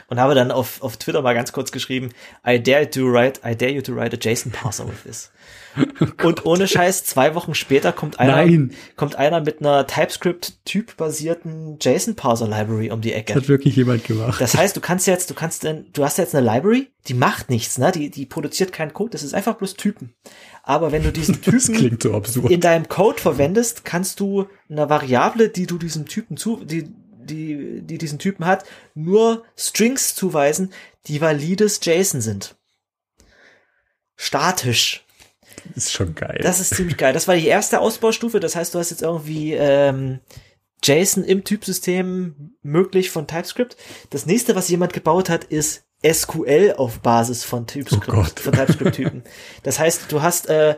[0.09, 2.11] Und habe dann auf, auf Twitter mal ganz kurz geschrieben,
[2.47, 5.31] I dare to write, I dare you to write a JSON parser with this.
[5.75, 8.73] Oh und ohne Scheiß, zwei Wochen später kommt einer, Nein.
[8.97, 13.33] kommt einer mit einer TypeScript-typbasierten JSON-Parser-Library um die Ecke.
[13.35, 14.39] Das hat wirklich jemand gemacht.
[14.41, 17.49] Das heißt, du kannst jetzt, du kannst denn, du hast jetzt eine Library, die macht
[17.51, 17.91] nichts, ne?
[17.93, 20.13] Die, die produziert keinen Code, das ist einfach bloß Typen.
[20.63, 22.51] Aber wenn du diesen Typen klingt so absurd.
[22.51, 26.93] in deinem Code verwendest, kannst du einer Variable, die du diesem Typen zu, die,
[27.25, 30.73] die, die diesen Typen hat, nur Strings zuweisen,
[31.07, 32.57] die valides JSON sind.
[34.17, 35.05] Statisch.
[35.75, 36.41] ist schon geil.
[36.43, 37.13] Das ist ziemlich geil.
[37.13, 38.41] Das war die erste Ausbaustufe.
[38.41, 40.21] Das heißt, du hast jetzt irgendwie ähm,
[40.83, 43.77] JSON im Typsystem möglich von TypeScript.
[44.11, 48.41] Das nächste, was jemand gebaut hat, ist SQL auf Basis von Oh TypeScript, Gott.
[48.41, 49.23] von TypeScript-Typen.
[49.63, 50.77] Das heißt, du hast, äh,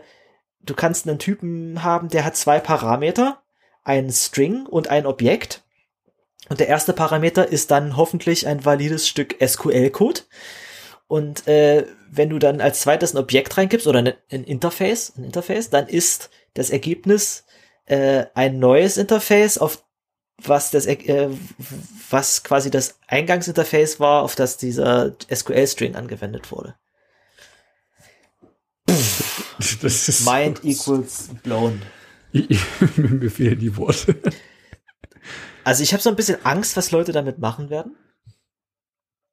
[0.61, 3.43] du kannst einen Typen haben, der hat zwei Parameter,
[3.85, 5.64] einen String und ein Objekt.
[6.49, 10.21] Und der erste Parameter ist dann hoffentlich ein valides Stück SQL-Code.
[11.07, 15.25] Und äh, wenn du dann als zweites ein Objekt reingibst oder ein, ein Interface, ein
[15.25, 17.45] Interface, dann ist das Ergebnis
[17.87, 19.85] äh, ein neues Interface, auf
[20.43, 21.29] was das äh,
[22.11, 26.75] was quasi das Eingangsinterface war, auf das dieser SQL-String angewendet wurde.
[28.87, 31.83] das ist Mind equals blown.
[32.33, 32.61] Ich,
[32.97, 34.16] mir fehlen die Worte.
[35.65, 37.97] Also ich habe so ein bisschen Angst, was Leute damit machen werden.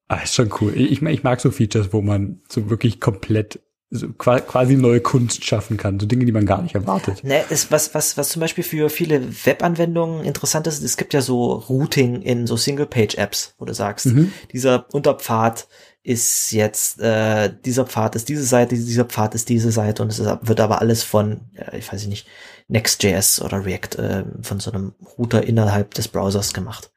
[0.07, 0.73] Ah, ist schon cool.
[0.75, 3.59] Ich, ich mag so Features, wo man so wirklich komplett
[3.93, 5.99] so qua- quasi neue Kunst schaffen kann.
[5.99, 7.23] So Dinge, die man gar nicht erwartet.
[7.25, 11.21] Ne, ist was, was, was zum Beispiel für viele Webanwendungen interessant ist, es gibt ja
[11.21, 14.31] so Routing in so Single-Page-Apps, wo du sagst, Mhm.
[14.53, 15.67] dieser Unterpfad
[16.03, 20.19] ist jetzt, äh, dieser Pfad ist diese Seite, dieser Pfad ist diese Seite und es
[20.19, 22.27] ist, wird aber alles von, ja, ich weiß nicht,
[22.71, 26.91] Next.js oder React äh, von so einem Router innerhalb des Browsers gemacht.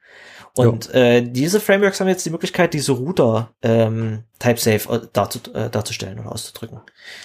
[0.57, 5.69] Und äh, diese Frameworks haben jetzt die Möglichkeit, diese Router ähm, type-safe äh, darzu, äh,
[5.69, 6.81] darzustellen oder auszudrücken.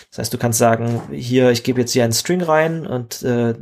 [0.10, 3.54] Das heißt, du kannst sagen, hier, ich gebe jetzt hier einen String rein und äh,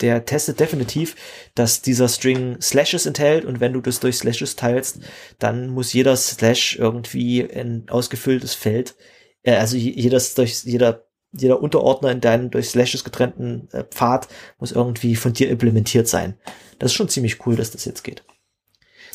[0.00, 1.16] der testet definitiv,
[1.54, 5.00] dass dieser String Slashes enthält und wenn du das durch Slashes teilst,
[5.38, 8.94] dann muss jeder Slash irgendwie ein ausgefülltes Feld,
[9.42, 14.28] äh, also je- jedes durch jeder jeder Unterordner in deinem durch Slashes getrennten äh, Pfad
[14.58, 16.34] muss irgendwie von dir implementiert sein.
[16.78, 18.24] Das ist schon ziemlich cool, dass das jetzt geht.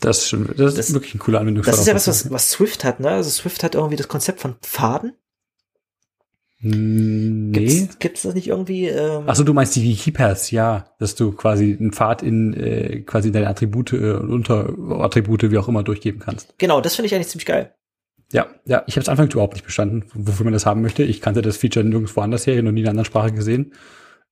[0.02, 1.64] Das ist schon, das ist Das- wirklich ein cooler Anwendung.
[1.64, 3.10] Das ist ja was, was, was Swift hat, ne?
[3.10, 5.14] Also Swift hat irgendwie das Konzept von Pfaden.
[6.60, 7.60] Hm, Nee.
[7.66, 8.88] Gibt's, gibt's das nicht irgendwie?
[8.88, 13.02] Ähm, Ach so, du meinst die Keypaths, ja, dass du quasi einen Pfad in äh,
[13.02, 16.54] quasi deine Attribute äh, und Unterattribute wie auch immer durchgeben kannst.
[16.58, 17.74] Genau, das finde ich eigentlich ziemlich geil.
[18.32, 21.04] Ja, ja, ich habe es anfangs überhaupt nicht verstanden, wofür man das haben möchte.
[21.04, 23.74] Ich kannte das Feature nirgendwo anders her, noch nie in einer anderen Sprache gesehen.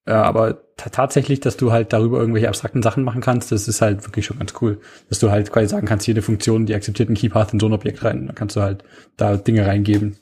[0.05, 3.81] Äh, aber ta- tatsächlich, dass du halt darüber irgendwelche abstrakten Sachen machen kannst, das ist
[3.81, 4.81] halt wirklich schon ganz cool.
[5.09, 7.73] Dass du halt quasi sagen kannst, jede Funktion, die akzeptiert einen Keypath in so ein
[7.73, 8.83] Objekt rein, dann kannst du halt
[9.15, 10.17] da Dinge reingeben.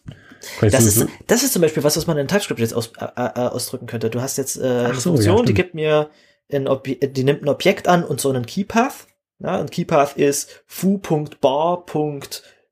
[0.60, 3.22] Das so- ist, das ist zum Beispiel was, was man in TypeScript jetzt aus, äh,
[3.40, 4.10] ausdrücken könnte.
[4.10, 6.10] Du hast jetzt äh, eine so, Funktion, ja, die gibt mir
[6.52, 9.08] ein die nimmt ein Objekt an und so einen Keypath.
[9.40, 10.64] Ja, ein Keypath ist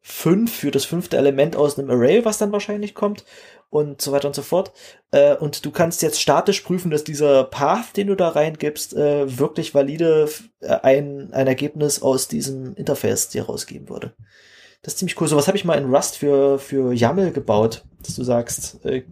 [0.09, 3.25] foo.bar.5 für das fünfte Element aus einem Array, was dann wahrscheinlich kommt
[3.69, 4.71] und so weiter und so fort.
[5.11, 9.37] Äh, und du kannst jetzt statisch prüfen, dass dieser Path, den du da reingibst, äh,
[9.37, 10.27] wirklich valide
[10.61, 14.13] äh, ein, ein Ergebnis aus diesem Interface dir rausgeben würde.
[14.81, 15.27] Das ist ziemlich cool.
[15.27, 19.03] Sowas habe ich mal in Rust für, für YAML gebaut, dass du sagst, äh,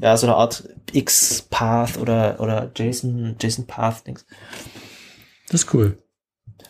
[0.00, 4.26] ja, so eine Art X-Path oder, oder JSON, JSON-Path-Dings.
[5.48, 5.98] das ist cool.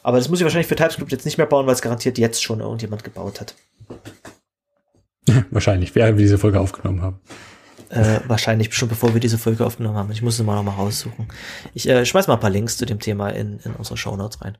[0.03, 2.43] Aber das muss ich wahrscheinlich für TypeScript jetzt nicht mehr bauen, weil es garantiert jetzt
[2.43, 3.55] schon irgendjemand gebaut hat.
[5.51, 7.21] Wahrscheinlich, während wir diese Folge aufgenommen haben.
[7.91, 10.11] Äh, wahrscheinlich schon bevor wir diese Folge aufgenommen haben.
[10.11, 11.29] Ich muss es mal noch mal raussuchen.
[11.75, 14.57] Ich äh, schmeiß mal ein paar Links zu dem Thema in, in unsere Shownotes rein.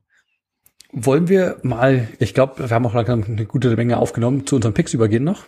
[0.93, 4.75] Wollen wir mal, ich glaube, wir haben auch langsam eine gute Menge aufgenommen, zu unseren
[4.75, 5.45] Picks übergehen noch?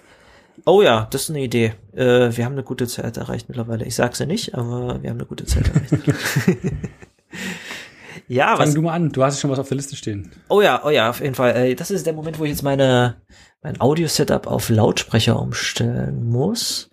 [0.64, 1.74] Oh ja, das ist eine Idee.
[1.92, 3.84] Äh, wir haben eine gute Zeit erreicht mittlerweile.
[3.84, 6.04] Ich sag's ja nicht, aber wir haben eine gute Zeit erreicht.
[8.28, 10.30] ja, Fang was, du mal an, du hast schon was auf der Liste stehen.
[10.48, 11.54] Oh ja, oh ja, auf jeden Fall.
[11.56, 13.22] Äh, Das ist der Moment, wo ich jetzt meine
[13.62, 16.90] mein Audio-Setup auf Lautsprecher umstellen muss.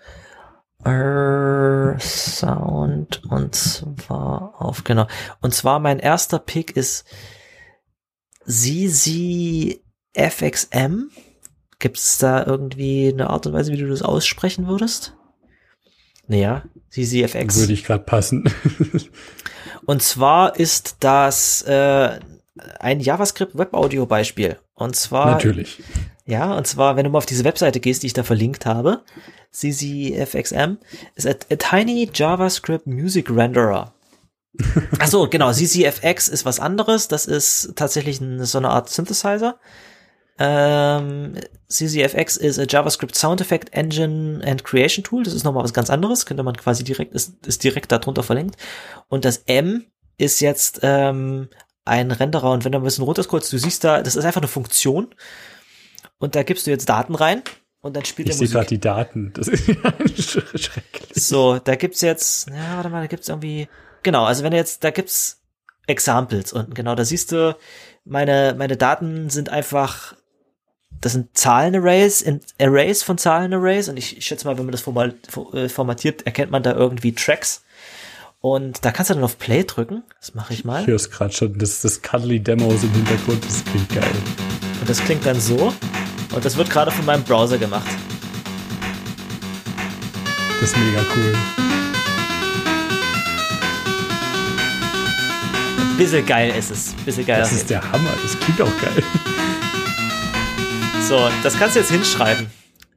[0.83, 5.07] Äh, Sound und zwar auf genau.
[5.41, 7.05] Und zwar mein erster Pick ist
[8.47, 9.79] ZZ
[10.15, 11.09] FXM.
[11.79, 15.15] Gibt es da irgendwie eine Art und Weise, wie du das aussprechen würdest?
[16.27, 17.59] Naja, ZZFX.
[17.59, 18.45] Würde ich gerade passen.
[19.85, 22.19] Und zwar ist das äh,
[22.79, 24.57] ein JavaScript Web Audio Beispiel.
[24.73, 25.81] Und zwar Natürlich.
[26.25, 29.01] ja, und zwar wenn du mal auf diese Webseite gehst, die ich da verlinkt habe,
[29.51, 30.77] CCFXM
[31.15, 33.93] ist a, a tiny JavaScript Music Renderer.
[34.99, 39.59] Ach so, genau, CCFX ist was anderes, das ist tatsächlich ein, so eine Art Synthesizer.
[40.43, 41.35] Ähm,
[41.69, 45.21] CCFX is a JavaScript Sound Effect Engine and Creation Tool.
[45.21, 46.25] Das ist nochmal was ganz anderes.
[46.25, 48.55] Könnte man quasi direkt, ist, ist direkt darunter verlinkt.
[49.07, 49.85] Und das M
[50.17, 51.49] ist jetzt ähm,
[51.85, 52.51] ein Renderer.
[52.51, 55.13] Und wenn du ein bisschen runterscrollst, du siehst da, das ist einfach eine Funktion.
[56.17, 57.43] Und da gibst du jetzt Daten rein.
[57.81, 58.55] Und dann spielt ich der Musik.
[58.55, 59.33] gerade die Daten.
[59.33, 59.65] Das ist
[60.63, 61.11] schrecklich.
[61.13, 63.67] So, da gibt's jetzt, ja, warte mal, da gibt's irgendwie,
[64.01, 65.41] genau, also wenn du jetzt, da gibt's
[65.87, 67.57] Examples unten, genau, da siehst du,
[68.05, 70.15] meine, meine Daten sind einfach,
[71.01, 72.23] das sind Zahlenarrays,
[72.59, 75.15] Arrays von Zahlenarrays und ich, schätze mal, wenn man das formal,
[75.53, 77.63] äh, formatiert, erkennt man da irgendwie Tracks.
[78.39, 80.03] Und da kannst du dann auf Play drücken.
[80.19, 80.81] Das mache ich mal.
[80.81, 81.57] Ich höre es gerade schon.
[81.57, 84.11] Das, das Cuddly Demos im Hintergrund, das klingt geil.
[84.79, 85.73] Und das klingt dann so.
[86.33, 87.89] Und das wird gerade von meinem Browser gemacht.
[90.59, 91.35] Das ist mega cool.
[95.79, 96.93] Ein bisschen geil ist es.
[97.05, 97.39] Bisschen geil.
[97.39, 98.11] Das ist der Hammer.
[98.23, 99.03] Das klingt auch geil.
[101.11, 102.47] So, das kannst du jetzt hinschreiben.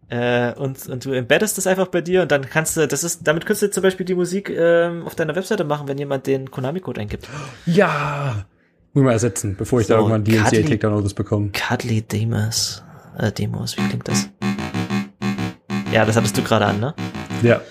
[0.08, 3.26] Äh, und, und du embeddest das einfach bei dir und dann kannst du, das ist,
[3.26, 6.48] damit kannst du zum Beispiel die Musik ähm, auf deiner Webseite machen, wenn jemand den
[6.48, 7.26] Konami-Code eingibt.
[7.66, 8.44] Ja!
[8.92, 11.50] Muss ich mal ersetzen, bevor ich So, da irgendwann Cuddly- DMCA-Takedown-Autos bekomme.
[11.52, 12.84] Cuddly Demos.
[13.18, 14.28] Äh, Demos, wie klingt das?
[15.90, 16.94] Ja, das hattest du gerade an, ne?
[17.42, 17.62] Ja.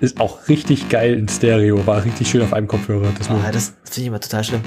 [0.00, 1.86] Ist auch richtig geil in Stereo.
[1.86, 3.10] War richtig schön auf einem Kopfhörer.
[3.16, 4.60] Das Oh, das finde ich immer total schlimm.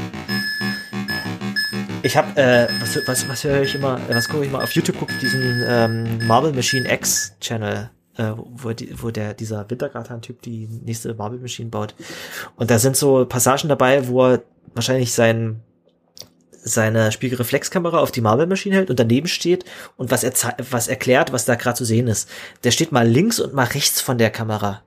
[2.03, 4.71] Ich habe, äh, was, was, was höre ich immer, äh, was gucke ich immer auf
[4.71, 9.69] YouTube, gucke ich diesen ähm, Marble Machine X Channel, äh, wo, die, wo der, dieser
[9.69, 11.93] Wintergatan-Typ die nächste Marble Machine baut.
[12.55, 14.41] Und da sind so Passagen dabei, wo er
[14.73, 15.61] wahrscheinlich sein,
[16.51, 19.65] seine Spiegelreflexkamera auf die Marble Machine hält und daneben steht
[19.95, 20.33] und was, er
[20.71, 22.27] was erklärt, was da gerade zu sehen ist.
[22.63, 24.81] Der steht mal links und mal rechts von der Kamera.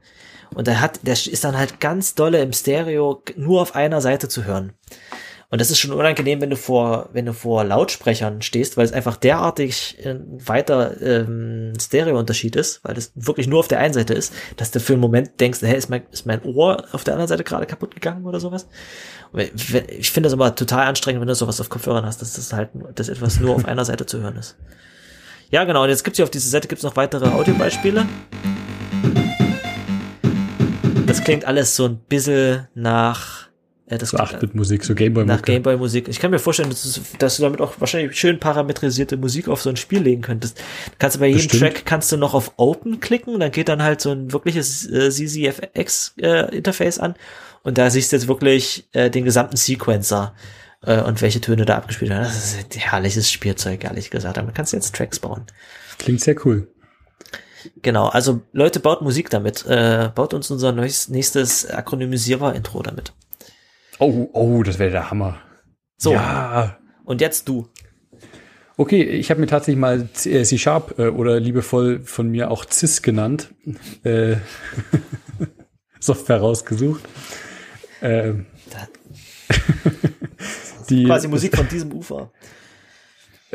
[0.53, 4.28] Und der hat, der ist dann halt ganz dolle im Stereo nur auf einer Seite
[4.28, 4.73] zu hören.
[5.55, 8.93] Und das ist schon unangenehm, wenn du vor, wenn du vor Lautsprechern stehst, weil es
[8.93, 14.15] einfach derartig äh, weiter ähm, Stereo-Unterschied ist, weil es wirklich nur auf der einen Seite
[14.15, 17.15] ist, dass du für einen Moment denkst, hey, ist mein, ist mein Ohr auf der
[17.15, 18.67] anderen Seite gerade kaputt gegangen oder sowas?
[19.31, 19.43] Und
[19.93, 22.71] Ich finde das immer total anstrengend, wenn du sowas auf Kopfhörern hast, dass das halt,
[22.97, 24.57] dass etwas nur auf einer Seite zu hören ist.
[25.51, 25.85] Ja, genau.
[25.85, 28.09] Und jetzt gibt's hier auf dieser Seite gibt's noch weitere Audiobeispiele.
[31.07, 33.51] Das klingt alles so ein bisschen nach,
[33.86, 35.44] äh, das so klingt 8-Bit-Musik, so nach Gameboy-Musik.
[35.44, 36.09] Gameboy-Musik.
[36.09, 39.61] Ich kann mir vorstellen, dass, du- dass du damit auch wahrscheinlich schön parametrisierte Musik auf
[39.62, 40.61] so ein Spiel legen könntest.
[40.98, 41.74] Kannst du bei jedem Bestimmt.
[41.74, 45.11] Track kannst du noch auf Open klicken dann geht dann halt so ein wirkliches äh,
[45.11, 47.15] CCFX äh, Interface an
[47.62, 50.35] und da siehst du jetzt wirklich äh, den gesamten Sequencer
[50.82, 52.24] äh, und welche Töne da abgespielt werden.
[52.24, 54.36] Das ist ein herrliches Spielzeug, ehrlich gesagt.
[54.36, 55.44] Damit kannst du jetzt Tracks bauen.
[55.98, 56.69] Klingt sehr cool.
[57.82, 59.65] Genau, also Leute, baut Musik damit.
[59.66, 63.15] Äh, baut uns unser neues, nächstes Akronymisierer-Intro damit.
[63.99, 65.39] Oh, oh, das wäre der Hammer.
[65.97, 66.79] So, Ja.
[67.05, 67.69] und jetzt du.
[68.77, 72.65] Okay, ich habe mir tatsächlich mal C- äh, C-Sharp äh, oder liebevoll von mir auch
[72.69, 73.55] CIS genannt.
[74.03, 74.37] Äh,
[76.01, 77.03] Software rausgesucht.
[78.03, 78.47] Ähm,
[80.91, 82.33] die, Quasi Musik von diesem Ufer.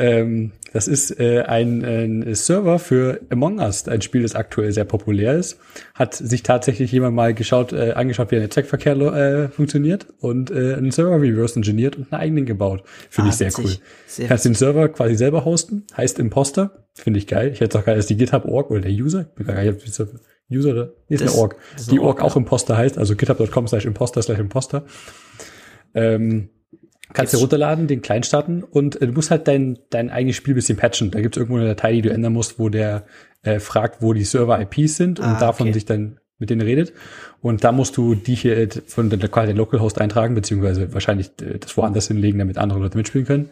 [0.02, 4.86] Ähm, das ist äh, ein, ein Server für Among Us, ein Spiel, das aktuell sehr
[4.86, 5.60] populär ist.
[5.94, 10.76] Hat sich tatsächlich jemand mal geschaut, äh, angeschaut, wie ein Netzwerkverkehr äh, funktioniert und äh,
[10.76, 12.84] einen Server reverse engineert und einen eigenen gebaut.
[13.10, 13.66] Finde Ah, ich sehr witzig.
[13.66, 13.72] cool.
[14.08, 16.86] Sehr Kannst den Server quasi selber hosten, heißt Imposter.
[16.94, 17.50] Finde ich geil.
[17.52, 19.84] Ich hätte auch geil, dass die GitHub-Org oder der User, ich bin gar nicht, ob
[19.84, 20.08] das
[20.52, 21.56] User oder, nee, ist Das- eine Org.
[21.92, 24.86] Die Org Org, auch Imposter heißt, also github.com slash imposter slash imposter.
[25.94, 26.50] Ähm,
[27.14, 30.54] Kannst du runterladen, den klein starten und äh, du musst halt dein, dein eigenes Spiel
[30.54, 31.12] bisschen patchen.
[31.12, 33.06] Da gibt es irgendwo eine Datei, die du ändern musst, wo der
[33.44, 35.74] äh, fragt, wo die Server-IPs sind und Ah, davon okay.
[35.74, 36.94] sich dann mit denen redet.
[37.42, 41.32] Und da musst du die hier äh, von der, quasi den Localhost eintragen, beziehungsweise wahrscheinlich
[41.42, 43.50] äh, das woanders hinlegen, damit andere Leute mitspielen können.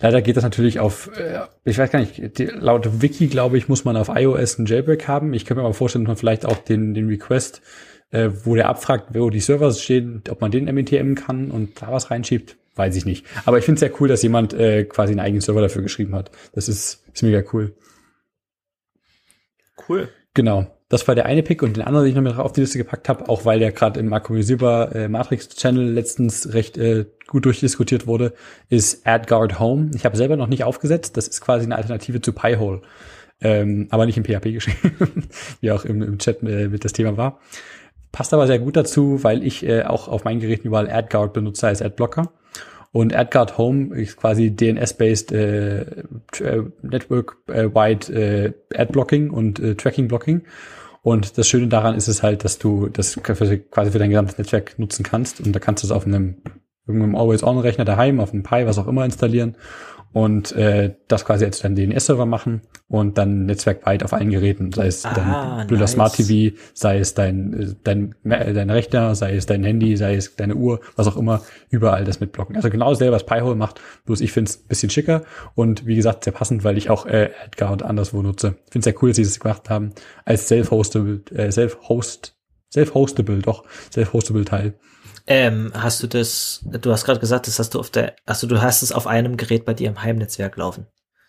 [0.00, 3.68] Leider geht das natürlich auf, äh, ich weiß gar nicht, die, laut Wiki, glaube ich,
[3.68, 5.34] muss man auf iOS einen Jailbreak haben.
[5.34, 7.62] Ich könnte mir aber vorstellen, dass man vielleicht auch den, den Request,
[8.10, 11.92] äh, wo der abfragt, wo die Server stehen, ob man den MTM kann und da
[11.92, 13.26] was reinschiebt, weiß ich nicht.
[13.44, 16.14] Aber ich finde es sehr cool, dass jemand äh, quasi einen eigenen Server dafür geschrieben
[16.14, 16.30] hat.
[16.52, 17.74] Das ist, ist mega cool.
[19.88, 20.08] Cool.
[20.34, 20.66] Genau.
[20.88, 22.78] Das war der eine Pick und den anderen, den ich noch mit auf die Liste
[22.78, 27.44] gepackt habe, auch weil der gerade im Akkurisierbar äh, Matrix Channel letztens recht äh, gut
[27.44, 28.34] durchdiskutiert wurde,
[28.68, 29.90] ist AdGuard Home.
[29.96, 31.16] Ich habe selber noch nicht aufgesetzt.
[31.16, 32.82] Das ist quasi eine Alternative zu Pi-hole.
[33.40, 35.28] Ähm, aber nicht in PHP geschrieben,
[35.60, 37.40] wie auch im, im Chat äh, mit das Thema war.
[38.16, 41.66] Passt aber sehr gut dazu, weil ich äh, auch auf meinen Geräten überall AdGuard benutze
[41.66, 42.32] als Adblocker.
[42.90, 50.44] Und AdGuard Home ist quasi DNS-based äh, äh, Network-wide äh, Adblocking und äh, Tracking-Blocking.
[51.02, 53.60] Und das Schöne daran ist es halt, dass du das quasi
[53.90, 55.42] für dein gesamtes Netzwerk nutzen kannst.
[55.42, 56.36] Und da kannst du es auf einem
[56.86, 59.58] irgendeinem Always-On-Rechner daheim, auf einem Pi, was auch immer installieren
[60.16, 64.86] und äh, das quasi als dann DNS-Server machen und dann netzwerkweit auf allen Geräten, sei
[64.86, 65.12] es Ah,
[65.58, 65.92] dein blöder nice.
[65.92, 70.14] Smart TV, sei es dein, äh, dein, äh, dein Rechner, sei es dein Handy, sei
[70.14, 72.56] es deine Uhr, was auch immer, überall das mitblocken.
[72.56, 75.22] Also genau dasselbe, was Pi-hole macht, bloß ich finde es ein bisschen schicker
[75.54, 78.56] und wie gesagt, sehr passend, weil ich auch äh, Edgar und anderswo nutze.
[78.64, 79.92] Ich finde es sehr cool, dass sie das gemacht haben,
[80.24, 82.34] als self-hostable, äh, self-host,
[82.72, 84.72] self-hostable, doch, self-hostable Teil.
[85.26, 88.62] Ähm, hast du das, du hast gerade gesagt, das hast du auf der, also du
[88.62, 90.86] hast es auf einem Gerät bei dir im Heimnetzwerk laufen.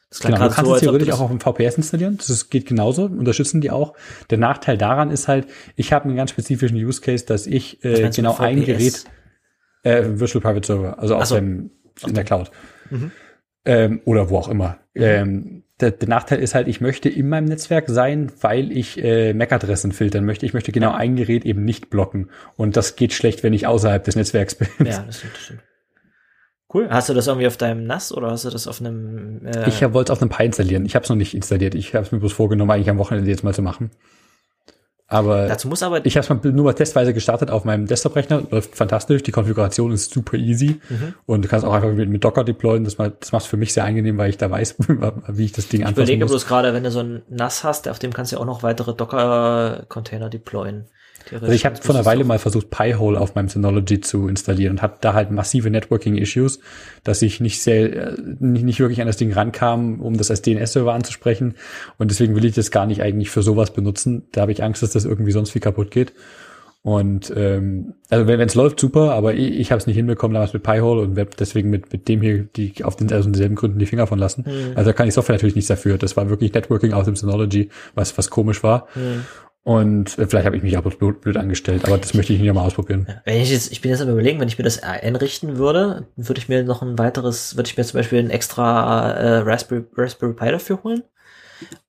[0.10, 2.18] Das klang Genau, du kannst so, es theoretisch auch auf dem VPS installieren.
[2.18, 3.96] Das ist, geht genauso, unterstützen die auch.
[4.30, 8.10] Der Nachteil daran ist halt, ich habe einen ganz spezifischen Use Case, dass ich äh,
[8.10, 8.64] genau ein?
[8.64, 9.06] Gerät,
[9.84, 11.36] äh, Virtual Private Server, also auf so.
[11.36, 11.72] dem,
[12.06, 12.52] in der Cloud.
[12.90, 13.12] Mhm.
[13.66, 14.78] Ähm, oder wo auch immer.
[14.96, 19.34] Ähm, der, der Nachteil ist halt, ich möchte in meinem Netzwerk sein, weil ich äh,
[19.34, 20.46] MAC-Adressen filtern möchte.
[20.46, 22.30] Ich möchte genau ein Gerät eben nicht blocken.
[22.56, 24.68] Und das geht schlecht, wenn ich außerhalb des Netzwerks bin.
[24.80, 25.62] ja, das stimmt, das stimmt.
[26.74, 26.90] Cool.
[26.90, 29.82] Hast du das irgendwie auf deinem NAS oder hast du das auf einem, äh, Ich
[29.94, 30.86] wollte es auf einem Pi installieren.
[30.86, 31.76] Ich habe es noch nicht installiert.
[31.76, 33.92] Ich habe es mir bloß vorgenommen, eigentlich am Wochenende jetzt mal zu machen.
[35.10, 38.44] Aber dazu muss aber, Ich habe es mal nur mal testweise gestartet auf meinem Desktop-Rechner.
[38.52, 39.24] Läuft fantastisch.
[39.24, 40.82] Die Konfiguration ist super easy.
[40.90, 41.14] Mhm.
[41.26, 42.84] Und du kannst auch einfach mit, mit Docker deployen.
[42.84, 44.76] Das, macht- das macht für mich sehr angenehm, weil ich da weiß,
[45.30, 47.88] wie ich das Ding ich anfassen überlege bloß gerade, wenn du so ein NAS hast,
[47.88, 50.86] auf dem kannst du ja auch noch weitere Docker-Container deployen.
[51.34, 54.82] Also ich habe vor einer Weile mal versucht, Pi-hole auf meinem Synology zu installieren und
[54.82, 56.60] habe da halt massive Networking-Issues,
[57.04, 60.42] dass ich nicht sehr, äh, nicht, nicht wirklich an das Ding rankam, um das als
[60.42, 61.56] DNS-Server anzusprechen.
[61.98, 64.28] Und deswegen will ich das gar nicht eigentlich für sowas benutzen.
[64.32, 66.14] Da habe ich Angst, dass das irgendwie sonst viel kaputt geht.
[66.88, 70.54] Und ähm, also wenn es läuft, super, aber ich, ich habe es nicht hinbekommen damals
[70.54, 73.78] mit Pi-hole und werde deswegen mit, mit dem hier die auf den also denselben Gründen
[73.78, 74.46] die Finger von lassen.
[74.48, 74.72] Mhm.
[74.76, 75.98] Also da kann ich Software natürlich nichts dafür.
[75.98, 78.88] Das war wirklich Networking aus dem Synology, was was komisch war.
[78.96, 79.26] Mhm.
[79.68, 82.54] Und äh, vielleicht habe ich mich auch blöd, blöd angestellt, aber das möchte ich nicht
[82.54, 83.06] mal ausprobieren.
[83.06, 86.08] Ja, Wenn ich jetzt, ich bin jetzt am überlegen, wenn ich mir das einrichten würde,
[86.16, 89.84] würde ich mir noch ein weiteres, würde ich mir zum Beispiel ein extra äh, Raspberry,
[89.98, 91.04] Raspberry Pi dafür holen.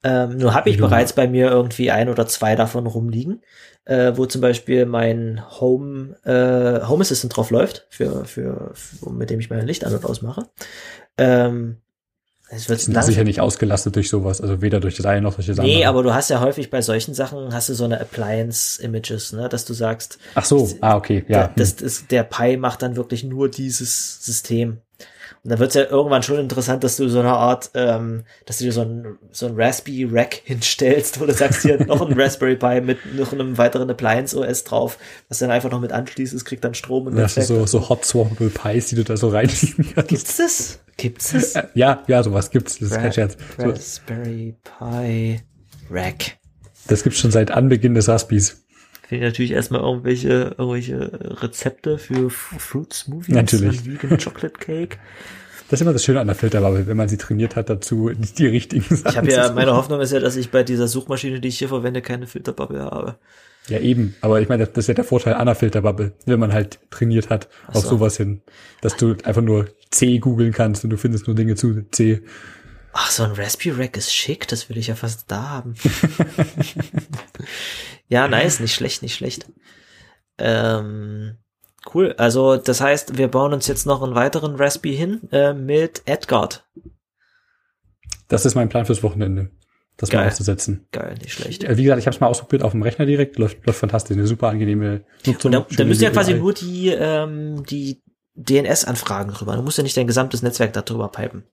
[0.02, 3.42] Ähm, nur habe ich du- bereits bei mir irgendwie ein oder zwei davon rumliegen,
[3.84, 9.30] äh, wo zum Beispiel mein Home, äh, Home Assistant drauf läuft, für, für, für mit
[9.30, 10.48] dem ich mein Licht an und ausmache.
[11.16, 11.76] Ähm,
[12.50, 15.34] es wird Die sind sicher nicht ausgelastet durch sowas, also weder durch das eine noch
[15.34, 15.76] durch das andere.
[15.76, 19.48] Nee, aber du hast ja häufig bei solchen Sachen hast du so eine Appliance-Images, ne,
[19.48, 21.50] dass du sagst, Ach so, ah, okay, ja.
[21.56, 24.78] das, das, der Pi macht dann wirklich nur dieses System.
[25.44, 28.64] Und dann wird's ja irgendwann schon interessant, dass du so eine Art, ähm, dass du
[28.64, 32.56] dir so ein, so ein Raspberry Rack hinstellst, wo du sagst, hier noch ein Raspberry
[32.56, 34.98] Pi mit noch einem weiteren Appliance OS drauf,
[35.28, 37.60] was dann einfach noch mit anschließt, es kriegt dann Strom und Das ist Netzwerk.
[37.68, 40.08] so, so Hot Swappable Pies, die du da so reinlegen kannst.
[40.08, 40.78] Gibt's das?
[40.96, 41.54] Gibt's das?
[41.54, 42.78] Äh, Ja, ja, sowas gibt's.
[42.78, 43.36] Das ist kein Ra- Scherz.
[43.56, 45.40] So, Raspberry Pi
[45.90, 46.38] Rack.
[46.88, 48.64] das gibt's schon seit Anbeginn des Raspis.
[49.08, 53.78] Finde ich natürlich erstmal irgendwelche, irgendwelche Rezepte für Fruit Smoothies Natürlich.
[53.78, 54.98] und Vegan Chocolate Cake.
[55.70, 58.46] Das ist immer das Schöne an der Filterbubble, wenn man sie trainiert hat, dazu die
[58.46, 61.48] richtigen Sachen Ich habe ja, meine Hoffnung ist ja, dass ich bei dieser Suchmaschine, die
[61.48, 63.16] ich hier verwende, keine Filterbubble habe.
[63.68, 64.14] Ja, eben.
[64.20, 67.48] Aber ich meine, das ist ja der Vorteil einer Filterbubble, wenn man halt trainiert hat
[67.68, 67.88] Ach auf so.
[67.88, 68.42] sowas hin,
[68.82, 72.20] dass du einfach nur C googeln kannst und du findest nur Dinge zu C.
[72.92, 75.74] Ach, so ein Raspberry Rack ist schick, das will ich ja fast da haben.
[78.08, 79.46] ja, nice, nicht schlecht, nicht schlecht.
[80.38, 81.36] Ähm,
[81.94, 86.02] cool, also das heißt, wir bauen uns jetzt noch einen weiteren Raspberry hin äh, mit
[86.06, 86.66] Edgard.
[88.28, 89.50] Das ist mein Plan fürs Wochenende,
[89.96, 90.28] das mal Geil.
[90.28, 90.86] auszusetzen.
[90.92, 91.64] Geil, nicht schlecht.
[91.64, 94.16] Äh, Wie gesagt, ich habe es mal ausprobiert auf dem Rechner direkt, läuft, läuft fantastisch,
[94.16, 95.52] eine super angenehme Nutzung.
[95.52, 98.02] Da, da schöne müssen ja quasi nur die, ähm, die
[98.34, 99.56] DNS-Anfragen drüber.
[99.56, 101.44] Du musst ja nicht dein gesamtes Netzwerk darüber pipen.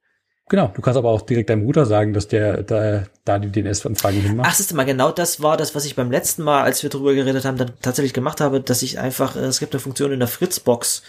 [0.48, 4.22] Genau, du kannst aber auch direkt deinem Router sagen, dass der da, da die DNS-Anfragen
[4.22, 4.48] hinmacht.
[4.52, 6.92] Ach, siehst du mal, genau das war das, was ich beim letzten Mal, als wir
[6.92, 10.12] drüber geredet haben, dann tatsächlich gemacht habe, dass ich einfach, äh, es gibt eine Funktion
[10.12, 11.02] in der Fritzbox,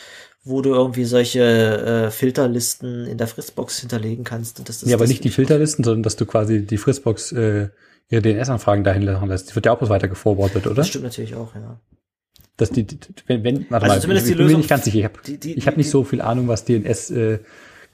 [0.42, 1.42] wo du irgendwie solche
[2.06, 4.58] äh, Filterlisten in der Fritzbox hinterlegen kannst.
[4.58, 7.68] Und das, das, ja, aber nicht die Filterlisten, sondern dass du quasi die Fritzbox äh,
[8.08, 9.50] ihre DNS-Anfragen dahin machen lässt.
[9.50, 10.76] Die wird ja auch weiter geforwardet, oder?
[10.76, 11.78] Das stimmt natürlich auch, ja.
[12.56, 12.86] Dass die,
[13.26, 15.10] wenn, wenn warte Also mal, zumindest ich, die bin mir Lösung- nicht ganz sicher.
[15.26, 17.38] Ich habe hab nicht so viel Ahnung, was DNS äh,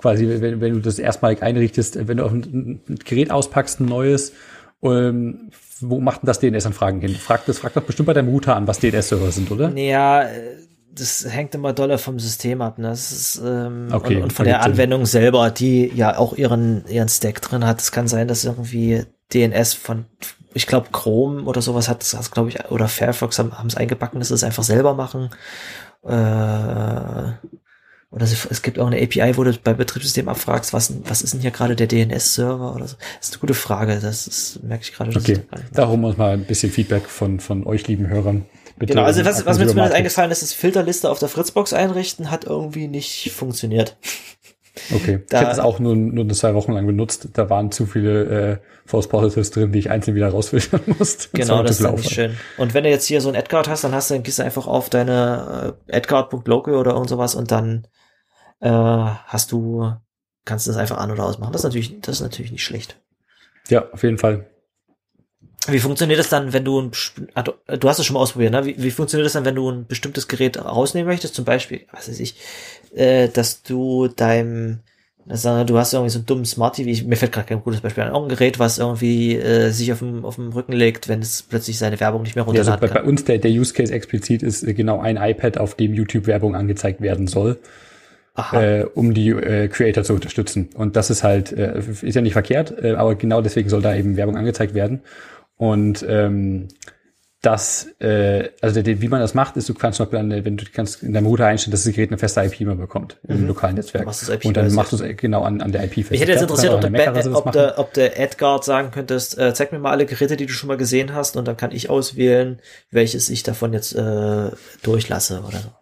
[0.02, 3.86] quasi, wenn, wenn du das erstmalig einrichtest, wenn du auf ein, ein Gerät auspackst, ein
[3.86, 4.32] neues,
[4.82, 5.50] ähm,
[5.80, 7.14] wo macht denn das DNS-Anfragen hin?
[7.14, 9.70] Frag das, frag doch bestimmt bei deinem Router an, was DNS-Server sind, oder?
[9.70, 10.56] Naja, äh,
[10.94, 12.78] das hängt immer doller vom System ab.
[12.78, 12.88] Ne?
[12.88, 14.72] Das ist, ähm, Okay, und, und von der Sinn.
[14.72, 17.80] Anwendung selber, die ja auch ihren, ihren Stack drin hat.
[17.80, 20.04] Es kann sein, dass irgendwie DNS von,
[20.52, 24.28] ich glaube, Chrome oder sowas hat, das glaube ich, oder Firefox haben es eingebacken, dass
[24.28, 25.30] sie es einfach selber machen.
[26.04, 27.32] Äh,
[28.12, 31.40] oder es, gibt auch eine API, wo du bei Betriebssystem abfragst, was, was ist denn
[31.40, 32.96] hier gerade der DNS-Server oder so.
[33.18, 33.98] Das ist eine gute Frage.
[34.00, 35.10] Das ist, merke ich gerade.
[35.16, 37.88] Okay, da gar nicht- da holen wir uns mal ein bisschen Feedback von, von euch,
[37.88, 38.44] lieben Hörern,
[38.78, 42.44] genau, also was, was mir zumindest eingefallen ist, ist Filterliste auf der Fritzbox einrichten, hat
[42.44, 43.96] irgendwie nicht funktioniert.
[44.94, 47.28] Okay, da, ich habe es auch nur, nur zwei Wochen lang benutzt.
[47.34, 48.56] Da waren zu viele äh,
[48.86, 51.28] False Positives drin, die ich einzeln wieder rausfiltern musste.
[51.34, 52.36] Genau, das ist nicht schön.
[52.56, 54.42] Und wenn du jetzt hier so ein Adguard hast, dann hast du, dann gehst du
[54.42, 57.86] einfach auf deine äh, Adguard.local oder irgend sowas und dann
[58.62, 59.92] äh, hast du,
[60.44, 61.52] kannst du das einfach an- oder ausmachen.
[61.52, 62.96] Das ist natürlich, das ist natürlich nicht schlecht.
[63.68, 64.46] Ja, auf jeden Fall.
[65.68, 66.90] Wie funktioniert das dann, wenn du ein,
[67.34, 68.64] ah, du hast es schon mal ausprobiert, ne?
[68.64, 71.34] Wie, wie funktioniert das dann, wenn du ein bestimmtes Gerät rausnehmen möchtest?
[71.34, 72.34] Zum Beispiel, was weiß ich,
[72.94, 74.80] äh, dass du deinem,
[75.28, 78.02] also du hast irgendwie so ein dummes Smart TV, mir fällt gerade kein gutes Beispiel
[78.02, 81.42] an, irgendein Gerät, was irgendwie äh, sich auf dem, auf dem Rücken legt, wenn es
[81.42, 83.94] plötzlich seine Werbung nicht mehr runterladen ja, also bei, bei, uns der, der Use Case
[83.94, 87.60] explizit ist äh, genau ein iPad, auf dem YouTube-Werbung angezeigt werden soll.
[88.34, 90.70] Äh, um die äh, Creator zu unterstützen.
[90.74, 93.94] Und das ist halt, äh, ist ja nicht verkehrt, äh, aber genau deswegen soll da
[93.94, 95.02] eben Werbung angezeigt werden.
[95.56, 96.68] Und ähm,
[97.42, 101.02] das, äh, also wie man das macht, ist, du kannst zum Beispiel, wenn du kannst
[101.02, 103.48] in deinem Router einstellen, dass das Gerät eine feste IP mehr bekommt im mhm.
[103.48, 104.06] lokalen Netzwerk.
[104.44, 106.12] und dann machst du es genau an, an der IP fest.
[106.12, 109.72] Mich hätte jetzt interessiert, ob, der, ob, der, ob der AdGuard sagen könntest, äh, zeig
[109.72, 112.60] mir mal alle Geräte, die du schon mal gesehen hast, und dann kann ich auswählen,
[112.92, 114.50] welches ich davon jetzt äh,
[114.84, 115.72] durchlasse oder so.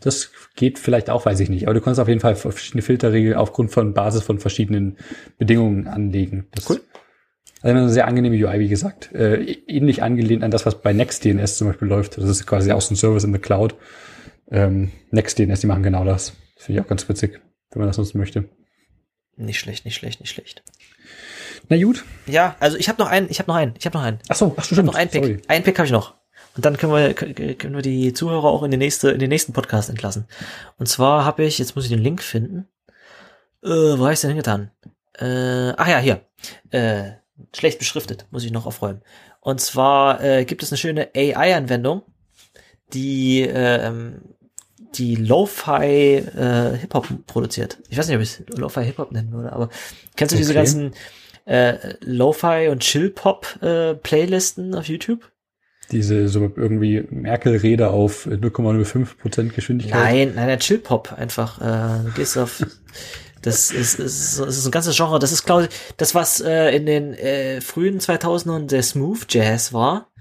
[0.00, 1.66] Das geht vielleicht auch, weiß ich nicht.
[1.66, 4.98] Aber du kannst auf jeden Fall verschiedene Filterregeln aufgrund von Basis von verschiedenen
[5.38, 6.46] Bedingungen anlegen.
[6.52, 6.80] Das cool.
[7.62, 9.12] Also eine sehr angenehme UI, wie gesagt.
[9.12, 12.18] Äh, ähnlich angelehnt an das, was bei NextDNS zum Beispiel läuft.
[12.18, 13.76] Das ist quasi auch so ein Service in the Cloud.
[14.50, 16.32] Ähm, NextDNS, die machen genau das.
[16.56, 18.48] Finde ich auch ganz witzig, wenn man das nutzen möchte.
[19.36, 20.62] Nicht schlecht, nicht schlecht, nicht schlecht.
[21.68, 22.04] Na gut.
[22.26, 24.18] Ja, also ich habe noch einen, ich habe noch einen, ich habe noch einen.
[24.28, 24.86] Ach so, ach so, stimmt.
[24.86, 25.24] noch einen Pick.
[25.24, 25.40] Sorry.
[25.46, 26.16] Einen Pick habe ich noch.
[26.56, 29.52] Und dann können wir, können wir die Zuhörer auch in den, nächste, in den nächsten
[29.52, 30.26] Podcast entlassen.
[30.78, 32.68] Und zwar habe ich, jetzt muss ich den Link finden.
[33.62, 34.70] Äh, wo habe ich denn hingetan?
[35.18, 36.20] Äh, ach ja, hier.
[36.70, 37.12] Äh,
[37.54, 39.02] schlecht beschriftet, muss ich noch aufräumen.
[39.40, 42.02] Und zwar äh, gibt es eine schöne AI-Anwendung,
[42.92, 44.12] die äh,
[44.94, 47.78] die Lo-Fi äh, Hip-Hop produziert.
[47.88, 49.68] Ich weiß nicht, ob ich es Lo-Fi Hip-Hop nennen würde, aber
[50.16, 50.42] kennst du okay.
[50.42, 50.92] diese ganzen
[51.46, 55.31] äh, Lo-Fi und Chill-Pop äh, Playlisten auf YouTube?
[55.90, 60.00] Diese so irgendwie Merkel-Rede auf 0,05% Geschwindigkeit?
[60.00, 61.60] Nein, nein, der Chill-Pop einfach.
[61.60, 62.64] Äh, du gehst auf
[63.42, 65.18] Das ist, ist, ist ein ganzes Genre.
[65.18, 69.72] Das ist, glaube ich, das, was äh, in den äh, frühen 2000ern der Smooth Jazz
[69.72, 70.12] war,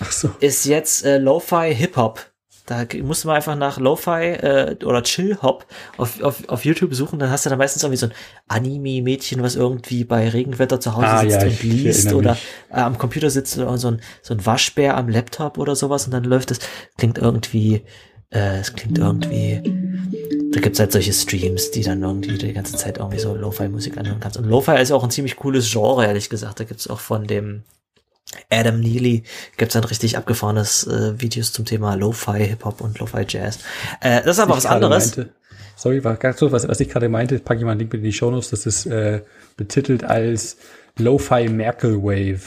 [0.00, 0.30] Ach so.
[0.40, 2.29] ist jetzt äh, Lo-Fi Hip-Hop.
[2.70, 5.66] Da musst du mal einfach nach Lo-Fi äh, oder Chill-Hop
[5.96, 8.12] auf, auf, auf YouTube suchen, dann hast du da meistens irgendwie so ein
[8.46, 12.36] Anime-Mädchen, was irgendwie bei Regenwetter zu Hause ah, sitzt ja, und liest oder
[12.70, 16.12] äh, am Computer sitzt oder so ein, so ein Waschbär am Laptop oder sowas und
[16.12, 16.60] dann läuft es,
[16.96, 17.82] klingt irgendwie,
[18.30, 19.60] äh, es klingt irgendwie
[20.52, 24.20] da gibt's halt solche Streams, die dann irgendwie die ganze Zeit irgendwie so Lo-Fi-Musik anhören
[24.20, 24.36] kannst.
[24.36, 26.58] Und Lo-Fi ist auch ein ziemlich cooles Genre, ehrlich gesagt.
[26.58, 27.62] Da gibt's auch von dem
[28.50, 29.24] Adam Neely
[29.56, 33.58] gibt's dann richtig abgefahrenes äh, Videos zum Thema Lo-Fi Hip-Hop und Lo-Fi Jazz.
[34.00, 35.16] Äh, das ist aber was anderes.
[35.16, 35.32] Meinte,
[35.76, 38.00] sorry, war ganz so, was, was ich gerade meinte, packe ich mal einen Link mit
[38.00, 38.50] in die Show Notes.
[38.50, 39.22] Das ist äh,
[39.56, 40.56] betitelt als
[40.96, 42.40] Lo-Fi Merkel Wave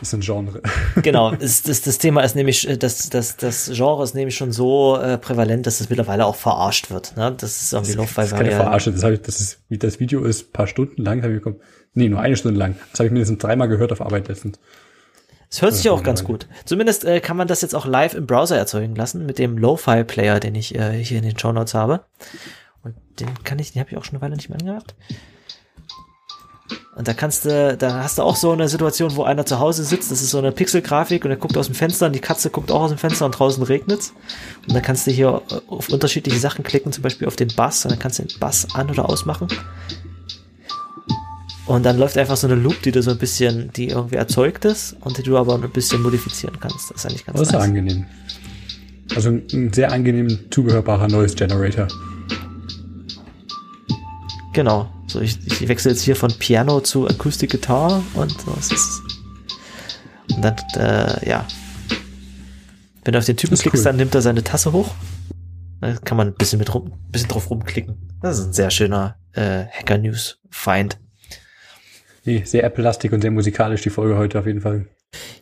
[0.00, 0.62] ist ein Genre.
[1.02, 4.52] Genau, ist, das, das Thema ist nämlich, äh, das, das, das Genre ist nämlich schon
[4.52, 7.16] so äh, prävalent, dass es mittlerweile auch verarscht wird.
[7.16, 7.34] Ne?
[7.36, 10.24] Das ist irgendwie weil das ist keine Verarsche, das, ich, das, ist, wie das Video
[10.24, 11.60] ist, paar Stunden lang, habe ich bekommen.
[11.94, 12.76] Nee, nur eine Stunde lang.
[12.90, 14.58] Das habe ich mindestens dreimal gehört auf Arbeit letztens.
[15.50, 16.46] Es hört sich ja auch ganz gut.
[16.66, 20.40] Zumindest äh, kann man das jetzt auch live im Browser erzeugen lassen mit dem Lo-Fi-Player,
[20.40, 22.04] den ich äh, hier in den Show Notes habe.
[22.82, 24.94] Und den kann ich, den habe ich auch schon eine Weile nicht mehr angehabt.
[26.96, 29.84] Und da kannst du, da hast du auch so eine Situation, wo einer zu Hause
[29.84, 32.50] sitzt, das ist so eine Pixelgrafik und er guckt aus dem Fenster und die Katze
[32.50, 34.12] guckt auch aus dem Fenster und draußen regnet's.
[34.66, 37.92] Und dann kannst du hier auf unterschiedliche Sachen klicken, zum Beispiel auf den Bass und
[37.92, 39.48] dann kannst du den Bass an- oder ausmachen.
[41.68, 44.64] Und dann läuft einfach so eine Loop, die du so ein bisschen, die irgendwie erzeugt
[44.64, 46.90] ist und die du aber ein bisschen modifizieren kannst.
[46.90, 47.62] Das ist eigentlich ganz Das ist nice.
[47.62, 48.06] angenehm.
[49.14, 51.86] Also ein sehr angenehm zugehörbarer Noise Generator.
[54.54, 54.90] Genau.
[55.08, 59.02] So, ich, ich wechsle jetzt hier von Piano zu Acoustic Guitar und so ist es.
[60.34, 61.46] Und dann, äh, ja.
[63.04, 63.84] Wenn du auf den Typen klickst, cool.
[63.84, 64.94] dann nimmt er seine Tasse hoch.
[65.82, 68.16] Da kann man ein bisschen mit rum, ein bisschen drauf rumklicken.
[68.22, 70.98] Das ist ein sehr schöner äh, Hacker News Find.
[72.28, 74.84] Nee, sehr Apple-lastig und sehr musikalisch die Folge heute auf jeden Fall.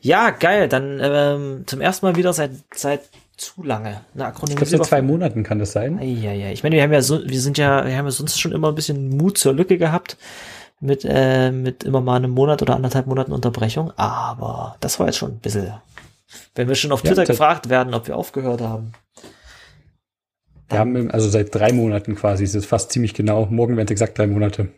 [0.03, 0.69] Ja, geil.
[0.69, 3.01] Dann ähm, zum ersten Mal wieder seit seit
[3.37, 4.03] zu lange.
[4.15, 5.99] Eine Ich glaube, seit zwei Monaten kann das sein.
[6.01, 6.51] Ja, ja.
[6.53, 8.69] Ich meine, wir haben ja so, wir sind ja, wir haben ja sonst schon immer
[8.69, 10.17] ein bisschen Mut zur Lücke gehabt
[10.79, 13.91] mit äh, mit immer mal einem Monat oder anderthalb Monaten Unterbrechung.
[13.97, 15.75] Aber das war jetzt schon ein bisschen.
[16.55, 18.93] Wenn wir schon auf Twitter ja, gefragt werden, ob wir aufgehört haben.
[20.69, 23.47] Wir haben also seit drei Monaten quasi, es ist fast ziemlich genau.
[23.47, 24.69] Morgen werden es exakt drei Monate.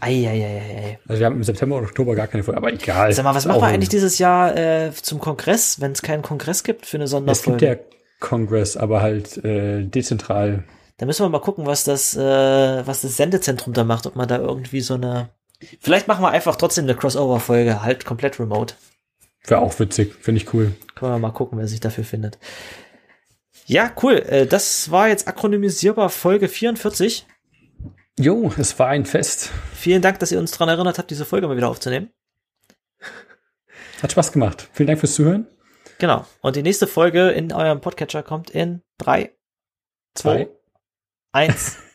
[0.00, 0.98] Eieieiei.
[1.08, 3.12] Also wir haben im September und Oktober gar keine Folge, aber egal.
[3.12, 6.64] Sag mal, was machen wir eigentlich dieses Jahr äh, zum Kongress, wenn es keinen Kongress
[6.64, 7.58] gibt für eine Es Sonderfolge?
[7.66, 10.64] gibt ja Kongress, aber halt äh, dezentral.
[10.96, 12.20] Da müssen wir mal gucken, was das, äh,
[12.86, 15.30] was das Sendezentrum da macht, ob man da irgendwie so eine.
[15.80, 18.74] Vielleicht machen wir einfach trotzdem eine Crossover-Folge, halt komplett remote.
[19.46, 20.72] Wäre auch witzig, finde ich cool.
[20.94, 22.38] Können wir mal gucken, wer sich dafür findet.
[23.66, 24.16] Ja, cool.
[24.28, 27.26] Äh, das war jetzt akronymisierbar Folge 44.
[28.18, 29.50] Jo, es war ein Fest.
[29.74, 32.10] Vielen Dank, dass ihr uns daran erinnert habt, diese Folge mal wieder aufzunehmen.
[34.02, 34.68] Hat Spaß gemacht.
[34.72, 35.46] Vielen Dank fürs Zuhören.
[35.98, 36.26] Genau.
[36.40, 39.34] Und die nächste Folge in eurem Podcatcher kommt in drei,
[40.14, 40.48] zwei, Zwei.
[41.32, 41.78] eins.